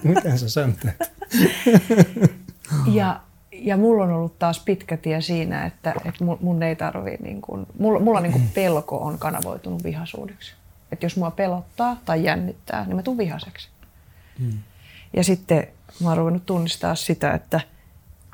miten 0.15 0.39
sä 0.39 0.49
sen 0.49 0.77
teet? 0.77 1.13
ja, 2.93 3.21
ja 3.53 3.77
mulla 3.77 4.05
on 4.05 4.13
ollut 4.13 4.39
taas 4.39 4.61
pitkä 4.61 4.97
tie 4.97 5.21
siinä, 5.21 5.67
että, 5.67 5.95
että 6.05 6.25
mun 6.41 6.63
ei 6.63 6.77
tarvi, 6.77 7.17
niin 7.23 7.41
kuin, 7.41 7.67
mulla, 7.79 8.01
mulla 8.01 8.21
niin 8.21 8.33
kuin 8.33 8.51
pelko 8.55 8.99
on 8.99 9.19
kanavoitunut 9.19 9.85
vihaisuudeksi. 9.85 10.53
Että 10.93 11.07
jos 11.07 11.17
mua 11.17 11.31
pelottaa 11.31 11.97
tai 12.05 12.25
jännittää, 12.25 12.85
niin 12.87 12.97
mä 12.97 13.03
tuun 13.03 13.19
vihaseksi. 13.19 13.69
Hmm. 14.39 14.59
Ja 15.17 15.25
sitten 15.25 15.69
mä 16.01 16.09
oon 16.09 16.19
ruvennut 16.19 16.47
tunnistaa 16.47 16.95
sitä, 16.95 17.33
että, 17.33 17.61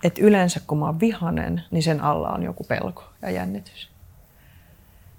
että 0.02 0.20
yleensä 0.20 0.60
kun 0.66 0.78
mä 0.78 0.86
oon 0.86 1.00
vihanen, 1.00 1.62
niin 1.70 1.82
sen 1.82 2.00
alla 2.00 2.28
on 2.28 2.42
joku 2.42 2.64
pelko 2.64 3.04
ja 3.22 3.30
jännitys. 3.30 3.90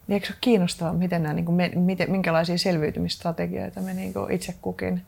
Niin 0.07 0.13
eikö 0.13 0.27
se 0.27 0.33
ole 0.33 0.37
kiinnostavaa, 0.41 0.93
miten 0.93 1.23
nämä, 1.23 1.33
niin 1.33 1.45
kuin, 1.45 1.55
me, 1.55 1.71
miten, 1.75 2.11
minkälaisia 2.11 2.57
selviytymistrategioita 2.57 3.81
me 3.81 3.93
niin 3.93 4.13
kuin 4.13 4.31
itse 4.31 4.55
kukin 4.61 5.01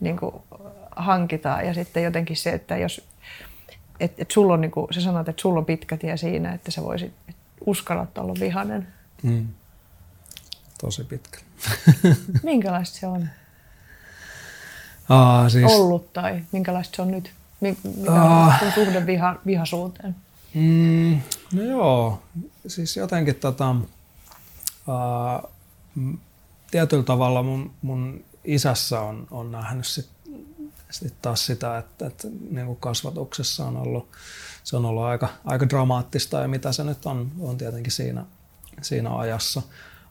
niin 0.00 0.16
kuin, 0.16 0.34
hankitaan. 0.96 1.66
Ja 1.66 1.74
sitten 1.74 2.02
jotenkin 2.02 2.36
se, 2.36 2.50
että 2.50 2.76
jos 2.76 3.08
et, 4.00 4.12
et 4.18 4.30
sulla 4.30 4.54
on, 4.54 4.60
niin 4.60 4.70
kuin, 4.70 4.86
sä 4.94 5.00
sanot, 5.00 5.28
että 5.28 5.42
sulla 5.42 5.58
on 5.58 5.66
pitkä 5.66 5.96
tie 5.96 6.16
siinä, 6.16 6.52
että 6.52 6.70
sä 6.70 6.82
voisit 6.82 7.12
uskallat 7.66 8.18
olla 8.18 8.34
vihanen. 8.40 8.88
Mm. 9.22 9.48
Tosi 10.80 11.04
pitkä. 11.04 11.38
Minkälaista 12.42 12.98
se 12.98 13.06
on? 13.06 13.28
Aa, 15.08 15.48
siis... 15.48 15.72
ollut 15.72 16.12
tai 16.12 16.42
minkälaista 16.52 16.96
se 16.96 17.02
on 17.02 17.10
nyt? 17.10 17.32
Mikä 17.60 17.80
on 18.12 18.52
sun 18.58 18.72
suhde 18.74 19.06
viha, 19.06 19.36
vihaisuuteen? 19.46 20.16
Mm, 20.54 21.20
no 21.52 21.62
joo, 21.62 22.22
siis 22.66 22.96
jotenkin 22.96 23.34
tota, 23.34 23.76
uh, 24.86 25.50
tietyllä 26.70 27.02
tavalla 27.02 27.42
mun, 27.42 27.70
mun 27.82 28.24
isässä 28.44 29.00
on, 29.00 29.26
on 29.30 29.52
nähnyt 29.52 29.86
sit, 29.86 30.08
sit 30.90 31.14
taas 31.22 31.46
sitä, 31.46 31.78
että, 31.78 32.06
että 32.06 32.28
niin 32.50 32.66
kuin 32.66 32.78
kasvatuksessa 32.80 33.66
on 33.66 33.76
ollut, 33.76 34.08
se 34.64 34.76
on 34.76 34.84
ollut 34.84 35.02
aika, 35.02 35.28
aika 35.44 35.68
dramaattista 35.68 36.40
ja 36.40 36.48
mitä 36.48 36.72
se 36.72 36.84
nyt 36.84 37.06
on, 37.06 37.32
on 37.40 37.58
tietenkin 37.58 37.92
siinä, 37.92 38.24
siinä 38.82 39.16
ajassa 39.16 39.62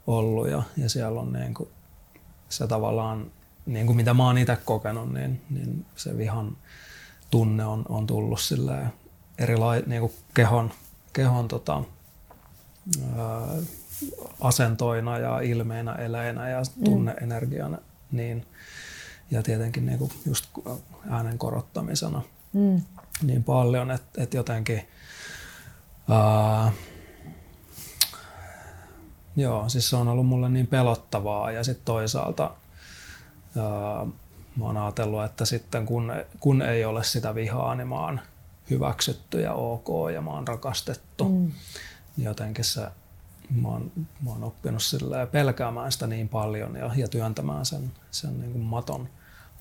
ollut 0.07 0.49
ja, 0.49 0.63
ja 0.77 0.89
siellä 0.89 1.19
on 1.19 1.33
niin 1.33 1.53
kuin 1.53 1.69
se 2.49 2.67
tavallaan 2.67 3.31
niin 3.67 3.85
kuin 3.85 3.95
mitä 3.95 4.13
mä 4.13 4.25
oon 4.25 4.37
itse 4.37 4.57
kokenut, 4.65 5.13
niin, 5.13 5.41
niin 5.49 5.85
se 5.95 6.17
vihan 6.17 6.57
tunne 7.31 7.65
on, 7.65 7.85
on 7.89 8.07
tullut 8.07 8.39
erilai, 9.37 9.83
niin 9.85 9.99
kuin 9.99 10.13
kehon, 10.33 10.71
kehon 11.13 11.47
tota, 11.47 11.83
ää, 13.17 13.47
asentoina 14.41 15.17
ja 15.17 15.39
ilmeinä, 15.39 15.93
eleinä 15.93 16.49
ja 16.49 16.61
mm. 16.61 16.83
tunneenergiana. 16.83 17.77
Niin, 18.11 18.45
ja 19.31 19.43
tietenkin 19.43 19.85
niin 19.85 19.97
kuin 19.97 20.11
just 20.25 20.45
äänen 21.09 21.37
korottamisena 21.37 22.21
mm. 22.53 22.81
niin 23.21 23.43
paljon, 23.43 23.91
että, 23.91 24.23
että 24.23 24.37
jotenkin 24.37 24.87
ää, 26.09 26.71
joo, 29.35 29.69
siis 29.69 29.89
se 29.89 29.95
on 29.95 30.07
ollut 30.07 30.27
mulle 30.27 30.49
niin 30.49 30.67
pelottavaa 30.67 31.51
ja 31.51 31.63
sitten 31.63 31.85
toisaalta 31.85 32.51
mä 34.55 34.65
oon 34.65 34.77
ajatellut, 34.77 35.23
että 35.23 35.45
sitten 35.45 35.85
kun, 35.85 36.13
kun 36.39 36.61
ei 36.61 36.85
ole 36.85 37.03
sitä 37.03 37.35
vihaa, 37.35 37.75
niin 37.75 37.87
mä 37.87 37.95
oon 37.95 38.19
hyväksytty 38.69 39.41
ja 39.41 39.53
ok 39.53 40.11
ja 40.13 40.21
mä 40.21 40.31
oon 40.31 40.47
rakastettu. 40.47 41.29
Mm. 41.29 41.51
Jotenkin 42.17 42.65
se, 42.65 42.87
mä 43.61 43.67
oon, 43.67 43.91
mä 44.25 44.29
oon 44.29 44.43
oppinut 44.43 44.81
pelkäämään 45.31 45.91
sitä 45.91 46.07
niin 46.07 46.29
paljon 46.29 46.75
ja, 46.75 46.91
ja 46.95 47.07
työntämään 47.07 47.65
sen, 47.65 47.91
sen 48.11 48.39
niin 48.39 48.51
kuin 48.51 48.63
maton 48.63 49.09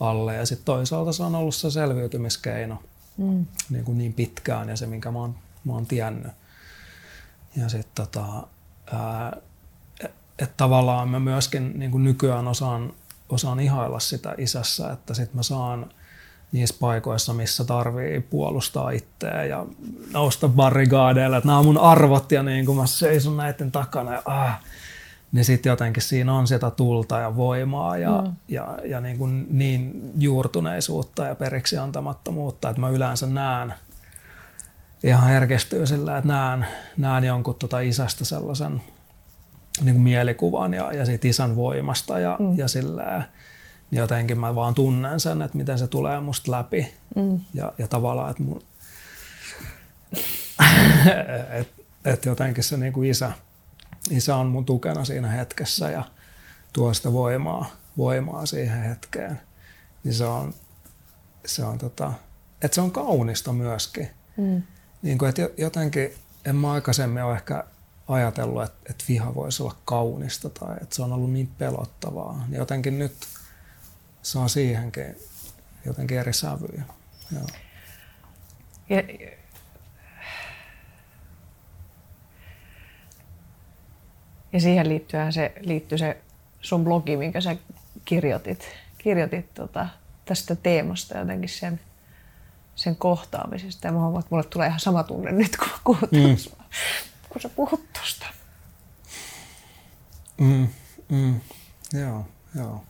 alle. 0.01 0.35
Ja 0.35 0.47
sitten 0.47 0.65
toisaalta 0.65 1.13
se 1.13 1.23
on 1.23 1.35
ollut 1.35 1.55
se 1.55 1.71
selviytymiskeino 1.71 2.83
mm. 3.17 3.47
niin, 3.71 3.85
kuin 3.85 3.99
niin 3.99 4.13
pitkään 4.13 4.69
ja 4.69 4.77
se, 4.77 4.87
minkä 4.87 5.11
mä 5.11 5.19
oon, 5.19 5.35
mä 5.65 5.73
oon 5.73 5.87
tiennyt. 5.87 6.33
Ja 7.57 7.69
sitten 7.69 8.07
tota, 8.07 8.47
että 10.01 10.45
et 10.45 10.57
tavallaan 10.57 11.09
mä 11.09 11.21
myöskin 11.21 11.73
niin 11.79 11.91
kuin 11.91 12.05
nykyään 12.05 12.49
osaan 12.49 12.93
osaan 13.29 13.61
ihailla 13.61 14.01
sitä 14.01 14.35
isässä, 14.39 14.93
että 14.93 15.15
sit 15.15 15.35
mä 15.35 15.43
saan 15.43 15.91
niissä 16.53 16.77
paikoissa, 16.81 17.35
missä 17.35 17.65
tarvii 17.65 18.21
puolustaa 18.21 18.91
itseä 18.91 19.45
ja 19.45 19.67
nousta 20.13 20.49
barrigaadeilla, 20.49 21.37
että 21.37 21.47
nämä 21.47 21.59
on 21.59 21.65
mun 21.65 21.79
arvot 21.79 22.33
ja 22.33 22.43
niin 22.43 22.67
kun 22.67 22.77
mä 22.77 22.87
seison 22.87 23.37
näiden 23.37 23.73
takana 23.73 24.13
ja 24.13 24.23
ah, 24.25 24.61
niin 25.33 25.45
sitten 25.45 25.71
jotenkin 25.71 26.03
siinä 26.03 26.35
on 26.35 26.47
sitä 26.47 26.71
tulta 26.71 27.19
ja 27.19 27.37
voimaa 27.37 27.97
ja, 27.97 28.23
mm. 28.27 28.35
ja, 28.49 28.79
ja 28.85 29.01
niin, 29.01 29.19
kuin 29.19 29.47
niin 29.51 30.13
juurtuneisuutta 30.19 31.25
ja 31.25 31.35
periksi 31.35 31.79
antamattomuutta, 31.79 32.69
että 32.69 32.81
mä 32.81 32.89
yleensä 32.89 33.27
näen 33.27 33.75
ihan 35.03 35.29
herkistyy 35.29 35.87
sillä, 35.87 36.19
että 36.19 36.29
näen, 36.29 36.67
näen 36.97 37.25
jonkun 37.25 37.55
tota 37.55 37.81
isästä 37.81 38.25
sellaisen 38.25 38.83
niin 39.81 39.95
kuin 39.95 40.03
mielikuvan 40.03 40.75
ja, 40.75 40.93
ja 40.93 41.07
siitä 41.07 41.29
isän 41.29 41.57
voimasta 41.57 42.19
ja, 42.19 42.37
mm. 42.41 42.59
ja 42.59 42.69
sillä 42.69 43.23
niin 43.91 43.99
jotenkin 43.99 44.41
mä 44.41 44.55
vaan 44.55 44.75
tunnen 44.75 45.21
sen, 45.21 45.43
että 45.43 45.57
miten 45.57 45.79
se 45.79 45.87
tulee 45.87 46.21
musta 46.21 46.53
läpi. 46.53 46.95
Mm. 47.17 47.41
Ja, 47.55 47.73
ja 47.79 47.89
tavallaan, 47.89 48.31
että 48.31 48.43
mun, 48.43 48.63
et, 51.61 51.69
et 52.05 52.25
jotenkin 52.25 52.65
se 52.65 52.77
niin 52.77 52.93
kuin 52.93 53.11
isä, 53.11 53.33
isä 54.11 54.37
on 54.37 54.47
mun 54.47 54.65
tukena 54.65 55.05
siinä 55.05 55.29
hetkessä 55.29 55.91
ja 55.91 56.05
tuo 56.73 56.95
sitä 56.95 57.13
voimaa, 57.13 57.71
voimaa 57.97 58.47
siihen 58.47 58.83
hetkeen. 58.83 59.41
Niin 60.05 60.15
se 60.15 60.25
on, 60.25 60.55
se 61.47 61.65
on, 61.65 61.79
tota, 61.79 62.13
että 62.63 62.75
se 62.75 62.81
on 62.81 62.91
kaunista 62.91 63.53
myöskin. 63.53 64.09
Mm. 64.37 64.63
Niin 65.03 65.19
kuin, 65.19 65.29
että 65.29 65.49
jotenkin 65.59 66.15
en 66.45 66.57
mä 66.57 66.73
aikaisemmin 66.73 67.23
ole 67.23 67.35
ehkä 67.35 67.65
ajatellut, 68.09 68.63
että, 68.63 68.79
että 68.91 69.05
viha 69.09 69.35
voisi 69.35 69.63
olla 69.63 69.77
kaunista 69.85 70.51
tai 70.51 70.77
että 70.83 70.97
se 70.97 71.03
on 71.03 71.13
ollut 71.13 71.33
niin 71.33 71.51
pelottavaa. 71.59 72.45
Niin 72.49 72.59
jotenkin 72.59 72.99
nyt 72.99 73.17
saa 74.23 74.49
siihenkin 74.49 75.17
jotenkin 75.87 76.19
eri 76.19 76.33
sävyjä. 76.33 76.83
Joo. 77.33 77.47
Ja, 78.89 79.03
ja 84.53 84.61
siihen 84.61 84.89
liittyen 84.89 85.33
se, 85.33 85.53
liittyy 85.61 85.99
se 85.99 86.17
sun 86.61 86.85
blogi, 86.85 87.17
minkä 87.17 87.41
sä 87.41 87.57
kirjoitit, 88.05 88.69
kirjoitit 88.99 89.55
tota, 89.55 89.89
tästä 90.25 90.57
teemasta 90.57 91.19
jotenkin 91.19 91.49
sen, 91.49 91.81
sen 92.75 92.97
kohtaamisesta. 92.97 93.87
Ja 93.87 93.93
mä 93.93 93.99
huomaan, 93.99 94.21
että 94.21 94.35
mulle 94.35 94.45
tulee 94.45 94.69
ihan 94.69 94.81
sama 94.81 95.03
tunne 95.03 95.33
nyt, 95.33 95.57
kun, 95.57 95.69
kun, 95.85 96.09
mm. 96.13 96.37
Kun 97.37 97.43
sä 97.43 97.49
puhut 97.49 97.93
tuosta. 97.93 98.27
Mm, 100.41 100.69
mm, 101.09 101.41
joo, 101.93 102.27
joo. 102.55 102.85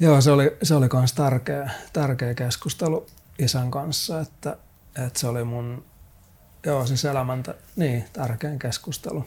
Joo, 0.00 0.20
se 0.20 0.30
oli, 0.30 0.56
se 0.62 0.74
oli 0.74 0.88
kans 0.88 1.12
tärkeä, 1.12 1.70
tärkeä 1.92 2.34
keskustelu 2.34 3.06
isän 3.38 3.70
kanssa, 3.70 4.20
että, 4.20 4.56
että 5.06 5.20
se 5.20 5.26
oli 5.26 5.44
mun, 5.44 5.84
joo 6.66 6.86
siis 6.86 7.04
elämän, 7.04 7.42
niin, 7.76 8.04
tärkein 8.12 8.58
keskustelu. 8.58 9.26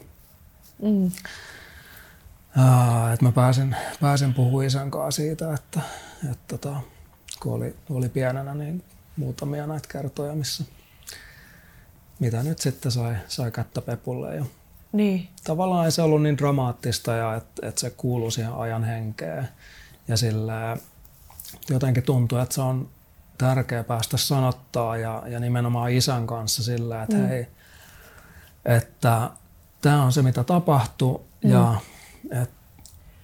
Mm. 0.82 1.06
Uh, 1.06 1.12
että 3.14 3.26
mä 3.26 3.32
pääsin, 3.32 3.76
pääsin 4.02 4.34
puhumaan 4.34 4.66
isän 4.66 4.92
kanssa 4.92 5.22
siitä, 5.22 5.54
että, 5.54 5.82
että 6.32 6.58
tota, 6.58 6.82
kun 7.40 7.54
oli, 7.54 7.76
oli 7.90 8.10
pienenä, 8.10 8.54
niin 8.54 8.84
muutamia 9.16 9.68
näitä 9.68 9.88
kertoja, 9.92 10.36
missä 10.36 10.64
mitä 12.20 12.44
nyt 12.44 12.60
sitten 12.60 12.92
sai, 12.92 13.16
sai 13.28 13.52
kättä 13.52 13.82
pepulle. 13.82 14.36
Ja 14.36 14.46
niin. 14.92 15.30
Tavallaan 15.44 15.86
ei 15.86 15.92
se 15.92 16.02
ollut 16.02 16.22
niin 16.22 16.38
dramaattista 16.38 17.14
ja 17.14 17.36
että, 17.36 17.68
että 17.68 17.82
se 17.82 17.90
kuului 17.90 18.32
siihen 18.32 18.54
ajan 18.54 18.84
henkeen. 18.84 19.50
Ja 20.08 20.18
sillä 20.18 20.78
jotenkin 21.70 22.04
tuntuu, 22.04 22.38
että 22.38 22.56
se 22.56 22.62
on 22.62 22.90
tärkeää 23.38 23.84
päästä 23.84 24.18
sanottaa 24.18 24.98
ja, 24.98 25.24
ja 25.28 25.40
nimenomaan 25.40 25.92
isän 25.92 26.28
kanssa 26.28 26.64
sillä, 26.64 27.04
että 27.04 27.16
mm. 27.16 27.28
hei, 27.28 27.48
että 28.66 29.30
tämä 29.82 30.04
on 30.04 30.12
se 30.12 30.22
mitä 30.22 30.44
tapahtui 30.44 31.22
mm. 31.44 31.52
ja 31.52 31.76
että 32.32 32.56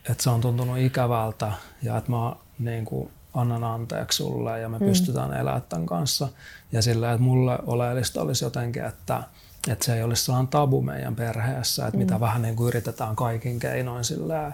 et 0.09 0.19
se 0.19 0.29
on 0.29 0.41
tuntunut 0.41 0.77
ikävältä 0.77 1.51
ja 1.81 1.97
että 1.97 2.11
mä 2.11 2.35
niin 2.59 2.85
kuin, 2.85 3.11
annan 3.33 3.63
anteeksi 3.63 4.15
sulle 4.15 4.59
ja 4.59 4.69
me 4.69 4.79
mm. 4.79 4.85
pystytään 4.85 5.33
elämään 5.33 5.61
tämän 5.69 5.85
kanssa. 5.85 6.27
Ja 6.71 6.81
sillä, 6.81 7.11
että 7.11 7.23
mulle 7.23 7.59
oleellista 7.65 8.21
olisi 8.21 8.45
jotenkin, 8.45 8.85
että, 8.85 9.23
että 9.67 9.85
se 9.85 9.95
ei 9.95 10.03
olisi 10.03 10.25
sellainen 10.25 10.47
tabu 10.47 10.81
meidän 10.81 11.15
perheessä, 11.15 11.87
että 11.87 11.97
mm. 11.97 12.03
mitä 12.03 12.19
vähän 12.19 12.41
niin 12.41 12.55
kuin 12.55 12.67
yritetään 12.67 13.15
kaikin 13.15 13.59
keinoin 13.59 14.03
sillä 14.03 14.51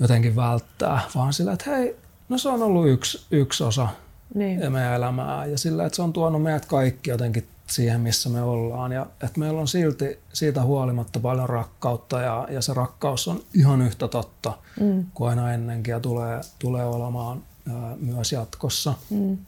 jotenkin 0.00 0.36
välttää, 0.36 1.00
vaan 1.14 1.32
sillä, 1.32 1.52
että 1.52 1.70
hei, 1.70 1.96
no 2.28 2.38
se 2.38 2.48
on 2.48 2.62
ollut 2.62 2.88
yksi, 2.88 3.26
yksi 3.30 3.64
osa 3.64 3.88
niin. 4.34 4.72
meidän 4.72 4.94
elämää 4.94 5.46
ja 5.46 5.58
sillä, 5.58 5.86
että 5.86 5.96
se 5.96 6.02
on 6.02 6.12
tuonut 6.12 6.42
meidät 6.42 6.66
kaikki 6.66 7.10
jotenkin 7.10 7.48
siihen, 7.70 8.00
missä 8.00 8.28
me 8.28 8.42
ollaan 8.42 8.92
ja 8.92 9.06
että 9.22 9.40
meillä 9.40 9.60
on 9.60 9.68
silti 9.68 10.18
siitä 10.32 10.62
huolimatta 10.62 11.20
paljon 11.20 11.48
rakkautta 11.48 12.20
ja, 12.20 12.46
ja 12.50 12.62
se 12.62 12.74
rakkaus 12.74 13.28
on 13.28 13.42
ihan 13.54 13.82
yhtä 13.82 14.08
totta 14.08 14.58
mm. 14.80 15.06
kuin 15.14 15.30
aina 15.30 15.52
ennenkin 15.52 15.92
ja 15.92 16.00
tulee, 16.00 16.40
tulee 16.58 16.84
olemaan 16.84 17.42
ää, 17.72 17.96
myös 18.00 18.32
jatkossa. 18.32 18.94
Mm. 19.10 19.38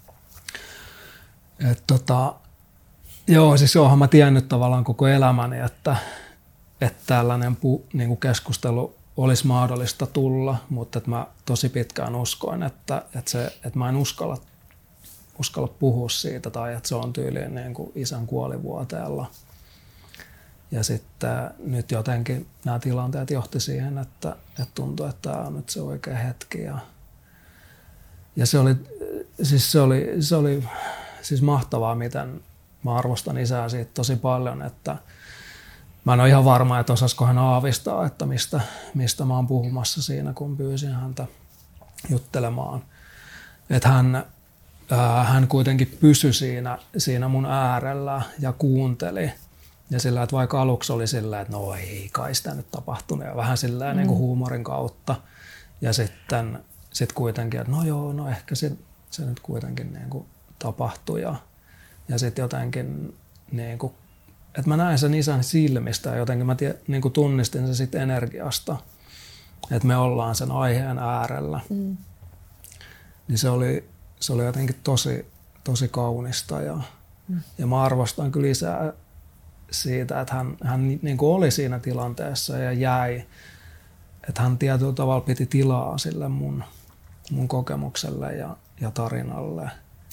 Et 1.70 1.82
tota, 1.86 2.34
joo, 3.28 3.56
siis 3.56 3.76
oonhan 3.76 3.98
mä 3.98 4.08
tiennyt 4.08 4.48
tavallaan 4.48 4.84
koko 4.84 5.06
elämäni, 5.06 5.58
että, 5.60 5.96
että 6.80 7.02
tällainen 7.06 7.56
pu, 7.56 7.84
niin 7.92 8.08
kuin 8.08 8.20
keskustelu 8.20 8.94
olisi 9.16 9.46
mahdollista 9.46 10.06
tulla, 10.06 10.56
mutta 10.70 10.98
että 10.98 11.10
mä 11.10 11.26
tosi 11.44 11.68
pitkään 11.68 12.14
uskoin, 12.14 12.62
että, 12.62 13.02
että, 13.14 13.30
se, 13.30 13.46
että 13.46 13.78
mä 13.78 13.88
en 13.88 13.96
uskalla, 13.96 14.38
uskalla 15.42 15.68
puhua 15.78 16.08
siitä 16.08 16.50
tai 16.50 16.74
että 16.74 16.88
se 16.88 16.94
on 16.94 17.12
tyyliin 17.12 17.54
niin 17.54 17.74
kuin 17.74 17.92
isän 17.94 18.26
kuolivuoteella. 18.26 19.30
Ja 20.70 20.82
sitten 20.82 21.50
nyt 21.58 21.90
jotenkin 21.90 22.46
nämä 22.64 22.78
tilanteet 22.78 23.30
johti 23.30 23.60
siihen, 23.60 23.98
että, 23.98 24.36
että 24.48 24.72
tuntui, 24.74 25.08
että 25.08 25.30
tämä 25.30 25.42
on 25.42 25.56
nyt 25.56 25.68
se 25.68 25.80
oikea 25.80 26.16
hetki. 26.16 26.62
Ja, 26.62 26.78
ja 28.36 28.46
se 28.46 28.58
oli, 28.58 28.74
siis 29.42 29.72
se 29.72 29.80
oli, 29.80 30.16
se 30.20 30.36
oli 30.36 30.64
siis 31.22 31.42
mahtavaa, 31.42 31.94
miten 31.94 32.40
mä 32.84 32.94
arvostan 32.96 33.38
isää 33.38 33.68
siitä 33.68 33.90
tosi 33.94 34.16
paljon, 34.16 34.62
että– 34.62 34.96
Mä 36.04 36.14
en 36.14 36.20
ole 36.20 36.28
ihan 36.28 36.44
varma, 36.44 36.78
että 36.78 36.92
osaisiko 36.92 37.26
hän 37.26 37.38
aavistaa, 37.38 38.06
että 38.06 38.26
mistä, 38.26 38.60
mistä 38.94 39.24
mä 39.24 39.34
oon 39.36 39.46
puhumassa 39.46 40.02
siinä, 40.02 40.32
kun 40.32 40.56
pyysin 40.56 40.92
häntä 40.92 41.26
juttelemaan. 42.10 42.84
Että 43.70 43.88
hän, 43.88 44.24
hän 45.24 45.48
kuitenkin 45.48 45.96
pysyi 46.00 46.32
siinä, 46.32 46.78
siinä 46.96 47.28
mun 47.28 47.46
äärellä 47.46 48.22
ja 48.40 48.52
kuunteli. 48.52 49.32
Ja 49.90 50.00
sillä, 50.00 50.22
että 50.22 50.36
vaikka 50.36 50.62
aluksi 50.62 50.92
oli 50.92 51.06
sillä, 51.06 51.40
että 51.40 51.52
no 51.52 51.74
ei 51.74 52.08
kai 52.12 52.34
sitä 52.34 52.54
nyt 52.54 52.70
tapahtunut 52.70 53.26
ja 53.26 53.36
vähän 53.36 53.56
sillä 53.56 53.92
mm. 53.92 53.96
niin 53.96 54.08
kuin 54.08 54.18
huumorin 54.18 54.64
kautta. 54.64 55.16
Ja 55.80 55.92
sitten 55.92 56.58
sit 56.92 57.12
kuitenkin, 57.12 57.60
että 57.60 57.72
no 57.72 57.84
joo, 57.84 58.12
no 58.12 58.28
ehkä 58.28 58.54
se, 58.54 58.72
se 59.10 59.24
nyt 59.24 59.40
kuitenkin 59.40 59.92
niin 59.92 60.10
kuin 60.10 60.26
tapahtui. 60.58 61.22
Ja, 61.22 61.34
ja 62.08 62.18
sitten 62.18 62.42
jotenkin 62.42 63.16
niin 63.52 63.78
kuin 63.78 63.94
että 64.58 64.68
mä 64.68 64.76
näen 64.76 64.98
sen 64.98 65.14
isän 65.14 65.44
silmistä 65.44 66.10
ja 66.10 66.16
jotenkin 66.16 66.46
mä 66.46 66.54
tie, 66.54 66.78
niin 66.88 67.02
kuin 67.02 67.12
tunnistin 67.12 67.66
sen 67.66 67.74
sitten 67.74 68.02
energiasta, 68.02 68.76
että 69.70 69.88
me 69.88 69.96
ollaan 69.96 70.34
sen 70.34 70.50
aiheen 70.50 70.98
äärellä. 70.98 71.60
Mm. 71.70 71.96
Niin 73.28 73.38
se 73.38 73.48
oli, 73.48 73.88
se 74.22 74.32
oli 74.32 74.44
jotenkin 74.44 74.76
tosi, 74.84 75.26
tosi 75.64 75.88
kaunista 75.88 76.60
ja, 76.60 76.78
mm. 77.28 77.40
ja 77.58 77.66
mä 77.66 77.82
arvostan 77.82 78.32
kyllä 78.32 78.46
lisää 78.46 78.92
siitä, 79.70 80.20
että 80.20 80.34
hän, 80.34 80.56
hän 80.64 80.98
niin 81.02 81.16
kuin 81.16 81.34
oli 81.34 81.50
siinä 81.50 81.78
tilanteessa 81.78 82.58
ja 82.58 82.72
jäi, 82.72 83.24
että 84.28 84.42
hän 84.42 84.58
tietyllä 84.58 84.92
tavalla 84.92 85.20
piti 85.20 85.46
tilaa 85.46 85.98
sille 85.98 86.28
mun, 86.28 86.64
mun 87.30 87.48
kokemukselle 87.48 88.32
ja, 88.32 88.56
ja 88.80 88.90
tarinalle. 88.90 89.70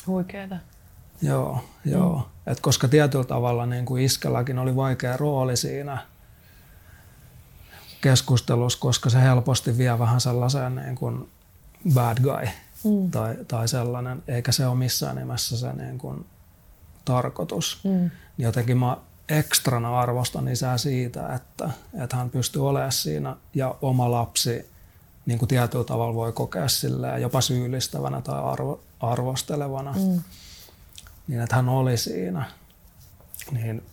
Huikeeta. 0.07 0.55
Joo, 1.22 1.64
joo. 1.86 2.16
Mm. 2.18 2.51
Et 2.51 2.60
koska 2.60 2.88
tietyllä 2.88 3.26
tavalla 3.26 3.66
niin 3.66 3.86
kuin 3.86 4.03
iskelläkin 4.03 4.60
oli 4.60 4.76
vaikea 4.76 5.18
rooli 5.18 5.57
siinä 5.57 5.97
keskustelussa, 8.01 8.80
koska 8.80 9.10
se 9.10 9.22
helposti 9.22 9.78
vie 9.78 9.99
vähän 9.99 10.22
sellaiseen 10.22 10.76
niin 10.76 10.95
kuin 10.95 11.30
bad 11.93 12.18
guy 12.22 12.47
mm. 12.84 13.12
tai, 13.12 13.36
tai 13.48 13.68
sellainen, 13.68 14.24
eikä 14.28 14.52
se 14.52 14.68
ole 14.68 14.76
missään 14.76 15.16
nimessä 15.16 15.58
se 15.58 15.74
niin 15.74 15.98
kuin 15.98 16.26
tarkoitus. 17.06 17.80
Mm. 17.84 18.10
Jotenkin 18.38 18.78
mä 18.78 18.98
ekstrana 19.30 20.00
arvostan 20.00 20.48
isää 20.48 20.78
siitä, 20.78 21.34
että, 21.36 21.70
että 22.04 22.16
hän 22.16 22.30
pystyy 22.30 22.70
olemaan 22.70 22.92
siinä 22.92 23.36
ja 23.54 23.76
oma 23.82 24.12
lapsi 24.12 24.70
niin 25.26 25.40
kuin 25.40 25.50
tietyllä 25.50 25.84
tavalla 25.84 26.14
voi 26.14 26.32
kokea 26.32 26.66
jopa 27.22 27.42
syyllistävänä 27.42 28.22
tai 28.22 28.44
arvo, 28.44 28.82
arvostelevana. 29.00 29.94
Mm 29.94 30.22
niin 31.30 31.42
että 31.42 31.56
hän 31.56 31.70
oli 31.70 31.98
siinä. 31.98 32.52
Niin 33.52 33.84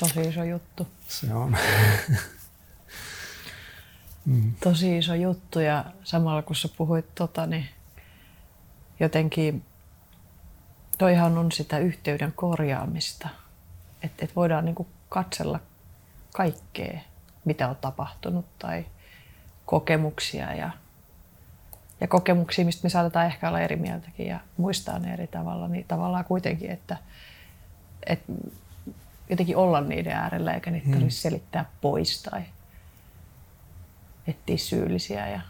Tosi 0.00 0.20
iso 0.20 0.44
juttu. 0.44 0.88
Se 1.08 1.34
on. 1.34 1.56
mm. 4.26 4.52
tosi 4.60 4.98
iso 4.98 5.14
juttu 5.14 5.60
ja 5.60 5.84
samalla 6.04 6.42
kun 6.42 6.56
sä 6.56 6.68
puhuit 6.76 7.14
tota, 7.14 7.46
niin 7.46 7.66
jotenkin 9.00 9.64
toihan 10.98 11.38
on 11.38 11.52
sitä 11.52 11.78
yhteyden 11.78 12.32
korjaamista. 12.32 13.28
Että 14.02 14.24
et 14.24 14.36
voidaan 14.36 14.64
niinku 14.64 14.86
katsella 15.08 15.60
kaikkea, 16.34 16.98
mitä 17.44 17.68
on 17.68 17.76
tapahtunut 17.76 18.46
tai 18.58 18.84
kokemuksia 19.66 20.54
ja, 20.54 20.70
ja 22.00 22.08
kokemuksia, 22.08 22.64
mistä 22.64 22.86
me 22.86 22.90
saatetaan 22.90 23.26
ehkä 23.26 23.48
olla 23.48 23.60
eri 23.60 23.76
mieltäkin 23.76 24.26
ja 24.26 24.40
muistaa 24.56 24.98
ne 24.98 25.12
eri 25.12 25.26
tavalla, 25.26 25.68
niin 25.68 25.84
tavallaan 25.88 26.24
kuitenkin, 26.24 26.70
että, 26.70 26.96
että 28.06 28.32
jotenkin 29.30 29.56
olla 29.56 29.80
niiden 29.80 30.12
äärellä 30.12 30.52
eikä 30.52 30.70
niitä 30.70 30.84
hmm. 30.86 30.94
tarvitse 30.94 31.20
selittää 31.20 31.64
pois 31.80 32.22
tai 32.22 32.42
etsiä 34.26 34.56
syyllisiä. 34.56 35.28
Ja... 35.28 35.40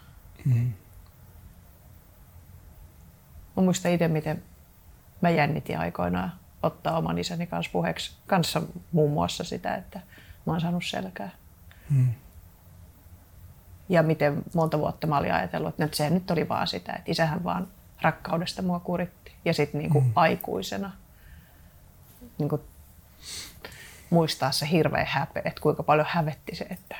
Hmm. 0.45 0.73
Mä 3.57 3.63
muistan 3.63 3.93
itse, 3.93 4.09
miten 4.09 4.43
mä 5.21 5.31
jännitin 5.31 5.79
aikoinaan 5.79 6.33
ottaa 6.63 6.99
oman 6.99 7.19
isäni 7.19 7.47
kanssa 7.47 7.73
puheeksi 7.73 8.17
kanssa 8.27 8.63
muun 8.93 9.13
muassa 9.13 9.45
sitä, 9.45 9.75
että 9.75 10.01
mä 10.47 10.53
oon 10.53 10.61
saanut 10.61 10.85
selkää. 10.85 11.31
Hmm. 11.91 12.15
Ja 13.89 14.03
miten 14.03 14.43
monta 14.55 14.79
vuotta 14.79 15.07
mä 15.07 15.19
olin 15.19 15.35
ajatellut, 15.35 15.69
että 15.69 15.85
nyt 15.85 15.95
se 15.95 16.11
nyt 16.11 16.31
oli 16.31 16.49
vaan 16.49 16.67
sitä, 16.67 16.93
että 16.93 17.11
isähän 17.11 17.45
vaan 17.45 17.69
rakkaudesta 18.03 18.63
mua 18.63 18.81
kuritti. 18.81 19.33
Ja 19.45 19.55
sitten 19.55 19.81
niinku 19.81 20.01
hmm. 20.01 20.13
aikuisena 20.15 20.93
niinku 22.39 22.61
muistaa 24.11 24.53
se 24.53 24.71
hirveä 24.71 25.07
häpeä, 25.09 25.43
että 25.45 25.61
kuinka 25.61 25.83
paljon 25.83 26.07
hävetti 26.11 26.57
se, 26.57 26.65
että 26.71 26.97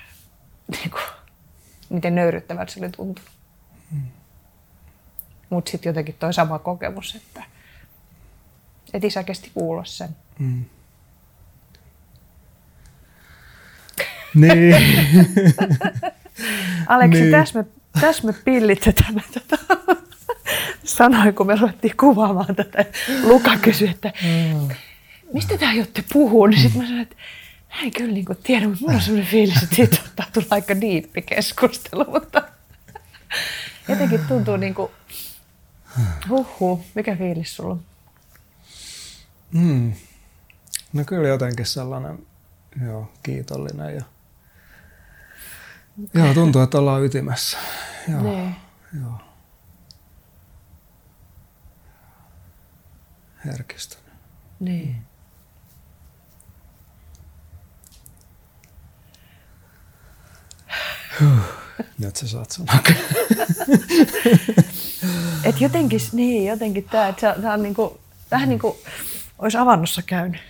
niinku, 0.69 0.99
miten 1.95 2.15
nöyryttävältä 2.15 2.73
se 2.73 2.81
oli 2.81 2.91
tuntunut. 2.91 3.31
Hmm. 3.91 4.03
Mutta 5.51 5.71
sitten 5.71 5.91
jotenkin 5.91 6.15
toi 6.19 6.35
sama 6.35 6.59
kokemus, 6.59 7.15
että, 7.15 7.45
että 8.93 9.07
isä 9.07 9.23
kesti 9.23 9.51
kuulla 9.55 9.85
sen. 9.85 10.09
Hmm. 10.39 10.65
Niin. 14.35 14.75
Aleksi, 16.87 17.21
niin. 17.21 17.31
tässä 17.31 17.59
me, 17.59 17.67
täs 18.01 18.23
me 18.23 18.33
pillitetään 18.33 19.23
tätä 19.35 19.59
sanoi, 20.85 21.33
kun 21.33 21.47
me 21.47 21.57
ruvettiin 21.57 21.97
kuvaamaan 21.97 22.57
tätä. 22.57 22.85
Luka 23.23 23.59
kysyi, 23.59 23.89
että 23.89 24.13
mistä 25.33 25.59
tämä 25.59 25.73
Jotte 25.73 26.05
puhuu? 26.13 26.47
Niin 26.47 26.61
sitten 26.61 26.81
mä 26.81 26.87
sanoin, 26.87 27.03
että 27.03 27.17
mä 27.75 27.81
en 27.83 27.93
kyllä 27.93 28.13
niin 28.13 28.27
tiedä, 28.43 28.69
mutta 28.69 28.81
mulla 28.81 28.95
on 28.95 29.03
sellainen 29.03 29.31
fiilis, 29.31 29.63
että 29.63 29.77
siitä 29.77 29.97
saattaa 29.97 30.27
tulla 30.33 30.47
aika 30.51 30.81
diippi 30.81 31.23
keskustelu, 31.23 32.05
mutta 32.11 32.43
jotenkin 33.89 34.21
tuntuu 34.29 34.57
niin 34.57 34.75
kuin, 34.75 34.91
huhhuh, 36.29 36.85
mikä 36.95 37.17
fiilis 37.17 37.57
sulla 37.57 37.73
on? 37.73 37.85
Hmm. 39.53 39.93
No 40.93 41.05
kyllä 41.05 41.29
jotenkin 41.29 41.67
sellainen 41.67 42.27
joo, 42.87 43.13
kiitollinen 43.23 43.95
ja 43.95 44.03
Joo, 46.15 46.35
tuntuu, 46.35 46.63
että 46.63 46.79
ollaan 46.79 47.05
ytimessä. 47.05 47.59
Joo. 48.09 48.23
Niin. 48.23 48.57
Joo. 49.01 49.21
Herkistynyt. 53.45 54.13
Niin. 54.61 54.97
Huh. 54.97 55.14
Nyt 61.99 62.17
sä 62.17 62.29
saat 62.29 62.51
sanoa. 62.51 62.75
Et 65.45 65.61
jotenkin, 65.61 66.01
niin, 66.13 66.47
jotenkin 66.47 66.85
tämä, 66.85 67.09
että 67.09 67.37
tämä 67.43 67.55
on 67.55 67.63
niinku, 67.63 68.01
vähän 68.31 68.49
niin 68.49 68.59
kuin 68.59 68.77
olisi 69.39 69.59
avannossa 69.59 70.03
käynyt. 70.03 70.41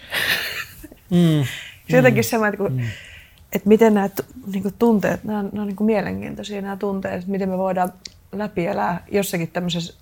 Mm. 1.10 1.44
Se 1.90 1.96
jotenkin 1.96 2.24
mm. 2.24 2.28
semmoinen, 2.28 2.54
että 2.54 2.68
kun 2.68 2.80
mm 2.80 2.88
että 3.54 3.68
miten 3.68 3.94
nämä 3.94 4.08
niin 4.52 4.74
tunteet, 4.78 5.24
nämä, 5.24 5.42
nämä 5.42 5.62
on 5.62 5.68
niin 5.68 5.76
mielenkiintoisia 5.80 6.62
nämä 6.62 6.76
tunteet, 6.76 7.14
että 7.14 7.30
miten 7.30 7.48
me 7.48 7.58
voidaan 7.58 7.92
läpi 8.32 8.66
elää 8.66 9.04
jossakin 9.10 9.50
tämmöisessä 9.50 9.94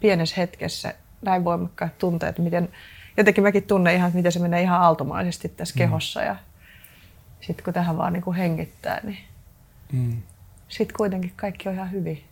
pienessä 0.00 0.34
hetkessä 0.36 0.94
näin 1.22 1.44
voimakkaat 1.44 1.98
tunteet, 1.98 2.38
miten 2.38 2.68
jotenkin 3.16 3.44
mäkin 3.44 3.62
tunnen 3.62 3.94
ihan, 3.94 4.06
että 4.08 4.16
miten 4.16 4.32
se 4.32 4.38
menee 4.38 4.62
ihan 4.62 4.80
aaltomaisesti 4.80 5.48
tässä 5.48 5.74
mm. 5.74 5.78
kehossa 5.78 6.22
ja 6.22 6.36
sitten 7.40 7.64
kun 7.64 7.74
tähän 7.74 7.98
vaan 7.98 8.12
niin 8.12 8.22
kuin 8.22 8.36
hengittää, 8.36 9.00
niin 9.02 9.18
mm. 9.92 10.22
sitten 10.68 10.96
kuitenkin 10.96 11.32
kaikki 11.36 11.68
on 11.68 11.74
ihan 11.74 11.92
hyvin. 11.92 12.24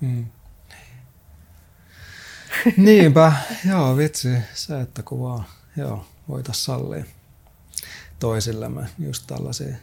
Mm. 0.00 0.26
Niinpä, 2.76 3.32
joo 3.68 3.96
vitsi, 3.96 4.28
se, 4.54 4.80
että 4.80 5.02
kun 5.02 5.20
vaan, 5.20 5.44
joo, 5.76 6.06
voitaisiin 6.28 6.64
sallia 6.64 7.04
toisillemme 8.18 8.86
just 8.98 9.26
tällaisia 9.26 9.76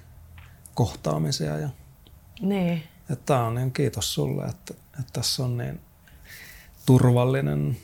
kohtaamisia. 0.74 1.58
Ja, 1.58 1.70
niin. 2.42 2.84
Että 3.10 3.26
tämä 3.26 3.44
on 3.44 3.56
niin 3.56 3.72
kiitos 3.72 4.14
sulle, 4.14 4.46
että, 4.46 4.74
että 5.00 5.14
tässä 5.14 5.44
on 5.44 5.58
niin 5.58 5.82
turvallinen 6.86 7.78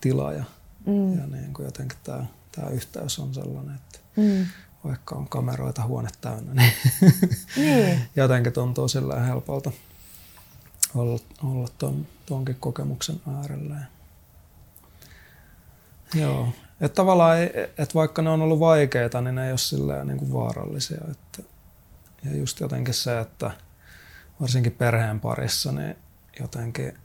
tila 0.00 0.32
ja, 0.32 0.44
mm. 0.86 1.18
ja 1.18 1.26
niin 1.26 1.54
kuin 1.54 1.64
jotenkin 1.64 1.98
tämä, 2.04 2.26
tämä 2.52 2.68
yhteys 2.68 3.18
on 3.18 3.34
sellainen, 3.34 3.74
että 3.74 3.98
mm. 4.16 4.46
Vaikka 4.84 5.14
on 5.14 5.28
kameroita 5.28 5.82
huone 5.82 6.08
täynnä, 6.20 6.54
niin, 6.54 6.72
niin. 7.56 8.08
jotenkin 8.16 8.52
tuntuu 8.52 8.88
sillä 8.88 9.20
helpolta 9.20 9.72
olla, 10.94 11.18
olla 11.44 11.68
ton, 11.78 12.06
tonkin 12.26 12.56
kokemuksen 12.60 13.20
äärellä. 13.36 13.76
Joo, 16.14 16.48
että 16.80 16.96
tavallaan, 16.96 17.38
että 17.78 17.94
vaikka 17.94 18.22
ne 18.22 18.30
on 18.30 18.42
ollut 18.42 18.60
vaikeita, 18.60 19.20
niin 19.20 19.34
ne 19.34 19.46
ei 19.46 19.52
ole 19.52 19.58
silleen 19.58 20.06
niin 20.06 20.18
kuin 20.18 20.32
vaarallisia. 20.32 21.00
Että, 21.10 21.42
ja 22.24 22.36
just 22.36 22.60
jotenkin 22.60 22.94
se, 22.94 23.20
että 23.20 23.50
varsinkin 24.40 24.72
perheen 24.72 25.20
parissa, 25.20 25.72
niin 25.72 25.96
jotenkin, 26.40 26.98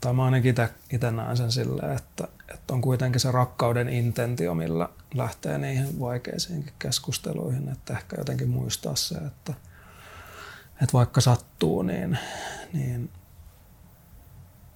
tai 0.00 0.12
mä 0.12 0.24
ainakin 0.24 0.54
itse 0.92 1.10
näen 1.10 1.36
sen 1.36 1.52
silleen, 1.52 1.96
että, 1.96 2.28
että 2.54 2.74
on 2.74 2.80
kuitenkin 2.80 3.20
se 3.20 3.30
rakkauden 3.30 3.88
intentio, 3.88 4.54
millä 4.54 4.88
lähtee 5.14 5.58
niihin 5.58 6.00
vaikeisiinkin 6.00 6.72
keskusteluihin, 6.78 7.68
että 7.68 7.92
ehkä 7.92 8.16
jotenkin 8.18 8.48
muistaa 8.48 8.96
se, 8.96 9.14
että, 9.14 9.54
että 10.82 10.92
vaikka 10.92 11.20
sattuu, 11.20 11.82
niin, 11.82 12.18
niin 12.72 13.10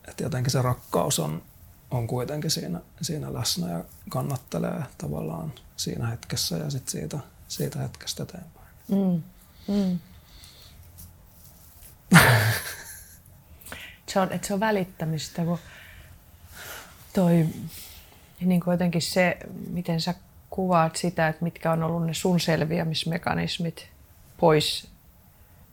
että 0.09 0.23
jotenkin 0.23 0.51
se 0.51 0.63
rakkaus 0.63 1.19
on, 1.19 1.43
on 1.91 2.07
kuitenkin 2.07 2.51
siinä, 2.51 2.81
siinä 3.03 3.35
läsnä 3.35 3.71
ja 3.71 3.85
kannattelee 4.09 4.83
tavallaan 4.99 5.53
siinä 5.77 6.07
hetkessä 6.07 6.57
ja 6.57 6.71
sit 6.71 6.89
siitä, 6.89 7.19
siitä 7.49 7.79
hetkestä 7.79 8.23
eteenpäin. 8.23 8.67
Mm. 8.89 9.23
Mm. 9.69 9.99
se, 14.09 14.21
on, 14.21 14.33
että 14.33 14.47
se 14.49 14.55
on 14.55 14.61
välittämistä, 14.61 15.45
kun 15.45 15.59
toi, 17.17 17.47
niin 18.41 18.61
kuin 18.61 18.73
jotenkin 18.73 19.03
se, 19.03 19.37
miten 19.71 20.01
sä 20.01 20.15
kuvaat 20.51 20.97
sitä, 20.97 21.29
että 21.29 21.45
mitkä 21.45 21.73
on 21.73 21.83
ollut 21.83 22.07
ne 22.07 22.15
sun 22.15 22.41
selviämismekanismit 22.41 23.89
pois 24.37 24.89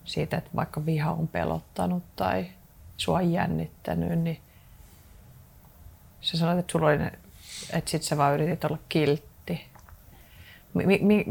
siitä, 0.04 0.36
että 0.36 0.50
vaikka 0.56 0.86
viha 0.86 1.12
on 1.12 1.28
pelottanut 1.28 2.02
tai 2.16 2.46
sua 2.96 3.18
on 3.18 3.32
jännittänyt, 3.32 4.18
niin 4.18 4.40
Sä 6.20 6.38
sanoit, 6.38 6.58
että 6.58 6.72
sulla 6.72 6.86
oli 6.86 6.98
ne, 6.98 7.12
että 7.72 7.90
sit 7.90 8.02
sä 8.02 8.16
vaan 8.16 8.34
yritit 8.34 8.64
olla 8.64 8.78
kiltti. 8.88 9.64
Mi, 10.74 10.98
mi, 10.98 11.26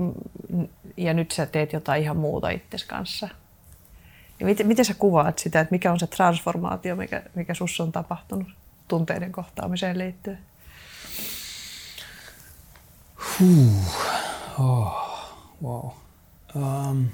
ja 0.97 1.13
nyt 1.13 1.31
sä 1.31 1.45
teet 1.45 1.73
jotain 1.73 2.03
ihan 2.03 2.17
muuta 2.17 2.49
itses 2.49 2.83
kanssa. 2.83 3.29
Miten, 4.43 4.67
miten 4.67 4.85
sä 4.85 4.93
kuvaat 4.93 5.39
sitä, 5.39 5.59
että 5.59 5.71
mikä 5.71 5.91
on 5.91 5.99
se 5.99 6.07
transformaatio, 6.07 6.95
mikä, 6.95 7.23
mikä 7.35 7.53
sussa 7.53 7.83
on 7.83 7.91
tapahtunut 7.91 8.47
tunteiden 8.87 9.31
kohtaamiseen 9.31 9.97
liittyen? 9.97 10.39
Huh. 13.39 14.03
Oh. 14.59 15.03
Wow. 15.63 15.89
Um. 16.55 17.07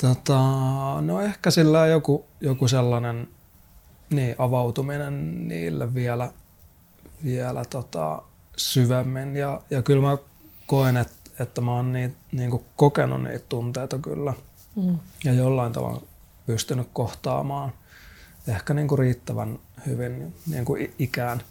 Tota, 0.00 0.40
no 1.00 1.20
ehkä 1.20 1.50
sillä 1.50 1.86
joku, 1.86 2.26
joku 2.40 2.68
sellainen 2.68 3.28
niin, 4.10 4.34
avautuminen 4.38 5.48
niille 5.48 5.94
vielä, 5.94 6.32
vielä 7.24 7.64
tota, 7.64 8.22
syvemmin. 8.56 9.36
Ja, 9.36 9.60
ja 9.70 9.82
kyllä 9.82 10.02
mä 10.02 10.18
koen, 10.66 10.96
että, 10.96 11.30
että 11.40 11.60
mä 11.60 11.72
oon 11.72 11.92
niin, 11.92 12.16
niin 12.32 12.64
kokenut 12.76 13.22
niitä 13.22 13.44
tunteita 13.48 13.98
kyllä. 13.98 14.34
Mm. 14.76 14.98
Ja 15.24 15.32
jollain 15.32 15.72
tavalla 15.72 16.02
pystynyt 16.46 16.88
kohtaamaan 16.92 17.72
ehkä 18.48 18.74
niin 18.74 18.88
kuin 18.88 18.98
riittävän 18.98 19.58
hyvin 19.86 20.34
niin 20.46 20.64
kuin 20.64 20.94
ikään 20.98 21.42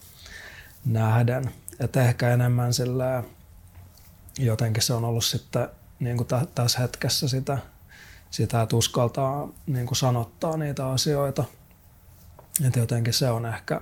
nähden. 0.85 1.51
Että 1.79 2.03
ehkä 2.03 2.29
enemmän 2.29 2.73
sillä 2.73 3.23
jotenkin 4.39 4.83
se 4.83 4.93
on 4.93 5.05
ollut 5.05 5.25
sitten 5.25 5.69
niin 5.99 6.17
kuin 6.17 6.27
tä, 6.27 6.47
tässä 6.55 6.79
hetkessä 6.79 7.27
sitä, 7.27 7.57
sitä 8.31 8.61
että 8.61 8.75
uskaltaa 8.75 9.47
niin 9.67 9.85
kuin 9.85 9.97
sanottaa 9.97 10.57
niitä 10.57 10.87
asioita. 10.87 11.43
Että 12.67 12.79
jotenkin 12.79 13.13
se 13.13 13.29
on 13.29 13.45
ehkä 13.45 13.81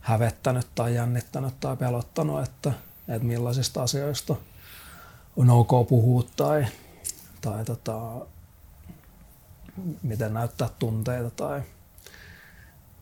hävettänyt 0.00 0.66
tai 0.74 0.94
jännittänyt 0.94 1.60
tai 1.60 1.76
pelottanut, 1.76 2.42
että, 2.42 2.72
että 3.08 3.26
millaisista 3.26 3.82
asioista 3.82 4.36
on 5.36 5.50
ok 5.50 5.88
puhua 5.88 6.24
tai, 6.36 6.66
tai 7.40 7.64
tota, 7.64 8.26
miten 10.02 10.34
näyttää 10.34 10.68
tunteita 10.78 11.30
tai 11.30 11.62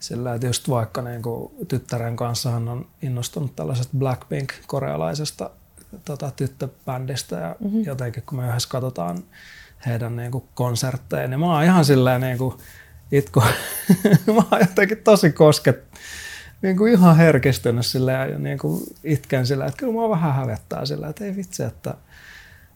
sillä, 0.01 0.35
että 0.35 0.47
just 0.47 0.69
vaikka 0.69 1.03
niin 1.03 1.23
kuin 1.23 1.53
tyttären 1.69 2.17
kanssa 2.17 2.51
hän 2.51 2.69
on 2.69 2.87
innostunut 3.03 3.57
tällaisesta 3.57 3.97
Blackpink-korealaisesta 3.99 5.51
tota, 6.05 6.31
tyttöbändistä 6.31 7.37
ja 7.37 7.57
mm-hmm. 7.61 7.85
jotenkin 7.85 8.23
kun 8.27 8.39
me 8.39 8.49
yhdessä 8.49 8.69
katsotaan 8.69 9.25
heidän 9.87 10.17
niin 10.17 10.31
kuin 10.31 10.45
konsertteja, 10.55 11.29
niin 11.29 11.41
mä 11.41 11.55
oon 11.55 11.65
ihan 11.65 11.85
silleen 11.85 12.21
niin 12.21 12.39
kuin 12.39 12.55
itku, 13.13 13.43
mä 14.27 14.43
oon 14.53 14.61
jotenkin 14.61 14.99
tosi 14.99 15.33
kosket, 15.33 15.85
niin 16.63 16.77
kuin 16.77 16.93
ihan 16.93 17.17
herkistynyt 17.17 17.87
silleen 17.87 18.33
ja 18.33 18.39
niin 18.39 18.59
kuin 18.59 18.83
itken 19.05 19.47
silleen, 19.47 19.69
että 19.69 19.79
kyllä 19.79 19.93
mua 19.93 20.11
vähän 20.11 20.35
hävettää 20.35 20.87
silleen, 20.87 21.11
että 21.11 21.25
ei 21.25 21.37
vitsi, 21.37 21.63
että, 21.63 21.95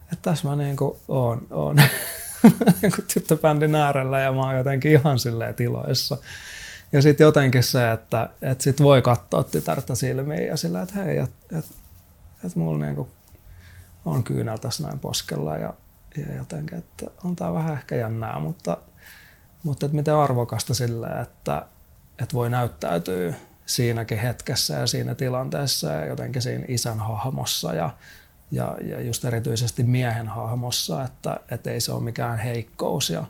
että 0.01 0.31
tässä 0.31 0.47
mä 0.47 0.55
niin 0.55 0.75
kuin 0.75 0.97
oon, 1.07 1.47
oon 1.51 1.75
tyttöbändin 3.13 3.75
äärellä 3.75 4.19
ja 4.19 4.31
mä 4.31 4.41
oon 4.41 4.57
jotenkin 4.57 4.91
ihan 4.91 5.19
silleen 5.19 5.55
tiloissa. 5.55 6.17
Ja 6.91 7.01
sitten 7.01 7.25
jotenkin 7.25 7.63
se, 7.63 7.91
että, 7.91 8.29
että 8.41 8.63
sit 8.63 8.81
voi 8.81 9.01
katsoa 9.01 9.43
tytärtä 9.43 9.95
silmiin 9.95 10.47
ja 10.47 10.57
sillä, 10.57 10.81
että 10.81 10.95
hei, 10.95 11.17
että 11.17 11.59
et, 11.59 11.65
et 12.45 12.55
mulla 12.55 12.85
niinku 12.85 13.09
on 14.05 14.23
kyynel 14.23 14.57
tässä 14.57 14.83
näin 14.83 14.99
poskella 14.99 15.57
ja, 15.57 15.73
ja 16.17 16.35
jotenkin, 16.35 16.77
että 16.77 17.05
on 17.23 17.35
tää 17.35 17.53
vähän 17.53 17.73
ehkä 17.73 17.95
jännää, 17.95 18.39
mutta, 18.39 18.77
mutta 19.63 19.85
että 19.85 19.95
miten 19.95 20.15
arvokasta 20.15 20.73
sillä, 20.73 21.21
että, 21.21 21.65
että 22.21 22.33
voi 22.33 22.49
näyttäytyä 22.49 23.33
siinäkin 23.65 24.19
hetkessä 24.19 24.73
ja 24.73 24.87
siinä 24.87 25.15
tilanteessa 25.15 25.91
ja 25.91 26.05
jotenkin 26.05 26.41
siinä 26.41 26.65
isän 26.67 26.99
hahmossa 26.99 27.73
ja, 27.73 27.89
ja, 28.51 28.77
ja 28.81 29.01
just 29.01 29.25
erityisesti 29.25 29.83
miehen 29.83 30.27
hahmossa, 30.27 31.03
että, 31.03 31.39
että 31.51 31.71
ei 31.71 31.81
se 31.81 31.91
ole 31.91 32.03
mikään 32.03 32.39
heikkous 32.39 33.09
ja, 33.09 33.23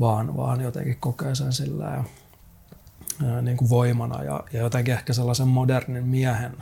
vaan, 0.00 0.36
vaan 0.36 0.60
jotenkin 0.60 0.96
kokee 1.00 1.34
sen 1.34 1.52
sillä 1.52 1.84
ja 1.84 2.04
niin 3.42 3.56
kuin 3.56 3.70
voimana 3.70 4.22
ja, 4.22 4.44
ja 4.52 4.60
jotenkin 4.60 4.94
ehkä 4.94 5.12
sellaisen 5.12 5.48
modernin 5.48 6.04
miehen 6.04 6.56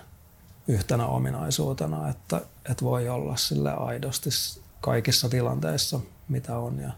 yhtenä 0.68 1.06
ominaisuutena, 1.06 2.08
että, 2.08 2.40
että 2.70 2.84
voi 2.84 3.08
olla 3.08 3.36
sille 3.36 3.72
aidosti 3.72 4.30
kaikissa 4.80 5.28
tilanteissa, 5.28 6.00
mitä 6.28 6.58
on 6.58 6.78
ja, 6.78 6.90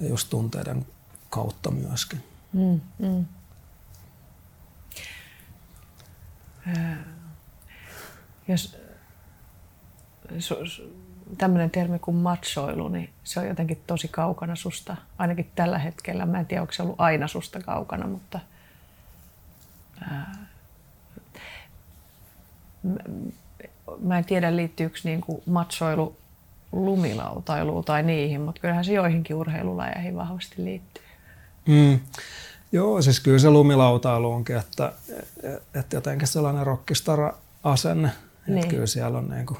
ja 0.00 0.08
just 0.08 0.30
tunteiden 0.30 0.86
kautta 1.30 1.70
myöskin. 1.70 2.24
Mm, 2.52 2.80
mm. 2.98 3.26
Jos 8.48 8.76
tämmöinen 11.38 11.70
termi 11.70 11.98
kuin 11.98 12.16
matsoilu, 12.16 12.88
niin 12.88 13.10
se 13.24 13.40
on 13.40 13.48
jotenkin 13.48 13.82
tosi 13.86 14.08
kaukana 14.08 14.56
susta, 14.56 14.96
ainakin 15.18 15.50
tällä 15.54 15.78
hetkellä. 15.78 16.26
Mä 16.26 16.40
en 16.40 16.46
tiedä, 16.46 16.60
onko 16.60 16.72
se 16.72 16.82
ollut 16.82 17.00
aina 17.00 17.28
susta 17.28 17.60
kaukana, 17.60 18.06
mutta– 18.06 18.40
mä 23.98 24.18
en 24.18 24.24
tiedä 24.24 24.56
liittyykö 24.56 24.98
niin 25.04 25.20
kuin 25.20 25.42
matsoilu 25.46 26.16
lumilautailuun 26.72 27.84
tai 27.84 28.02
niihin, 28.02 28.40
mutta 28.40 28.60
kyllähän 28.60 28.84
se 28.84 28.92
joihinkin 28.92 29.36
urheilulajeihin 29.36 30.16
vahvasti 30.16 30.64
liittyy. 30.64 31.02
Mm. 31.66 32.00
Joo, 32.72 33.02
siis 33.02 33.20
kyllä 33.20 33.38
se 33.38 33.50
lumilautailu 33.50 34.32
onkin, 34.32 34.56
että, 34.56 34.92
että 35.74 35.96
jotenkin 35.96 36.28
sellainen 36.28 36.66
rockistara-asenne, 36.66 38.10
niin. 38.46 38.58
että 38.58 38.70
kyllä 38.70 38.86
siellä 38.86 39.18
on 39.18 39.30
niin 39.30 39.46
kuin 39.46 39.58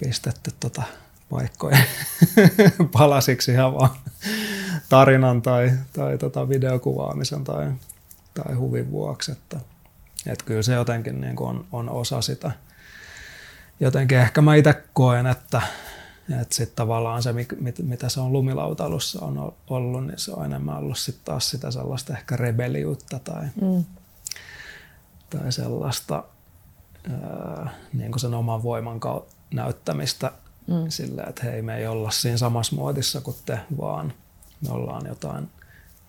pistetty 0.00 0.50
tota 0.60 0.82
paikkoja 1.30 1.78
palasiksi 2.92 3.52
ihan 3.52 3.74
vaan 3.74 3.90
tarinan 4.88 5.42
tai, 5.42 5.72
tai 5.92 6.18
tota 6.18 6.48
videokuvaamisen 6.48 7.44
tai 7.44 7.72
tai 8.34 8.54
huvin 8.54 8.90
vuoksi. 8.90 9.32
Että, 9.32 9.60
että 10.26 10.44
kyllä 10.44 10.62
se 10.62 10.74
jotenkin 10.74 11.20
niin 11.20 11.42
on, 11.42 11.64
on 11.72 11.88
osa 11.88 12.20
sitä. 12.20 12.50
Jotenkin 13.80 14.18
ehkä 14.18 14.40
mä 14.40 14.54
itse 14.54 14.82
koen, 14.92 15.26
että, 15.26 15.62
että 16.40 16.54
sitten 16.54 16.76
tavallaan 16.76 17.22
se, 17.22 17.34
mitä 17.82 18.08
se 18.08 18.20
on 18.20 18.32
lumilautailussa 18.32 19.24
on 19.24 19.52
ollut, 19.70 20.06
niin 20.06 20.18
se 20.18 20.32
on 20.32 20.44
enemmän 20.44 20.76
ollut 20.76 20.98
sitten 20.98 21.24
taas 21.24 21.50
sitä 21.50 21.70
sellaista 21.70 22.12
ehkä 22.12 22.36
rebeliutta 22.36 23.18
tai, 23.18 23.46
mm. 23.60 23.84
tai 25.30 25.52
sellaista 25.52 26.24
ää, 27.10 27.70
niin 27.92 28.10
kuin 28.10 28.20
sen 28.20 28.34
oman 28.34 28.62
voiman 28.62 29.00
näyttämistä 29.54 30.32
mm. 30.66 30.88
sillä, 30.88 31.24
että 31.28 31.42
hei 31.44 31.62
me 31.62 31.76
ei 31.76 31.86
olla 31.86 32.10
siinä 32.10 32.36
samassa 32.36 32.76
muodissa 32.76 33.20
kuin 33.20 33.36
te, 33.46 33.60
vaan 33.80 34.12
me 34.60 34.72
ollaan 34.72 35.06
jotain, 35.06 35.50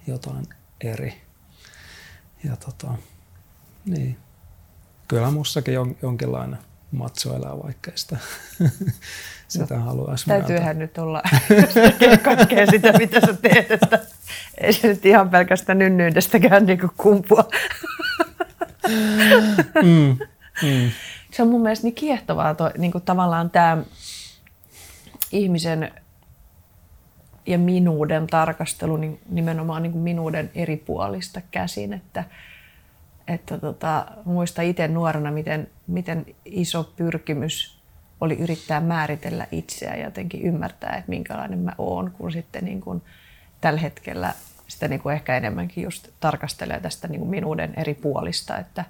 jotain 0.07 0.47
eri 0.81 1.21
ja 2.43 2.55
tota, 2.55 2.93
niin. 3.85 4.17
Kyllä 5.07 5.31
mussakin 5.31 5.73
jon, 5.73 5.95
jonkinlainen 6.01 6.59
matso 6.91 7.35
elää, 7.35 7.63
vaikka 7.63 7.91
sitä, 7.95 8.17
sitä 9.47 9.75
no, 9.75 9.85
haluaisi 9.85 10.25
Täytyyhän 10.25 10.79
nyt 10.79 10.97
olla 10.97 11.21
kaikkea 12.23 12.65
sitä, 12.65 12.91
mitä 12.91 13.19
sä 13.19 13.33
teet, 13.33 13.71
että 13.71 13.99
ei 14.57 14.73
se 14.73 14.87
nyt 14.87 15.05
ihan 15.05 15.29
pelkästään 15.29 15.79
nynnyydestäkään 15.79 16.65
niin 16.65 16.79
kumpua. 16.97 17.49
mm, 19.83 20.17
mm. 20.63 20.91
Se 21.32 21.41
on 21.41 21.49
mun 21.49 21.61
mielestä 21.61 21.88
niin 21.88 21.95
kiehtovaa 21.95 22.55
toi, 22.55 22.71
niin 22.77 22.91
kuin 22.91 23.03
tavallaan 23.03 23.49
tämä 23.49 23.77
ihmisen 25.32 25.91
ja 27.45 27.57
minuuden 27.57 28.27
tarkastelu 28.27 28.97
niin 28.97 29.19
nimenomaan 29.29 29.84
niin 29.84 29.91
kuin 29.91 30.01
minuuden 30.01 30.51
eri 30.55 30.77
puolista 30.77 31.41
käsin. 31.51 31.93
Että, 31.93 32.23
että 33.27 33.57
tota, 33.57 34.05
muista 34.25 34.61
itse 34.61 34.88
nuorena, 34.88 35.32
miten, 35.32 35.69
miten 35.88 36.25
iso 36.45 36.93
pyrkimys 36.95 37.82
oli 38.21 38.38
yrittää 38.38 38.82
määritellä 38.82 39.47
itseä 39.51 39.95
ja 39.95 40.03
jotenkin 40.03 40.41
ymmärtää, 40.41 40.95
että 40.95 41.09
minkälainen 41.09 41.59
mä 41.59 41.71
oon, 41.77 42.11
kun 42.11 42.32
sitten 42.32 42.65
niin 42.65 42.82
kuin 42.82 43.01
tällä 43.61 43.79
hetkellä 43.79 44.34
sitä 44.67 44.88
niin 44.88 45.01
kuin 45.01 45.15
ehkä 45.15 45.38
enemmänkin 45.38 45.84
just 45.84 46.07
tarkastelee 46.19 46.79
tästä 46.79 47.07
niin 47.07 47.19
kuin 47.19 47.29
minuuden 47.29 47.73
eri 47.77 47.93
puolista, 47.93 48.57
että, 48.57 48.86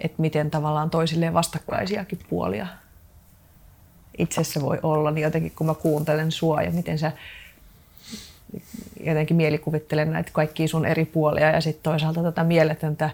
että 0.00 0.22
miten 0.22 0.50
tavallaan 0.50 0.90
toisilleen 0.90 1.34
vastakkaisiakin 1.34 2.18
puolia 2.30 2.66
itsessä 4.18 4.60
voi 4.60 4.78
olla, 4.82 5.10
niin 5.10 5.22
jotenkin 5.22 5.52
kun 5.56 5.66
mä 5.66 5.74
kuuntelen 5.74 6.32
sua 6.32 6.62
ja 6.62 6.70
miten 6.70 6.98
sä 6.98 7.12
jotenkin 9.04 9.36
mielikuvittelen 9.36 10.12
näitä 10.12 10.30
kaikkia 10.32 10.68
sun 10.68 10.86
eri 10.86 11.04
puolia 11.04 11.50
ja 11.50 11.60
sitten 11.60 11.82
toisaalta 11.82 12.22
tätä 12.22 12.44
mieletöntä 12.44 13.10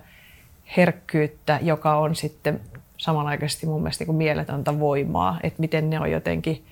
herkkyyttä, 0.76 1.58
joka 1.62 1.96
on 1.96 2.14
sitten 2.14 2.60
samanaikaisesti 2.96 3.66
mun 3.66 3.82
mielestä 3.82 4.04
niin 4.04 4.16
mieletöntä 4.16 4.78
voimaa, 4.78 5.40
että 5.42 5.60
miten 5.60 5.90
ne 5.90 6.00
on 6.00 6.10
jotenkin, 6.10 6.64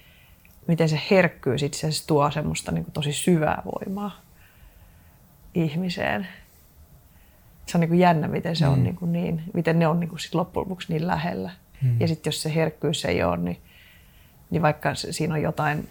miten 0.66 0.88
se 0.88 1.00
herkkyys 1.10 1.62
itse 1.62 1.86
asiassa 1.86 2.06
tuo 2.06 2.30
semmoista 2.30 2.72
niin 2.72 2.84
kuin 2.84 2.92
tosi 2.92 3.12
syvää 3.12 3.62
voimaa 3.64 4.20
ihmiseen. 5.54 6.28
Se 7.66 7.76
on 7.76 7.80
niin 7.80 7.88
kuin 7.88 8.00
jännä, 8.00 8.28
miten 8.28 8.56
se 8.56 8.64
mm. 8.64 8.72
on 8.72 8.84
niin, 8.84 8.96
kuin 8.96 9.12
niin, 9.12 9.42
miten 9.54 9.78
ne 9.78 9.86
on 9.86 10.00
niin 10.00 10.08
kuin 10.10 10.20
sit 10.20 10.34
loppujen 10.34 10.64
lopuksi 10.64 10.92
niin 10.92 11.06
lähellä. 11.06 11.50
Mm. 11.82 12.00
Ja 12.00 12.08
sitten 12.08 12.30
jos 12.30 12.42
se 12.42 12.54
herkkyys 12.54 13.04
ei 13.04 13.22
ole, 13.22 13.36
niin, 13.36 13.60
niin 14.50 14.62
vaikka 14.62 14.94
siinä 14.94 15.34
on 15.34 15.42
jotain 15.42 15.88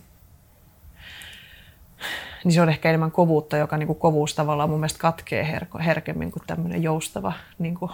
niin 2.43 2.53
se 2.53 2.61
on 2.61 2.69
ehkä 2.69 2.89
enemmän 2.89 3.11
kovuutta, 3.11 3.57
joka 3.57 3.77
niin 3.77 3.87
kuin 3.87 3.99
kovuus 3.99 4.35
tavallaan 4.35 4.69
mun 4.69 4.79
mielestä 4.79 4.99
katkee 4.99 5.59
her- 5.59 5.81
herkemmin 5.81 6.31
kuin 6.31 6.43
tämmöinen 6.47 6.83
joustava 6.83 7.33
niin 7.59 7.75
kuin 7.75 7.91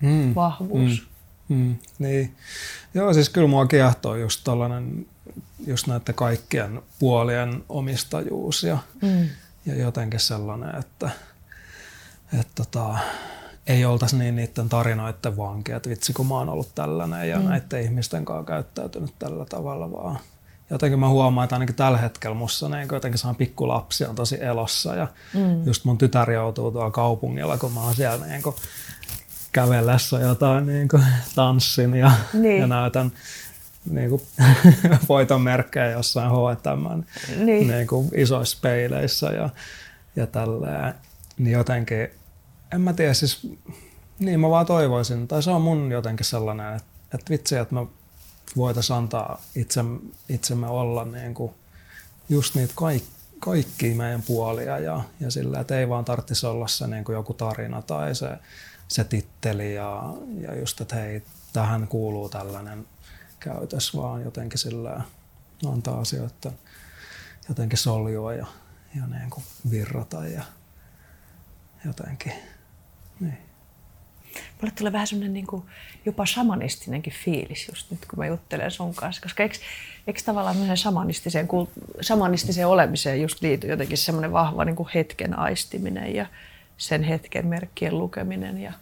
mm, 0.00 0.34
vahvuus. 0.34 1.08
Mm, 1.48 1.56
mm, 1.56 1.76
niin. 1.98 2.34
Joo, 2.94 3.14
siis 3.14 3.28
kyllä 3.28 3.48
mua 3.48 3.66
kiehtoo 3.66 4.16
just 4.16 4.40
tollainen, 4.44 5.06
just 5.66 5.86
näiden 5.86 6.14
kaikkien 6.14 6.82
puolien 6.98 7.64
omistajuus 7.68 8.62
ja, 8.62 8.78
mm. 9.02 9.28
ja 9.66 9.74
jotenkin 9.74 10.20
sellainen, 10.20 10.78
että, 10.78 11.10
että 12.32 12.52
tota, 12.54 12.98
ei 13.66 13.84
oltaisi 13.84 14.16
niin 14.16 14.36
niiden 14.36 14.68
tarinoiden 14.68 15.36
vankia, 15.36 15.76
että 15.76 15.90
vitsi 15.90 16.12
kun 16.12 16.26
mä 16.26 16.34
oon 16.34 16.48
ollut 16.48 16.74
tällainen 16.74 17.28
ja 17.28 17.38
mm. 17.38 17.44
näiden 17.44 17.82
ihmisten 17.82 18.24
kanssa 18.24 18.44
käyttäytynyt 18.44 19.14
tällä 19.18 19.44
tavalla, 19.44 19.92
vaan 19.92 20.18
jotenkin 20.70 20.98
mä 20.98 21.08
huomaan, 21.08 21.44
että 21.44 21.56
ainakin 21.56 21.74
tällä 21.74 21.98
hetkellä 21.98 22.34
musta 22.34 22.68
niin 22.68 22.88
jotenkin 22.92 23.18
saan 23.18 23.36
pikkulapsi 23.36 24.04
on 24.04 24.14
tosi 24.14 24.44
elossa 24.44 24.94
ja 24.94 25.08
mm. 25.34 25.66
just 25.66 25.84
mun 25.84 25.98
tytär 25.98 26.30
joutuu 26.30 26.70
tuolla 26.70 26.90
kaupungilla, 26.90 27.58
kun 27.58 27.72
mä 27.72 27.80
oon 27.80 27.94
siellä 27.94 28.26
niin 28.26 28.42
kuin 28.42 28.56
kävellessä 29.52 30.18
jotain 30.18 30.66
niin 30.66 30.88
kuin 30.88 31.04
tanssin 31.34 31.94
ja, 31.94 32.12
niin. 32.32 32.60
ja 32.60 32.66
näytän 32.66 33.12
niin 33.90 34.10
kuin 34.10 34.22
voiton 35.08 35.40
merkkejä 35.40 35.90
jossain 35.90 36.30
H&M 36.30 37.02
niin. 37.44 37.68
niin 37.68 37.86
kuin 37.86 38.08
isoissa 38.14 38.58
peileissä 38.62 39.26
ja, 39.26 39.50
ja 40.16 40.26
tälleen. 40.26 40.94
Niin 41.38 41.52
jotenkin, 41.52 42.08
en 42.72 42.80
mä 42.80 42.92
tiedä, 42.92 43.14
siis 43.14 43.52
niin 44.18 44.40
mä 44.40 44.50
vaan 44.50 44.66
toivoisin, 44.66 45.28
tai 45.28 45.42
se 45.42 45.50
on 45.50 45.62
mun 45.62 45.92
jotenkin 45.92 46.26
sellainen, 46.26 46.76
että, 46.76 46.88
että 47.14 47.30
vitsi, 47.30 47.56
että 47.56 47.74
me 47.74 47.86
voitaisiin 48.56 48.96
antaa 48.96 49.42
itse, 49.54 49.80
itsemme 50.28 50.66
olla 50.66 51.04
niin 51.04 51.34
kuin 51.34 51.52
just 52.28 52.54
niitä 52.54 52.72
kaikki 52.76 53.18
kaikki 53.38 53.94
meidän 53.94 54.22
puolia 54.22 54.78
ja, 54.78 55.00
ja 55.20 55.30
sillä, 55.30 55.60
että 55.60 55.78
ei 55.78 55.88
vaan 55.88 56.04
tarvitsisi 56.04 56.46
olla 56.46 56.68
se 56.68 56.86
niin 56.86 57.04
kuin 57.04 57.14
joku 57.14 57.34
tarina 57.34 57.82
tai 57.82 58.14
se, 58.14 58.28
se 58.88 59.04
titteli 59.04 59.74
ja, 59.74 60.14
ja 60.40 60.58
just, 60.58 60.80
että 60.80 60.96
hei, 60.96 61.22
tähän 61.52 61.88
kuuluu 61.88 62.28
tällainen 62.28 62.86
käytös, 63.40 63.96
vaan 63.96 64.24
jotenkin 64.24 64.58
sillä 64.58 65.02
antaa 65.72 66.00
asioita 66.00 66.52
jotenkin 67.48 67.78
soljua 67.78 68.34
ja, 68.34 68.46
ja 68.96 69.06
niin 69.06 69.30
kuin 69.30 69.44
virrata 69.70 70.24
ja 70.24 70.42
jotenkin. 71.84 72.32
Niin. 73.20 73.38
Mulle 74.60 74.74
tulee 74.78 74.92
vähän 74.92 75.06
semmoinen 75.06 75.32
niin 75.32 75.46
kuin 75.46 75.62
jopa 76.06 76.26
shamanistinenkin 76.26 77.12
fiilis 77.24 77.68
just 77.68 77.90
nyt, 77.90 78.06
kun 78.06 78.18
mä 78.18 78.26
juttelen 78.26 78.70
sun 78.70 78.94
kanssa. 78.94 79.22
Koska 79.22 79.42
eikö, 79.42 79.56
eikö 80.06 80.20
tavallaan 80.24 80.76
shamanistiseen, 80.76 81.48
shamanistiseen 82.02 82.66
olemiseen 82.66 83.22
just 83.22 83.42
liity 83.42 83.66
jotenkin 83.66 83.98
semmoinen 83.98 84.32
vahva 84.32 84.64
niin 84.64 84.76
kuin 84.76 84.88
hetken 84.94 85.38
aistiminen 85.38 86.14
ja 86.14 86.26
sen 86.76 87.02
hetken 87.02 87.46
merkkien 87.46 87.98
lukeminen 87.98 88.58
ja 88.58 88.72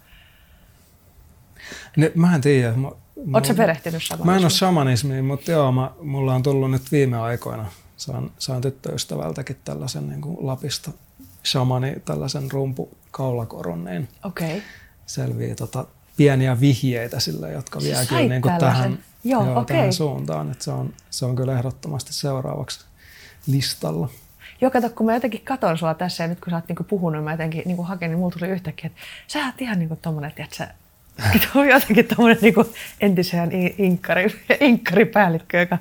ne, 1.97 2.13
mä 2.15 2.35
en 2.35 2.41
tiedä. 2.41 2.73
Mä, 2.73 2.91
Oletko 3.33 3.55
perehtynyt 3.55 4.03
shamanismiin? 4.03 4.27
Mä 4.33 4.37
en 4.37 4.45
ole 4.45 4.51
shamanismiin, 4.51 5.25
mutta 5.25 5.51
joo, 5.51 5.73
mä, 5.73 5.91
mulla 6.01 6.35
on 6.35 6.43
tullut 6.43 6.71
nyt 6.71 6.93
viime 6.93 7.19
aikoina, 7.19 7.67
saan, 7.97 8.31
saan 8.39 8.61
tyttöystävältäkin 8.61 9.57
tällaisen 9.65 10.09
niin 10.09 10.21
kuin 10.21 10.37
Lapista 10.41 10.91
shamani, 11.47 11.97
tällaisen 12.05 12.51
rumpukaulakoron, 12.51 13.85
niin 13.85 14.09
okay. 14.25 14.61
selvii 15.07 15.55
tota, 15.55 15.87
pieniä 16.17 16.61
vihjeitä 16.61 17.21
sille, 17.21 17.53
jotka 17.53 17.81
vie 17.81 17.97
kyllä 18.09 18.23
niin 18.23 18.43
kuin 18.43 18.59
tähän, 18.59 18.99
joo, 19.25 19.45
joo, 19.45 19.61
okay. 19.61 19.77
tähän 19.77 19.93
suuntaan. 19.93 20.51
Että 20.51 20.65
se, 20.65 20.71
on, 20.71 20.95
se 21.11 21.25
on 21.25 21.37
kyllä 21.37 21.59
ehdottomasti 21.59 22.13
seuraavaksi 22.13 22.87
listalla. 23.47 24.09
Joo, 24.61 24.71
kato, 24.71 24.91
kun 24.91 25.07
mä 25.07 25.15
jotenkin 25.15 25.41
katon 25.45 25.79
sua 25.79 25.95
tässä 25.95 26.25
ja 26.25 26.29
nyt 26.29 26.41
kun 26.41 26.51
sä 26.51 26.57
oot 26.57 26.69
niinku 26.69 26.85
puhunut, 26.85 27.25
mä 27.25 27.31
jotenkin 27.31 27.63
niinku 27.67 27.83
haken, 27.83 28.11
niin 28.11 28.19
mulla 28.19 28.37
tuli 28.39 28.51
yhtäkkiä, 28.51 28.87
että 28.87 29.01
sä 29.27 29.47
oot 29.47 29.61
ihan 29.61 29.79
niinku 29.79 29.97
tommonen, 29.97 30.33
että 30.37 30.57
sä 30.57 30.69
jotenkin 31.75 32.07
tommonen 32.07 32.39
niinku 32.43 32.73
entiseen 33.01 33.51
inkkari, 33.79 34.27
inkkaripäällikkö, 34.61 35.59
joka 35.59 35.79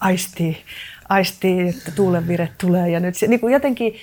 aistii, 0.00 0.64
aistii, 1.08 1.68
että 1.68 1.90
tuulen 1.90 2.28
vire 2.28 2.48
tulee 2.60 2.90
ja 2.90 3.00
nyt 3.00 3.14
se, 3.14 3.26
niinku 3.26 3.48
jotenkin, 3.48 3.94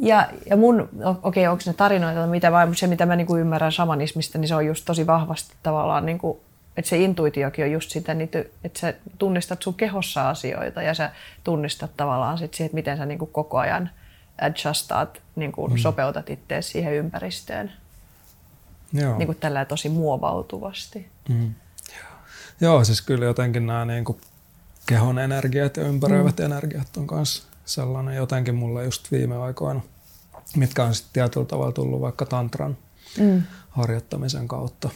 ja, 0.00 0.28
ja 0.50 0.56
mun, 0.56 0.88
okei, 1.02 1.18
okay, 1.22 1.46
onko 1.46 1.62
ne 1.66 1.72
tarinoita 1.72 2.20
tai 2.20 2.28
mitä, 2.28 2.52
vai 2.52 2.76
se 2.76 2.86
mitä 2.86 3.06
mä 3.06 3.16
niinku 3.16 3.36
ymmärrän 3.36 3.72
shamanismista, 3.72 4.38
niin 4.38 4.48
se 4.48 4.54
on 4.54 4.66
just 4.66 4.84
tosi 4.84 5.06
vahvasti 5.06 5.54
tavallaan, 5.62 6.06
niinku, 6.06 6.40
että 6.76 6.88
se 6.88 6.98
intuitiokin 6.98 7.64
on 7.64 7.72
just 7.72 7.90
sitä, 7.90 8.16
että 8.64 8.80
sä 8.80 8.94
tunnistat 9.18 9.62
sun 9.62 9.74
kehossa 9.74 10.28
asioita 10.28 10.82
ja 10.82 10.94
sä 10.94 11.10
tunnistat 11.44 11.90
tavallaan 11.96 12.38
sit 12.38 12.54
siihen, 12.54 12.66
että 12.66 12.74
miten 12.74 12.96
sä 12.96 13.06
niinku 13.06 13.26
koko 13.26 13.58
ajan 13.58 13.90
adjustaat, 14.40 15.22
niinku 15.36 15.68
mm. 15.68 15.76
sopeutat 15.76 16.30
itseäsi 16.30 16.70
siihen 16.70 16.94
ympäristöön. 16.94 17.72
Joo. 18.92 19.18
Niin 19.18 19.26
kuin 19.26 19.38
tällä 19.38 19.64
tosi 19.64 19.88
muovautuvasti. 19.88 21.08
Mm. 21.28 21.54
Joo. 21.96 22.18
Joo, 22.60 22.84
siis 22.84 23.02
kyllä 23.02 23.24
jotenkin 23.24 23.66
nämä 23.66 23.84
niin 23.84 24.04
kuin 24.04 24.20
kehon 24.86 25.18
energiat 25.18 25.76
ja 25.76 25.82
ympäröivät 25.82 26.38
mm. 26.38 26.44
energiat 26.44 26.96
on 26.96 27.06
myös 27.12 27.47
sellainen 27.68 28.16
jotenkin 28.16 28.54
mulle 28.54 28.84
just 28.84 29.12
viime 29.12 29.36
aikoina, 29.36 29.80
mitkä 30.56 30.84
on 30.84 30.94
sitten 30.94 31.12
tietyllä 31.12 31.46
tavalla 31.46 31.72
tullut 31.72 32.00
vaikka 32.00 32.26
tantran 32.26 32.76
mm. 33.18 33.42
harjoittamisen 33.70 34.48
kautta 34.48 34.90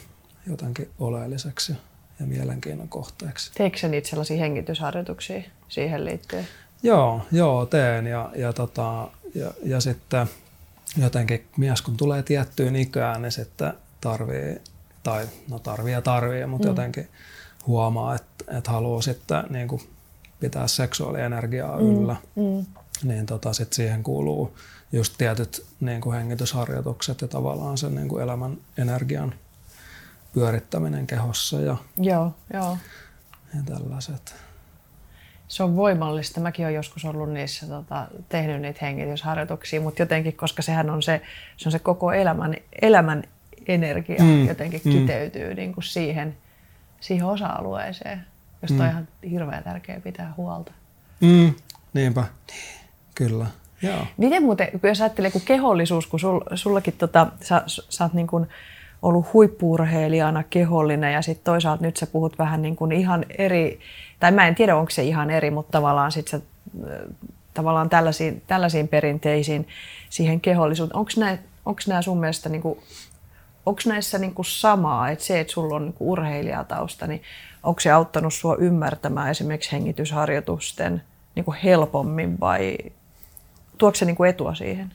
jotenkin 0.46 0.90
oleelliseksi 0.98 1.72
ja 2.20 2.26
mielenkiinnon 2.26 2.88
kohteeksi. 2.88 3.52
Teekö 3.54 3.78
sä 3.78 3.88
niitä 3.88 4.08
sellaisia 4.08 4.36
hengitysharjoituksia 4.36 5.42
siihen 5.68 6.04
liittyen? 6.04 6.48
Joo, 6.82 7.20
joo 7.32 7.66
teen 7.66 8.06
ja, 8.06 8.30
ja, 8.36 8.52
tota, 8.52 9.08
ja, 9.34 9.52
ja 9.64 9.80
sitten 9.80 10.26
jotenkin 10.96 11.46
mies 11.56 11.82
kun 11.82 11.96
tulee 11.96 12.22
tiettyyn 12.22 12.76
ikään, 12.76 13.22
niin 13.22 13.32
sitten 13.32 13.72
tarvii, 14.00 14.60
tai 15.02 15.28
no 15.50 15.58
tarvii 15.58 15.92
ja 15.92 16.02
tarvii, 16.02 16.46
mutta 16.46 16.68
mm. 16.68 16.70
jotenkin 16.70 17.08
huomaa, 17.66 18.14
että, 18.14 18.58
että 18.58 18.70
haluaa 18.70 19.02
sitten 19.02 19.44
niin 19.50 19.68
kuin 19.68 19.82
pitää 20.42 20.66
seksuaalienergiaa 20.66 21.80
mm. 21.80 21.82
yllä, 21.82 22.16
mm. 22.36 22.66
niin 23.02 23.26
tota, 23.26 23.52
sit 23.52 23.72
siihen 23.72 24.02
kuuluu 24.02 24.56
just 24.92 25.14
tietyt 25.18 25.66
niin 25.80 26.00
kuin 26.00 26.16
hengitysharjoitukset 26.16 27.20
ja 27.20 27.28
tavallaan 27.28 27.78
sen 27.78 27.94
niin 27.94 28.08
kuin 28.08 28.22
elämän 28.22 28.56
energian 28.78 29.34
pyörittäminen 30.34 31.06
kehossa 31.06 31.60
ja, 31.60 31.76
joo, 31.98 32.34
joo. 32.52 32.78
ja 33.54 33.60
tällaiset. 33.66 34.34
Se 35.48 35.62
on 35.62 35.76
voimallista. 35.76 36.40
Mäkin 36.40 36.64
olen 36.64 36.74
joskus 36.74 37.04
ollut 37.04 37.30
niissä, 37.30 37.66
tota, 37.66 38.06
tehnyt 38.28 38.60
niitä 38.60 38.78
hengitysharjoituksia, 38.82 39.80
mutta 39.80 40.02
jotenkin, 40.02 40.36
koska 40.36 40.62
sehän 40.62 40.90
on 40.90 41.02
se, 41.02 41.22
se, 41.56 41.68
on 41.68 41.72
se 41.72 41.78
koko 41.78 42.12
elämän, 42.12 42.56
elämän 42.82 43.24
energia 43.66 44.22
mm, 44.22 44.48
jotenkin 44.48 44.80
mm. 44.84 44.92
kiteytyy 44.92 45.54
niin 45.54 45.74
kuin 45.74 45.84
siihen, 45.84 46.36
siihen 47.00 47.26
osa-alueeseen, 47.26 48.26
josta 48.62 48.76
mm. 48.76 48.80
on 48.80 48.88
ihan 48.88 49.08
hirveän 49.30 49.64
tärkeää 49.64 50.00
pitää 50.00 50.34
huolta. 50.36 50.72
Mm, 51.20 51.54
niinpä, 51.92 52.24
kyllä. 53.14 53.46
Joo. 53.82 54.06
Miten 54.16 54.42
muuten, 54.42 54.68
jos 54.82 55.00
ajattelee, 55.00 55.30
kun 55.30 55.40
kehollisuus, 55.44 56.06
kun 56.06 56.20
sul, 56.20 56.40
sullakin 56.54 56.94
tota, 56.98 57.26
sä, 57.40 57.62
sä 57.66 58.04
oot 58.04 58.12
niin 58.12 58.26
kuin 58.26 58.48
ollut 59.02 59.32
huippuurheilijana 59.32 60.42
kehollinen 60.42 61.12
ja 61.12 61.22
sitten 61.22 61.44
toisaalta 61.44 61.82
nyt 61.82 61.96
sä 61.96 62.06
puhut 62.06 62.38
vähän 62.38 62.62
niin 62.62 62.76
kuin 62.76 62.92
ihan 62.92 63.24
eri, 63.38 63.80
tai 64.20 64.32
mä 64.32 64.46
en 64.46 64.54
tiedä 64.54 64.76
onko 64.76 64.90
se 64.90 65.02
ihan 65.02 65.30
eri, 65.30 65.50
mutta 65.50 65.72
tavallaan 65.72 66.12
sit 66.12 66.28
sä 66.28 66.40
tavallaan 67.54 67.90
tällaisiin, 67.90 68.42
tällaisiin 68.46 68.88
perinteisiin 68.88 69.68
siihen 70.10 70.40
kehollisuuteen. 70.40 70.98
Onko 71.64 71.80
nämä 71.86 72.02
sun 72.02 72.20
mielestä 72.20 72.48
niin 72.48 72.62
kuin 72.62 72.78
onko 73.66 73.80
näissä 73.86 74.18
niin 74.18 74.34
kuin 74.34 74.46
samaa, 74.46 75.08
että 75.10 75.24
se, 75.24 75.40
että 75.40 75.52
sulla 75.52 75.76
on 75.76 75.84
niin 75.84 75.92
kuin 75.92 76.08
urheilijatausta, 76.08 77.06
niin 77.06 77.22
onko 77.62 77.80
se 77.80 77.90
auttanut 77.90 78.34
sua 78.34 78.56
ymmärtämään 78.56 79.30
esimerkiksi 79.30 79.72
hengitysharjoitusten 79.72 81.02
niin 81.34 81.44
kuin 81.44 81.56
helpommin 81.64 82.40
vai 82.40 82.76
tuoko 83.78 83.94
se 83.94 84.04
niin 84.04 84.16
kuin 84.16 84.30
etua 84.30 84.54
siihen? 84.54 84.92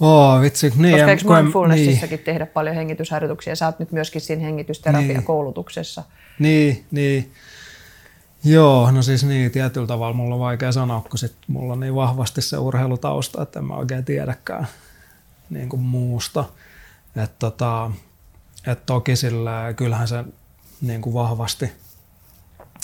Oh, 0.00 0.40
vitsi. 0.40 0.72
Niin, 0.76 0.94
Koska 0.94 1.10
eikö 1.10 1.24
mindfulnessissakin 1.34 2.16
niin. 2.16 2.24
tehdä 2.24 2.46
paljon 2.46 2.76
hengitysharjoituksia? 2.76 3.56
Sä 3.56 3.66
oot 3.66 3.78
nyt 3.78 3.92
myöskin 3.92 4.20
siinä 4.20 4.42
hengitysterapiakoulutuksessa. 4.42 6.02
Niin, 6.38 6.74
niin. 6.74 6.84
niin. 6.90 7.32
Joo, 8.44 8.90
no 8.90 9.02
siis 9.02 9.24
niin, 9.24 9.50
tietyllä 9.50 9.86
tavalla 9.86 10.12
mulla 10.16 10.34
on 10.34 10.40
vaikea 10.40 10.72
sanoa, 10.72 11.00
kun 11.10 11.18
sit 11.18 11.34
mulla 11.46 11.72
on 11.72 11.80
niin 11.80 11.94
vahvasti 11.94 12.42
se 12.42 12.58
urheilutausta, 12.58 13.42
että 13.42 13.58
en 13.58 13.64
mä 13.64 13.74
oikein 13.74 14.04
tiedäkään 14.04 14.66
niin 15.50 15.68
kuin 15.68 15.82
muusta. 15.82 16.44
Et 17.16 17.38
tota, 17.38 17.90
et 18.66 18.86
toki 18.86 19.16
sillä, 19.16 19.74
kyllähän 19.76 20.08
se 20.08 20.24
niin 20.80 21.02
kuin 21.02 21.14
vahvasti 21.14 21.72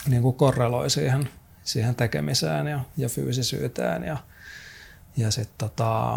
niin 0.09 0.23
kuin 0.23 0.37
korreloi 0.37 0.91
siihen, 0.91 1.29
siihen 1.63 1.95
tekemiseen 1.95 2.67
ja, 2.67 2.81
ja 2.97 3.09
fyysisyyteen. 3.09 4.05
Ja, 4.05 4.17
ja 5.17 5.31
sitten 5.31 5.55
tota, 5.59 6.15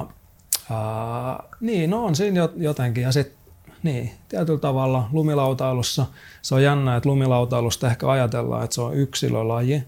ää, 0.71 1.43
niin, 1.59 1.89
no 1.89 2.05
on 2.05 2.15
siinä 2.15 2.49
jotenkin. 2.55 3.03
Ja 3.03 3.11
sitten 3.11 3.37
niin, 3.83 4.11
tietyllä 4.29 4.59
tavalla 4.59 5.09
lumilautailussa 5.11 6.05
se 6.41 6.55
on 6.55 6.63
jännä, 6.63 6.95
että 6.95 7.09
lumilautailusta 7.09 7.87
ehkä 7.87 8.09
ajatellaan, 8.09 8.63
että 8.63 8.73
se 8.73 8.81
on 8.81 8.95
yksilölaji. 8.95 9.83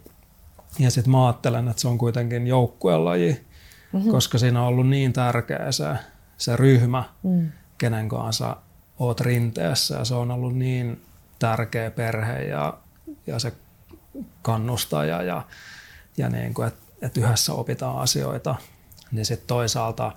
Ja 0.80 0.92
sitten 0.92 1.12
mä 1.12 1.28
ajattelen, 1.28 1.68
että 1.68 1.82
se 1.82 1.88
on 1.88 1.98
kuitenkin 1.98 2.48
joukkuelaji, 2.48 3.46
mm-hmm. 3.94 4.12
koska 4.12 4.38
siinä 4.38 4.62
on 4.62 4.68
ollut 4.68 4.88
niin 4.88 5.14
tärkeä 5.14 5.72
se, 5.72 5.86
se 6.38 6.56
ryhmä. 6.56 7.04
Mm 7.24 7.52
kenen 7.78 8.10
kanssa 8.10 8.58
oot 9.00 9.22
rinteessä 9.22 9.96
ja 9.96 10.06
se 10.06 10.16
on 10.16 10.32
ollut 10.32 10.56
niin 10.56 11.02
tärkeä 11.40 11.92
perhe 11.92 12.44
ja, 12.44 12.78
ja 13.28 13.40
se 13.40 13.54
kannustaja 14.42 15.22
ja, 15.22 15.46
ja 16.18 16.30
niin 16.30 16.54
kuin, 16.54 16.68
että 16.68 16.88
et 17.02 17.18
yhdessä 17.18 17.54
opitaan 17.54 17.98
asioita, 17.98 18.56
niin 19.12 19.26
sitten 19.26 19.48
toisaalta 19.48 20.12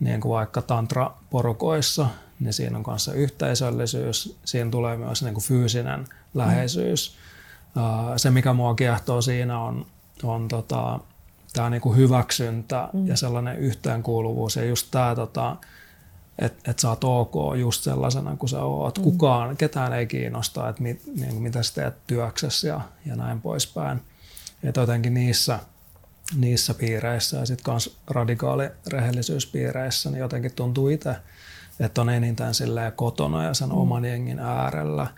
niin 0.00 0.20
kuin 0.20 0.32
vaikka 0.32 0.62
tantra-porukoissa, 0.62 2.06
niin 2.40 2.52
siinä 2.52 2.76
on 2.76 2.82
kanssa 2.82 3.12
yhteisöllisyys, 3.12 4.38
siinä 4.44 4.70
tulee 4.70 4.96
myös 4.96 5.22
niin 5.22 5.34
kuin 5.34 5.44
fyysinen 5.44 6.06
läheisyys. 6.34 7.16
Mm. 7.74 7.82
Se, 8.16 8.30
mikä 8.30 8.52
mua 8.52 8.74
kiehtoo 8.74 9.22
siinä 9.22 9.58
on, 9.58 9.86
on 10.22 10.48
tota, 10.48 11.00
tämä 11.52 11.70
niin 11.70 11.80
kuin 11.80 11.96
hyväksyntä 11.96 12.88
mm. 12.92 13.06
ja 13.06 13.16
sellainen 13.16 13.58
yhteenkuuluvuus 13.58 14.56
ja 14.56 14.64
just 14.64 14.88
tämä 14.90 15.14
tota, 15.14 15.56
että 16.40 16.70
et 16.70 16.78
sä 16.78 16.88
oot 16.88 17.04
ok 17.04 17.34
just 17.58 17.82
sellaisena 17.82 18.36
kuin 18.36 18.50
sä 18.50 18.62
oot. 18.62 18.98
Mm. 18.98 19.04
Kukaan, 19.04 19.56
ketään 19.56 19.92
ei 19.92 20.06
kiinnosta, 20.06 20.68
että 20.68 20.82
mit, 20.82 21.02
niin 21.16 21.42
mitä 21.42 21.62
sä 21.62 21.74
teet 21.74 21.94
työksessä 22.06 22.68
ja, 22.68 22.80
ja 23.06 23.16
näin 23.16 23.40
poispäin. 23.40 24.00
Että 24.62 24.80
jotenkin 24.80 25.14
niissä, 25.14 25.58
niissä 26.36 26.74
piireissä 26.74 27.36
ja 27.36 27.46
sitten 27.46 27.72
myös 27.72 27.96
radikaalirehellisyyspiireissä, 28.06 30.10
niin 30.10 30.20
jotenkin 30.20 30.52
tuntuu 30.52 30.88
itse, 30.88 31.16
että 31.80 32.00
on 32.00 32.10
enintään 32.10 32.54
kotona 32.96 33.44
ja 33.44 33.54
sen 33.54 33.68
mm. 33.68 33.74
oman 33.74 34.04
jengin 34.04 34.38
äärellä– 34.38 35.06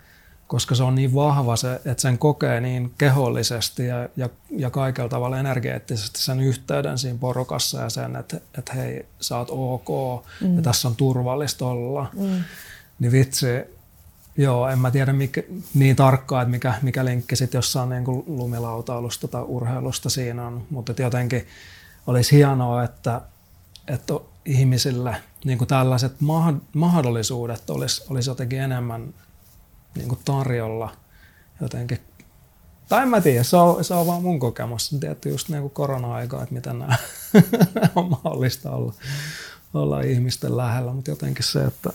koska 0.53 0.75
se 0.75 0.83
on 0.83 0.95
niin 0.95 1.13
vahva, 1.13 1.55
se, 1.55 1.75
että 1.75 2.01
sen 2.01 2.17
kokee 2.17 2.61
niin 2.61 2.93
kehollisesti 2.97 3.85
ja, 3.85 4.09
ja, 4.17 4.29
ja 4.49 4.69
kaikella 4.69 5.09
tavalla 5.09 5.39
energeettisesti 5.39 6.21
sen 6.21 6.39
yhteyden 6.39 6.97
siinä 6.97 7.17
porukassa 7.19 7.81
ja 7.81 7.89
sen, 7.89 8.15
että, 8.15 8.37
että 8.57 8.73
hei, 8.73 9.05
sä 9.21 9.37
oot 9.37 9.47
ok 9.51 9.87
mm. 10.41 10.55
ja 10.55 10.61
tässä 10.61 10.87
on 10.87 10.95
turvallista 10.95 11.67
olla. 11.67 12.09
Mm. 12.13 12.43
Niin 12.99 13.11
vitsi, 13.11 13.45
joo, 14.37 14.67
en 14.67 14.79
mä 14.79 14.91
tiedä 14.91 15.13
mikä, 15.13 15.43
niin 15.73 15.95
tarkkaan, 15.95 16.41
että 16.41 16.51
mikä, 16.51 16.73
mikä 16.81 17.05
linkki 17.05 17.35
sitten 17.35 17.57
jossain 17.57 17.89
niin 17.89 18.03
kuin 18.05 18.23
lumilautailusta 18.27 19.27
tai 19.27 19.43
urheilusta 19.47 20.09
siinä 20.09 20.47
on, 20.47 20.67
mutta 20.69 20.93
jotenkin 21.01 21.47
olisi 22.07 22.35
hienoa, 22.35 22.83
että, 22.83 23.21
että 23.87 24.13
ihmisille 24.45 25.15
niin 25.45 25.57
kuin 25.57 25.67
tällaiset 25.67 26.13
mahdollisuudet 26.73 27.69
olisi, 27.69 28.03
olisi 28.09 28.29
jotenkin 28.29 28.59
enemmän 28.59 29.13
niin 29.95 30.07
kuin 30.07 30.19
tarjolla 30.25 30.91
jotenkin. 31.61 31.99
Tai 32.89 33.01
en 33.01 33.09
mä 33.09 33.21
tiedä, 33.21 33.43
se 33.43 33.57
on, 33.57 33.83
se 33.83 33.93
on 33.93 34.07
vaan 34.07 34.21
mun 34.21 34.39
kokemus. 34.39 34.95
Tietty 34.99 35.29
just 35.29 35.49
niin 35.49 35.61
kuin 35.61 35.71
korona-aika, 35.71 36.43
että 36.43 36.55
miten 36.55 36.79
nämä 36.79 36.95
on 37.95 38.09
mahdollista 38.09 38.71
olla, 38.71 38.93
olla 39.73 40.01
ihmisten 40.01 40.57
lähellä, 40.57 40.93
mutta 40.93 41.11
jotenkin 41.11 41.45
se, 41.45 41.63
että... 41.63 41.89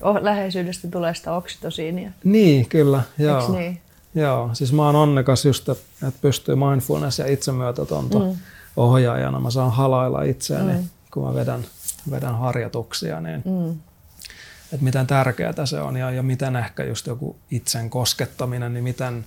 Oh, 0.00 0.16
läheisyydestä 0.20 0.88
tulee 0.88 1.14
sitä 1.14 1.32
oksitosiinia. 1.32 2.10
Niin, 2.24 2.68
kyllä. 2.68 3.02
Joo. 3.18 3.52
niin? 3.52 3.80
Joo, 4.14 4.50
siis 4.52 4.72
mä 4.72 4.86
oon 4.86 4.96
onnekas 4.96 5.44
just, 5.44 5.68
että 5.68 6.12
pystyy 6.20 6.54
mindfulness 6.54 7.18
ja 7.18 7.26
itsemyötätunto 7.26 8.18
mm. 8.18 8.36
ohjaajana. 8.76 9.40
Mä 9.40 9.50
saan 9.50 9.72
halailla 9.72 10.22
itseäni, 10.22 10.72
mm. 10.72 10.88
kun 11.12 11.26
mä 11.26 11.34
vedän, 11.34 11.64
vedän 12.10 12.38
harjoituksia, 12.38 13.20
niin 13.20 13.42
mm 13.44 13.78
että 14.72 14.84
miten 14.84 15.06
tärkeää 15.06 15.66
se 15.66 15.80
on 15.80 15.96
ja, 15.96 16.10
ja 16.10 16.22
miten 16.22 16.56
ehkä 16.56 16.84
just 16.84 17.06
joku 17.06 17.36
itsen 17.50 17.90
koskettaminen, 17.90 18.74
niin 18.74 18.84
miten 18.84 19.26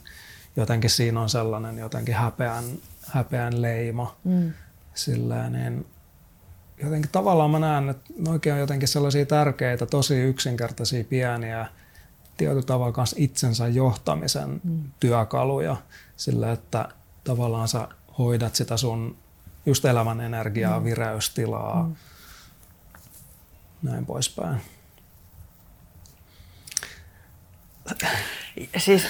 jotenkin 0.56 0.89
siinä 0.89 1.22
on 1.22 1.30
sellainen 1.30 1.78
jotenkin 1.78 2.16
häpeän, 2.16 2.64
häpeän 3.06 3.62
leima. 3.62 4.16
Mm. 4.24 4.54
Silleen, 4.94 5.52
niin 5.52 5.86
jotenkin 6.84 7.12
tavallaan 7.12 7.52
mä 7.52 7.60
näen, 7.60 7.89
että 7.89 8.14
oikein 8.28 8.54
on 8.54 8.60
jotenkin 8.60 8.88
sellaisia 8.88 9.26
tärkeitä, 9.26 9.86
tosi 9.86 10.16
yksinkertaisia, 10.16 11.04
pieniä, 11.04 11.68
tietyllä 12.38 12.62
tavalla 12.62 12.94
myös 12.98 13.16
itsensä 13.18 13.68
johtamisen 13.68 14.62
mm. 14.64 14.84
työkaluja 15.00 15.78
sillä, 16.18 16.52
että 16.52 16.89
tavallaan 17.24 17.68
sä 17.68 17.88
hoidat 18.18 18.56
sitä 18.56 18.78
sun 18.78 19.18
just 19.66 19.86
elämän 19.86 20.22
energiaa, 20.22 20.80
mm. 20.80 20.84
vireystilaa, 20.84 21.84
mm. 21.84 21.96
näin 23.82 24.06
poispäin. 24.06 24.62
Siis, 28.78 29.08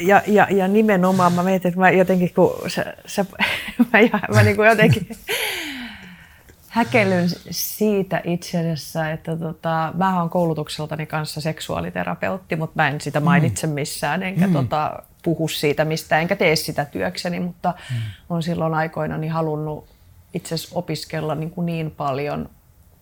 ja, 0.00 0.22
ja, 0.26 0.46
ja 0.50 0.68
nimenomaan 0.68 1.32
mä 1.32 1.42
mietin, 1.42 1.68
että 1.68 1.80
mä 1.80 1.90
jotenkin, 1.90 2.34
kun 2.34 2.70
sä, 2.70 2.94
sä, 3.06 3.24
mä, 3.92 3.98
mä 4.34 4.42
niin 4.42 4.56
kuin 4.56 4.68
jotenkin 4.68 5.08
häkellyn 6.68 7.28
siitä 7.50 8.20
itse 8.24 8.58
asiassa, 8.58 9.10
että 9.10 9.36
tota, 9.36 9.92
mä 9.96 10.20
oon 10.20 10.30
koulutukseltani 10.30 11.06
kanssa 11.06 11.40
seksuaaliterapeutti, 11.40 12.56
mutta 12.56 12.82
mä 12.82 12.88
en 12.88 13.00
sitä 13.00 13.20
mainitse 13.20 13.66
mm. 13.66 13.72
missään, 13.72 14.22
enkä 14.22 14.46
mm. 14.46 14.52
tota, 14.52 15.02
puhu 15.22 15.48
siitä 15.48 15.84
mistä, 15.84 16.18
enkä 16.18 16.36
tee 16.36 16.56
sitä 16.56 16.84
työkseni, 16.84 17.40
mutta 17.40 17.74
mm. 17.90 17.96
on 18.30 18.42
silloin 18.42 18.74
aikoinani 18.74 19.28
halunnut 19.28 19.88
itse 20.34 20.54
asiassa 20.54 20.78
opiskella 20.78 21.34
niin, 21.34 21.50
kuin 21.50 21.66
niin 21.66 21.90
paljon 21.90 22.50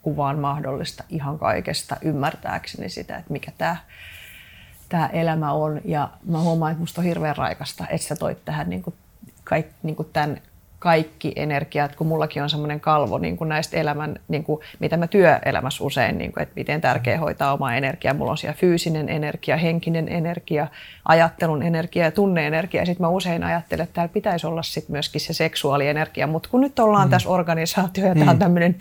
kuin 0.03 0.16
vaan 0.16 0.39
mahdollista 0.39 1.05
ihan 1.09 1.39
kaikesta 1.39 1.97
ymmärtääkseni 2.03 2.89
sitä, 2.89 3.16
että 3.16 3.33
mikä 3.33 3.53
tämä 3.59 3.76
tämä 4.89 5.07
elämä 5.07 5.53
on. 5.53 5.80
Ja 5.84 6.09
mä 6.24 6.41
huomaan, 6.41 6.72
että 6.72 6.80
musta 6.80 7.01
on 7.01 7.05
hirveän 7.05 7.36
raikasta, 7.36 7.86
että 7.91 8.07
sä 8.07 8.16
toit 8.16 8.45
tähän 8.45 8.70
niin 8.70 8.82
kuin, 8.82 8.95
kaik, 9.45 9.66
niin 9.82 9.97
kuin 9.97 10.09
tämän 10.12 10.41
kaikki 10.79 11.33
energiat, 11.37 11.97
kun 11.97 12.07
mullakin 12.07 12.43
on 12.43 12.51
semmoinen 12.51 12.81
kalvo 12.81 13.18
niin 13.18 13.37
kuin 13.37 13.49
näistä 13.49 13.76
elämän, 13.76 14.16
niin 14.29 14.45
kuin, 14.45 14.61
mitä 14.79 14.97
mä 14.97 15.07
työelämässä 15.07 15.85
usein, 15.85 16.18
niin 16.18 16.33
kuin, 16.33 16.43
että 16.43 16.53
miten 16.57 16.81
tärkeä 16.81 17.18
hoitaa 17.18 17.53
omaa 17.53 17.74
energiaa. 17.74 18.14
Mulla 18.14 18.31
on 18.31 18.39
siellä 18.39 18.57
fyysinen 18.59 19.09
energia, 19.09 19.57
henkinen 19.57 20.09
energia, 20.09 20.66
ajattelun 21.05 21.62
energia 21.62 22.05
ja 22.05 22.11
tunneenergia. 22.11 22.87
Sitten 22.87 23.05
mä 23.05 23.09
usein 23.09 23.45
ajattelen, 23.45 23.85
että 23.85 23.95
täällä 23.95 24.12
pitäisi 24.12 24.47
olla 24.47 24.62
sit 24.62 24.89
myöskin 24.89 25.20
se 25.20 25.33
seksuaalienergia, 25.33 26.26
mutta 26.26 26.49
kun 26.49 26.61
nyt 26.61 26.79
ollaan 26.79 27.09
mm. 27.09 27.11
tässä 27.11 27.29
organisaatio 27.29 28.07
ja 28.07 28.14
mm. 28.14 28.18
tämä 28.18 28.31
on 28.31 28.39
tämmöinen 28.39 28.76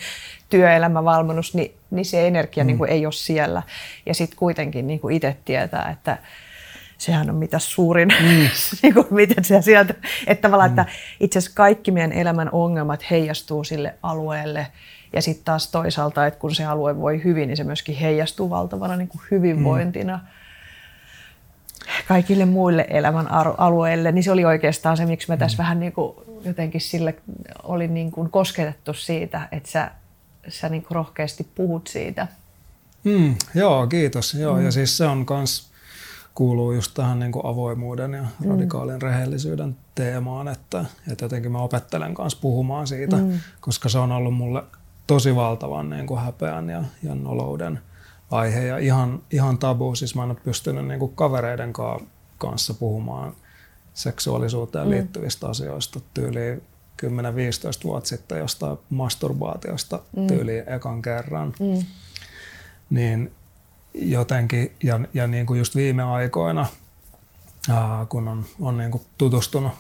työelämävalmennus, 0.49 1.53
niin, 1.53 1.71
niin 1.91 2.05
se 2.05 2.27
energia 2.27 2.63
mm. 2.63 2.67
niin 2.67 2.77
kuin 2.77 2.89
ei 2.89 3.05
ole 3.05 3.13
siellä. 3.13 3.63
Ja 4.05 4.13
sitten 4.13 4.37
kuitenkin 4.37 4.87
niin 4.87 4.99
kuin 4.99 5.15
itse 5.15 5.37
tietää, 5.45 5.89
että 5.89 6.17
sehän 6.97 7.29
on 7.29 7.35
mitä 7.35 7.59
suurin, 7.59 8.09
mm. 8.21 8.49
niin 8.81 8.93
kuin, 8.93 9.07
miten 9.09 9.43
se 9.43 9.61
sieltä, 9.61 9.93
että 10.27 10.41
tavallaan, 10.41 10.71
mm. 10.71 10.79
että 10.79 10.93
itse 11.19 11.39
asiassa 11.39 11.55
kaikki 11.55 11.91
meidän 11.91 12.11
elämän 12.11 12.49
ongelmat 12.51 13.11
heijastuu 13.11 13.63
sille 13.63 13.95
alueelle 14.03 14.67
ja 15.13 15.21
sitten 15.21 15.45
taas 15.45 15.71
toisaalta, 15.71 16.27
että 16.27 16.39
kun 16.39 16.55
se 16.55 16.65
alue 16.65 16.97
voi 16.97 17.23
hyvin, 17.23 17.47
niin 17.47 17.57
se 17.57 17.63
myöskin 17.63 17.95
heijastuu 17.95 18.49
valtavana 18.49 18.95
niin 18.95 19.07
kuin 19.07 19.21
hyvinvointina. 19.31 20.17
Mm 20.17 20.27
kaikille 22.07 22.45
muille 22.45 22.87
elämän 22.89 23.27
alueille, 23.57 24.11
niin 24.11 24.23
se 24.23 24.31
oli 24.31 24.45
oikeastaan 24.45 24.97
se, 24.97 25.05
miksi 25.05 25.27
mä 25.31 25.37
tässä 25.37 25.55
mm. 25.55 25.57
vähän 25.57 25.79
niin 25.79 25.91
kuin 25.91 26.15
jotenkin 26.45 26.81
sille 26.81 27.15
olin 27.63 27.93
niin 27.93 28.11
kuin 28.11 28.29
kosketettu 28.29 28.93
siitä, 28.93 29.47
että 29.51 29.69
sä, 29.69 29.91
sä 30.49 30.69
niin 30.69 30.81
kuin 30.81 30.95
rohkeasti 30.95 31.47
puhut 31.55 31.87
siitä. 31.87 32.27
Mm, 33.03 33.35
joo, 33.55 33.87
kiitos. 33.87 34.33
Joo, 34.33 34.57
mm. 34.57 34.65
Ja 34.65 34.71
siis 34.71 34.97
se 34.97 35.05
on 35.05 35.25
kans 35.25 35.71
kuuluu 36.37 36.71
just 36.71 36.93
tähän 36.93 37.19
niin 37.19 37.31
kuin 37.31 37.45
avoimuuden 37.45 38.13
ja 38.13 38.21
mm. 38.21 38.49
radikaalin 38.49 39.01
rehellisyyden 39.01 39.75
teemaan, 39.95 40.47
että, 40.47 40.85
että 41.11 41.25
jotenkin 41.25 41.51
mä 41.51 41.61
opettelen 41.61 42.13
kanssa 42.13 42.39
puhumaan 42.41 42.87
siitä, 42.87 43.15
mm. 43.15 43.39
koska 43.59 43.89
se 43.89 43.97
on 43.97 44.11
ollut 44.11 44.33
mulle 44.33 44.63
tosi 45.07 45.35
valtavan 45.35 45.89
niin 45.89 46.07
kuin 46.07 46.19
häpeän 46.19 46.69
ja, 46.69 46.83
ja 47.03 47.15
nolouden 47.15 47.79
aihe 48.31 48.65
ja 48.65 48.77
ihan, 48.77 49.21
ihan 49.31 49.57
tabu. 49.57 49.95
Siis 49.95 50.15
mä 50.15 50.23
en 50.23 50.29
ole 50.29 50.37
pystynyt 50.43 50.87
niin 50.87 50.99
kuin 50.99 51.15
kavereiden 51.15 51.73
kanssa 52.37 52.73
puhumaan 52.73 53.33
seksuaalisuuteen 53.93 54.85
mm. 54.85 54.91
liittyvistä 54.91 55.47
asioista 55.47 55.99
tyyliin 56.13 56.63
10-15 57.05 57.07
vuotta 57.83 58.07
sitten 58.07 58.39
jostain 58.39 58.77
masturbaatiosta 58.89 59.99
mm. 60.17 60.27
tyyliin 60.27 60.63
ekan 60.67 61.01
kerran. 61.01 61.53
Mm. 61.59 61.85
Niin 62.89 63.31
jotenkin, 64.01 64.71
ja, 64.83 64.99
ja 65.13 65.27
niin 65.27 65.45
kuin 65.45 65.57
just 65.57 65.75
viime 65.75 66.03
aikoina, 66.03 66.65
ää, 67.69 68.05
kun 68.09 68.27
on, 68.27 68.45
on 68.59 68.77
niin 68.77 68.91
kuin 68.91 69.03
tutustunut 69.17 69.71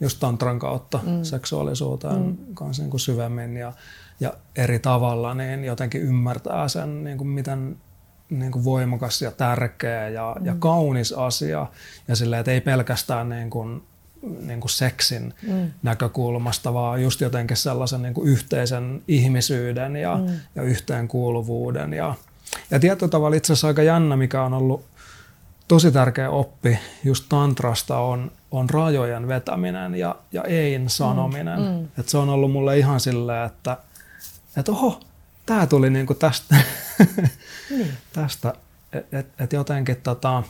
just 0.00 0.20
tantran 0.20 0.58
kautta 0.58 1.00
mm. 1.06 1.22
seksuaalisuuteen 1.22 2.22
mm. 2.22 2.36
kanssa 2.54 2.82
niin 2.82 2.90
kuin 2.90 3.00
syvemmin 3.00 3.56
ja, 3.56 3.72
ja 4.20 4.32
eri 4.56 4.78
tavalla, 4.78 5.34
niin 5.34 5.64
jotenkin 5.64 6.02
ymmärtää 6.02 6.68
sen, 6.68 7.04
niin 7.04 7.18
kuin 7.18 7.28
miten 7.28 7.76
niin 8.30 8.52
kuin 8.52 8.64
voimakas 8.64 9.22
ja 9.22 9.30
tärkeä 9.30 10.08
ja, 10.08 10.36
mm. 10.40 10.46
ja 10.46 10.54
kaunis 10.58 11.12
asia. 11.12 11.66
Ja 12.08 12.16
sillä, 12.16 12.38
että 12.38 12.50
ei 12.50 12.60
pelkästään 12.60 13.28
niin 13.28 13.50
kuin, 13.50 13.82
niin 14.46 14.60
kuin 14.60 14.70
seksin 14.70 15.34
mm. 15.48 15.70
näkökulmasta, 15.82 16.74
vaan 16.74 17.02
just 17.02 17.20
jotenkin 17.20 17.56
sellaisen 17.56 18.02
niin 18.02 18.14
kuin 18.14 18.28
yhteisen 18.28 19.02
ihmisyyden 19.08 19.96
ja, 19.96 20.16
mm. 20.16 20.34
ja 20.54 20.62
yhteenkuuluvuuden 20.62 21.92
ja, 21.92 22.14
ja 22.70 22.80
tietyllä 22.80 23.10
tavalla 23.10 23.36
itse 23.36 23.52
asiassa 23.52 23.68
aika 23.68 23.82
jännä, 23.82 24.16
mikä 24.16 24.42
on 24.42 24.54
ollut 24.54 24.84
tosi 25.68 25.92
tärkeä 25.92 26.30
oppi 26.30 26.78
just 27.04 27.24
tantrasta 27.28 27.98
on, 27.98 28.32
on 28.50 28.70
rajojen 28.70 29.28
vetäminen 29.28 29.94
ja, 29.94 30.16
ja 30.32 30.42
ein 30.44 30.90
sanominen. 30.90 31.60
Mm, 31.60 31.66
mm. 31.66 31.88
Et 31.98 32.08
se 32.08 32.18
on 32.18 32.28
ollut 32.28 32.52
mulle 32.52 32.78
ihan 32.78 33.00
silleen, 33.00 33.46
että 33.46 33.76
et 34.56 34.68
oho, 34.68 35.00
tämä 35.46 35.66
tuli 35.66 35.90
niinku 35.90 36.14
tästä. 36.14 36.56
niin. 37.70 37.92
tästä. 38.12 38.54
Että 38.92 39.18
et, 39.18 39.26
et 39.38 39.52
jotenkin 39.52 39.96
tota, 39.96 40.42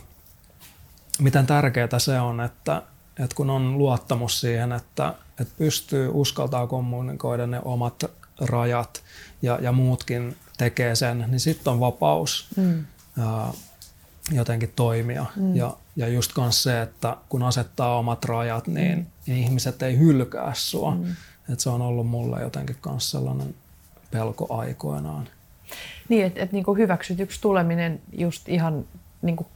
miten 1.19 1.47
tärkeää 1.47 1.99
se 1.99 2.21
on, 2.21 2.41
että 2.41 2.83
et 3.19 3.35
kun 3.35 3.51
on 3.51 3.79
luottamus 3.79 4.41
siihen, 4.41 4.73
että 4.73 5.15
et 5.41 5.49
pystyy 5.59 6.11
uskaltaa 6.13 6.67
kommunikoida 6.67 7.47
ne 7.47 7.61
omat 7.65 8.05
rajat 8.43 9.03
ja, 9.43 9.59
ja 9.61 9.73
muutkin 9.73 10.37
tekee 10.57 10.95
sen, 10.95 11.25
niin 11.29 11.41
sitten 11.41 11.73
on 11.73 11.81
vapaus 11.81 12.49
mm. 12.57 12.85
ää, 13.19 13.53
jotenkin 14.33 14.73
toimia. 14.77 15.27
Mm. 15.37 15.57
Ja, 15.57 15.77
ja 15.97 16.09
just 16.09 16.33
myös 16.37 16.63
se, 16.63 16.83
että 16.83 17.17
kun 17.29 17.43
asettaa 17.43 17.99
omat 17.99 18.25
rajat, 18.25 18.67
niin, 18.67 19.07
ihmiset 19.27 19.83
ei 19.83 19.99
hylkää 19.99 20.53
sua. 20.55 20.95
Mm. 20.95 21.17
Et 21.53 21.61
se 21.61 21.71
on 21.71 21.83
ollut 21.83 22.07
mulle 22.07 22.41
jotenkin 22.43 22.77
myös 22.87 23.11
sellainen 23.11 23.55
pelko 24.11 24.57
aikoinaan. 24.59 25.29
Niin, 26.09 26.27
että 26.27 26.43
et 26.43 26.53
niinku 26.53 26.75
hyväksytyksi 26.75 27.41
tuleminen 27.41 28.01
just 28.13 28.49
ihan, 28.49 28.85
niinku, 29.23 29.47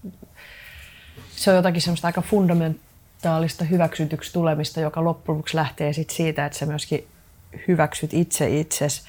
se 1.36 1.50
on 1.50 1.56
jotakin 1.56 1.82
semmoista 1.82 2.06
aika 2.06 2.22
fundamentaalista 2.22 3.64
hyväksytyksi 3.64 4.32
tulemista, 4.32 4.80
joka 4.80 5.04
loppujen 5.04 5.42
lähtee 5.52 5.92
sit 5.92 6.10
siitä, 6.10 6.46
että 6.46 6.58
sä 6.58 6.66
myöskin 6.66 7.06
hyväksyt 7.68 8.14
itse 8.14 8.60
itses, 8.60 9.06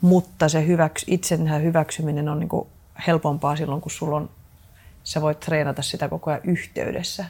mutta 0.00 0.48
se 0.48 0.66
hyväks, 0.66 1.04
itsenä 1.06 1.58
hyväksyminen 1.58 2.28
on 2.28 2.38
niinku 2.40 2.68
helpompaa 3.06 3.56
silloin, 3.56 3.80
kun 3.80 3.90
sulla 3.90 4.16
on, 4.16 4.30
sä 5.04 5.22
voit 5.22 5.40
treenata 5.40 5.82
sitä 5.82 6.08
koko 6.08 6.30
ajan 6.30 6.42
yhteydessä 6.44 7.24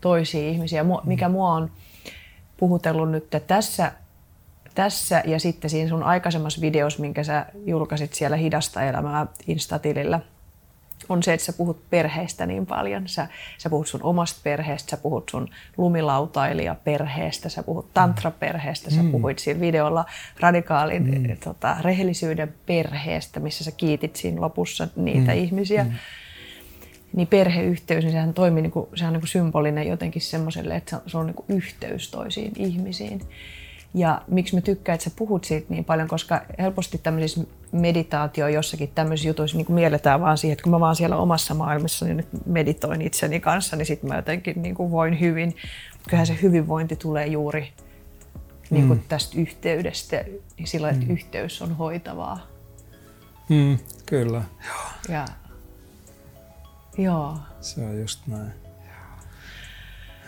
toisiin 0.00 0.54
ihmisiin. 0.54 0.86
Mikä 1.04 1.28
mua 1.28 1.50
on 1.50 1.70
puhutellut 2.56 3.10
nyt 3.10 3.26
tässä 3.46 3.92
tässä 4.74 5.22
ja 5.26 5.40
sitten 5.40 5.70
siinä 5.70 5.88
sun 5.88 6.02
aikaisemmassa 6.02 6.60
videossa, 6.60 7.00
minkä 7.00 7.24
sä 7.24 7.46
julkaisit 7.66 8.14
siellä 8.14 8.36
Hidasta 8.36 8.82
elämää 8.82 9.26
Instatilillä, 9.46 10.20
on 11.08 11.22
se, 11.22 11.32
että 11.32 11.46
sä 11.46 11.52
puhut 11.52 11.90
perheestä 11.90 12.46
niin 12.46 12.66
paljon. 12.66 13.08
Sä, 13.08 13.28
sä 13.58 13.70
puhut 13.70 13.86
sun 13.86 14.02
omasta 14.02 14.40
perheestä, 14.44 14.90
sä 14.90 14.96
puhut 14.96 15.28
sun 15.28 15.48
lumilautailija 15.76 16.74
perheestä, 16.74 17.48
sä 17.48 17.62
puhut 17.62 17.94
tantraperheestä, 17.94 18.90
sä 18.90 19.02
mm. 19.02 19.12
puhuit 19.12 19.38
siinä 19.38 19.60
videolla 19.60 20.04
radikaalin 20.40 21.02
mm. 21.02 21.36
tota, 21.44 21.76
rehellisyyden 21.80 22.54
perheestä, 22.66 23.40
missä 23.40 23.64
sä 23.64 23.70
kiitit 23.70 24.16
siinä 24.16 24.40
lopussa 24.40 24.88
niitä 24.96 25.32
mm. 25.32 25.38
ihmisiä. 25.38 25.84
Mm. 25.84 25.90
Niin 27.16 27.28
perheyhteys, 27.28 28.04
niin 28.04 28.12
sehän 28.12 28.34
toimii, 28.34 28.62
niin 28.62 28.70
kuin, 28.70 28.86
sehän 28.94 29.08
on 29.08 29.12
niin 29.12 29.20
kuin 29.20 29.28
symbolinen 29.28 29.86
jotenkin 29.86 30.22
semmoiselle, 30.22 30.76
että 30.76 31.00
se 31.06 31.18
on 31.18 31.26
niin 31.26 31.34
kuin 31.34 31.46
yhteys 31.48 32.10
toisiin 32.10 32.52
ihmisiin. 32.56 33.20
Ja 33.94 34.22
miksi 34.28 34.54
mä 34.54 34.60
tykkään, 34.60 34.94
että 34.94 35.04
sä 35.04 35.16
puhut 35.16 35.44
siitä 35.44 35.66
niin 35.68 35.84
paljon, 35.84 36.08
koska 36.08 36.42
helposti 36.58 36.98
tämmöisissä 36.98 37.40
meditaatio 37.72 38.48
jossakin 38.48 38.90
tämmöisissä 38.94 39.28
jutuissa 39.28 39.56
niin 39.56 39.72
mielletään 39.72 40.20
vaan 40.20 40.38
siihen, 40.38 40.52
että 40.52 40.62
kun 40.62 40.70
mä 40.72 40.80
vaan 40.80 40.96
siellä 40.96 41.16
omassa 41.16 41.54
maailmassa 41.54 42.04
niin 42.04 42.16
nyt 42.16 42.28
meditoin 42.46 43.02
itseni 43.02 43.40
kanssa, 43.40 43.76
niin 43.76 43.86
sitten 43.86 44.08
mä 44.08 44.16
jotenkin 44.16 44.62
niin 44.62 44.74
kuin 44.74 44.90
voin 44.90 45.20
hyvin. 45.20 45.56
Kyllähän 46.04 46.26
se 46.26 46.38
hyvinvointi 46.42 46.96
tulee 46.96 47.26
juuri 47.26 47.72
niin 48.70 48.86
kuin 48.86 48.98
mm. 48.98 49.04
tästä 49.08 49.40
yhteydestä, 49.40 50.24
niin 50.58 50.66
sillä 50.66 50.90
että 50.90 51.06
mm. 51.06 51.12
yhteys 51.12 51.62
on 51.62 51.76
hoitavaa. 51.76 52.46
Mm, 53.48 53.78
kyllä. 54.06 54.42
Ja, 55.08 55.26
joo. 56.98 57.38
Se 57.60 57.80
on 57.80 58.00
just 58.00 58.26
näin. 58.26 58.52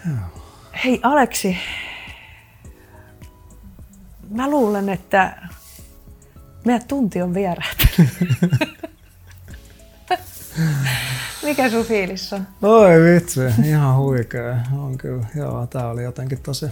Joo. 0.06 0.42
Hei 0.84 1.00
Aleksi, 1.02 1.56
mä 4.30 4.50
luulen, 4.50 4.88
että 4.88 5.48
meidän 6.64 6.88
tunti 6.88 7.22
on 7.22 7.34
vierähtänyt. 7.34 8.10
Mikä 11.42 11.70
sun 11.70 11.84
fiilis 11.84 12.32
on? 12.32 12.46
Oi 12.62 12.90
vitsi, 12.90 13.40
ihan 13.64 13.96
huikea. 13.96 14.56
On 14.72 14.98
kyllä, 14.98 15.26
joo, 15.34 15.66
tää 15.66 15.88
oli 15.88 16.02
jotenkin 16.02 16.40
tosi 16.42 16.66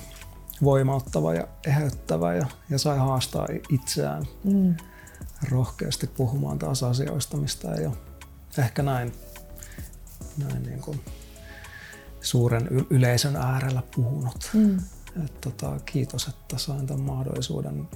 voimauttava 0.65 1.35
ja 1.35 1.49
eheyttävä 1.67 2.35
ja, 2.35 2.47
ja 2.71 2.79
sai 2.79 2.99
haastaa 2.99 3.47
itseään 3.71 4.23
mm. 4.45 4.75
rohkeasti 5.51 6.07
puhumaan 6.07 6.59
taas 6.59 6.83
asioista, 6.83 7.37
mistä 7.37 7.75
ei 7.75 7.87
ole 7.87 7.97
ehkä 8.59 8.83
näin, 8.83 9.13
näin 10.39 10.63
niin 10.63 10.81
kuin 10.81 11.01
suuren 12.21 12.69
yleisön 12.91 13.37
äärellä 13.37 13.83
puhunut. 13.95 14.51
Mm. 14.53 14.81
Et 15.25 15.41
tota, 15.41 15.81
kiitos, 15.87 16.27
että 16.27 16.59
sain 16.59 16.87
tämän 16.87 17.03
mahdollisuuden 17.03 17.89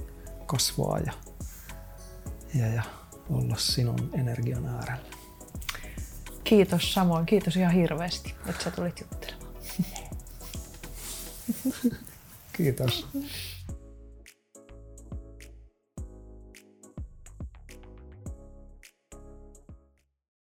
kasvaa 0.45 0.99
ja, 0.99 1.13
ja, 2.55 2.67
ja 2.67 2.83
olla 3.29 3.55
sinun 3.57 4.09
energian 4.13 4.65
äärellä. 4.65 5.05
Kiitos 6.43 6.93
samoin. 6.93 7.25
Kiitos 7.25 7.55
ihan 7.55 7.73
hirveästi, 7.73 8.35
että 8.49 8.63
sä 8.63 8.71
tulit 8.71 8.99
juttelemaan. 8.99 9.53
Kiitos. 12.53 13.07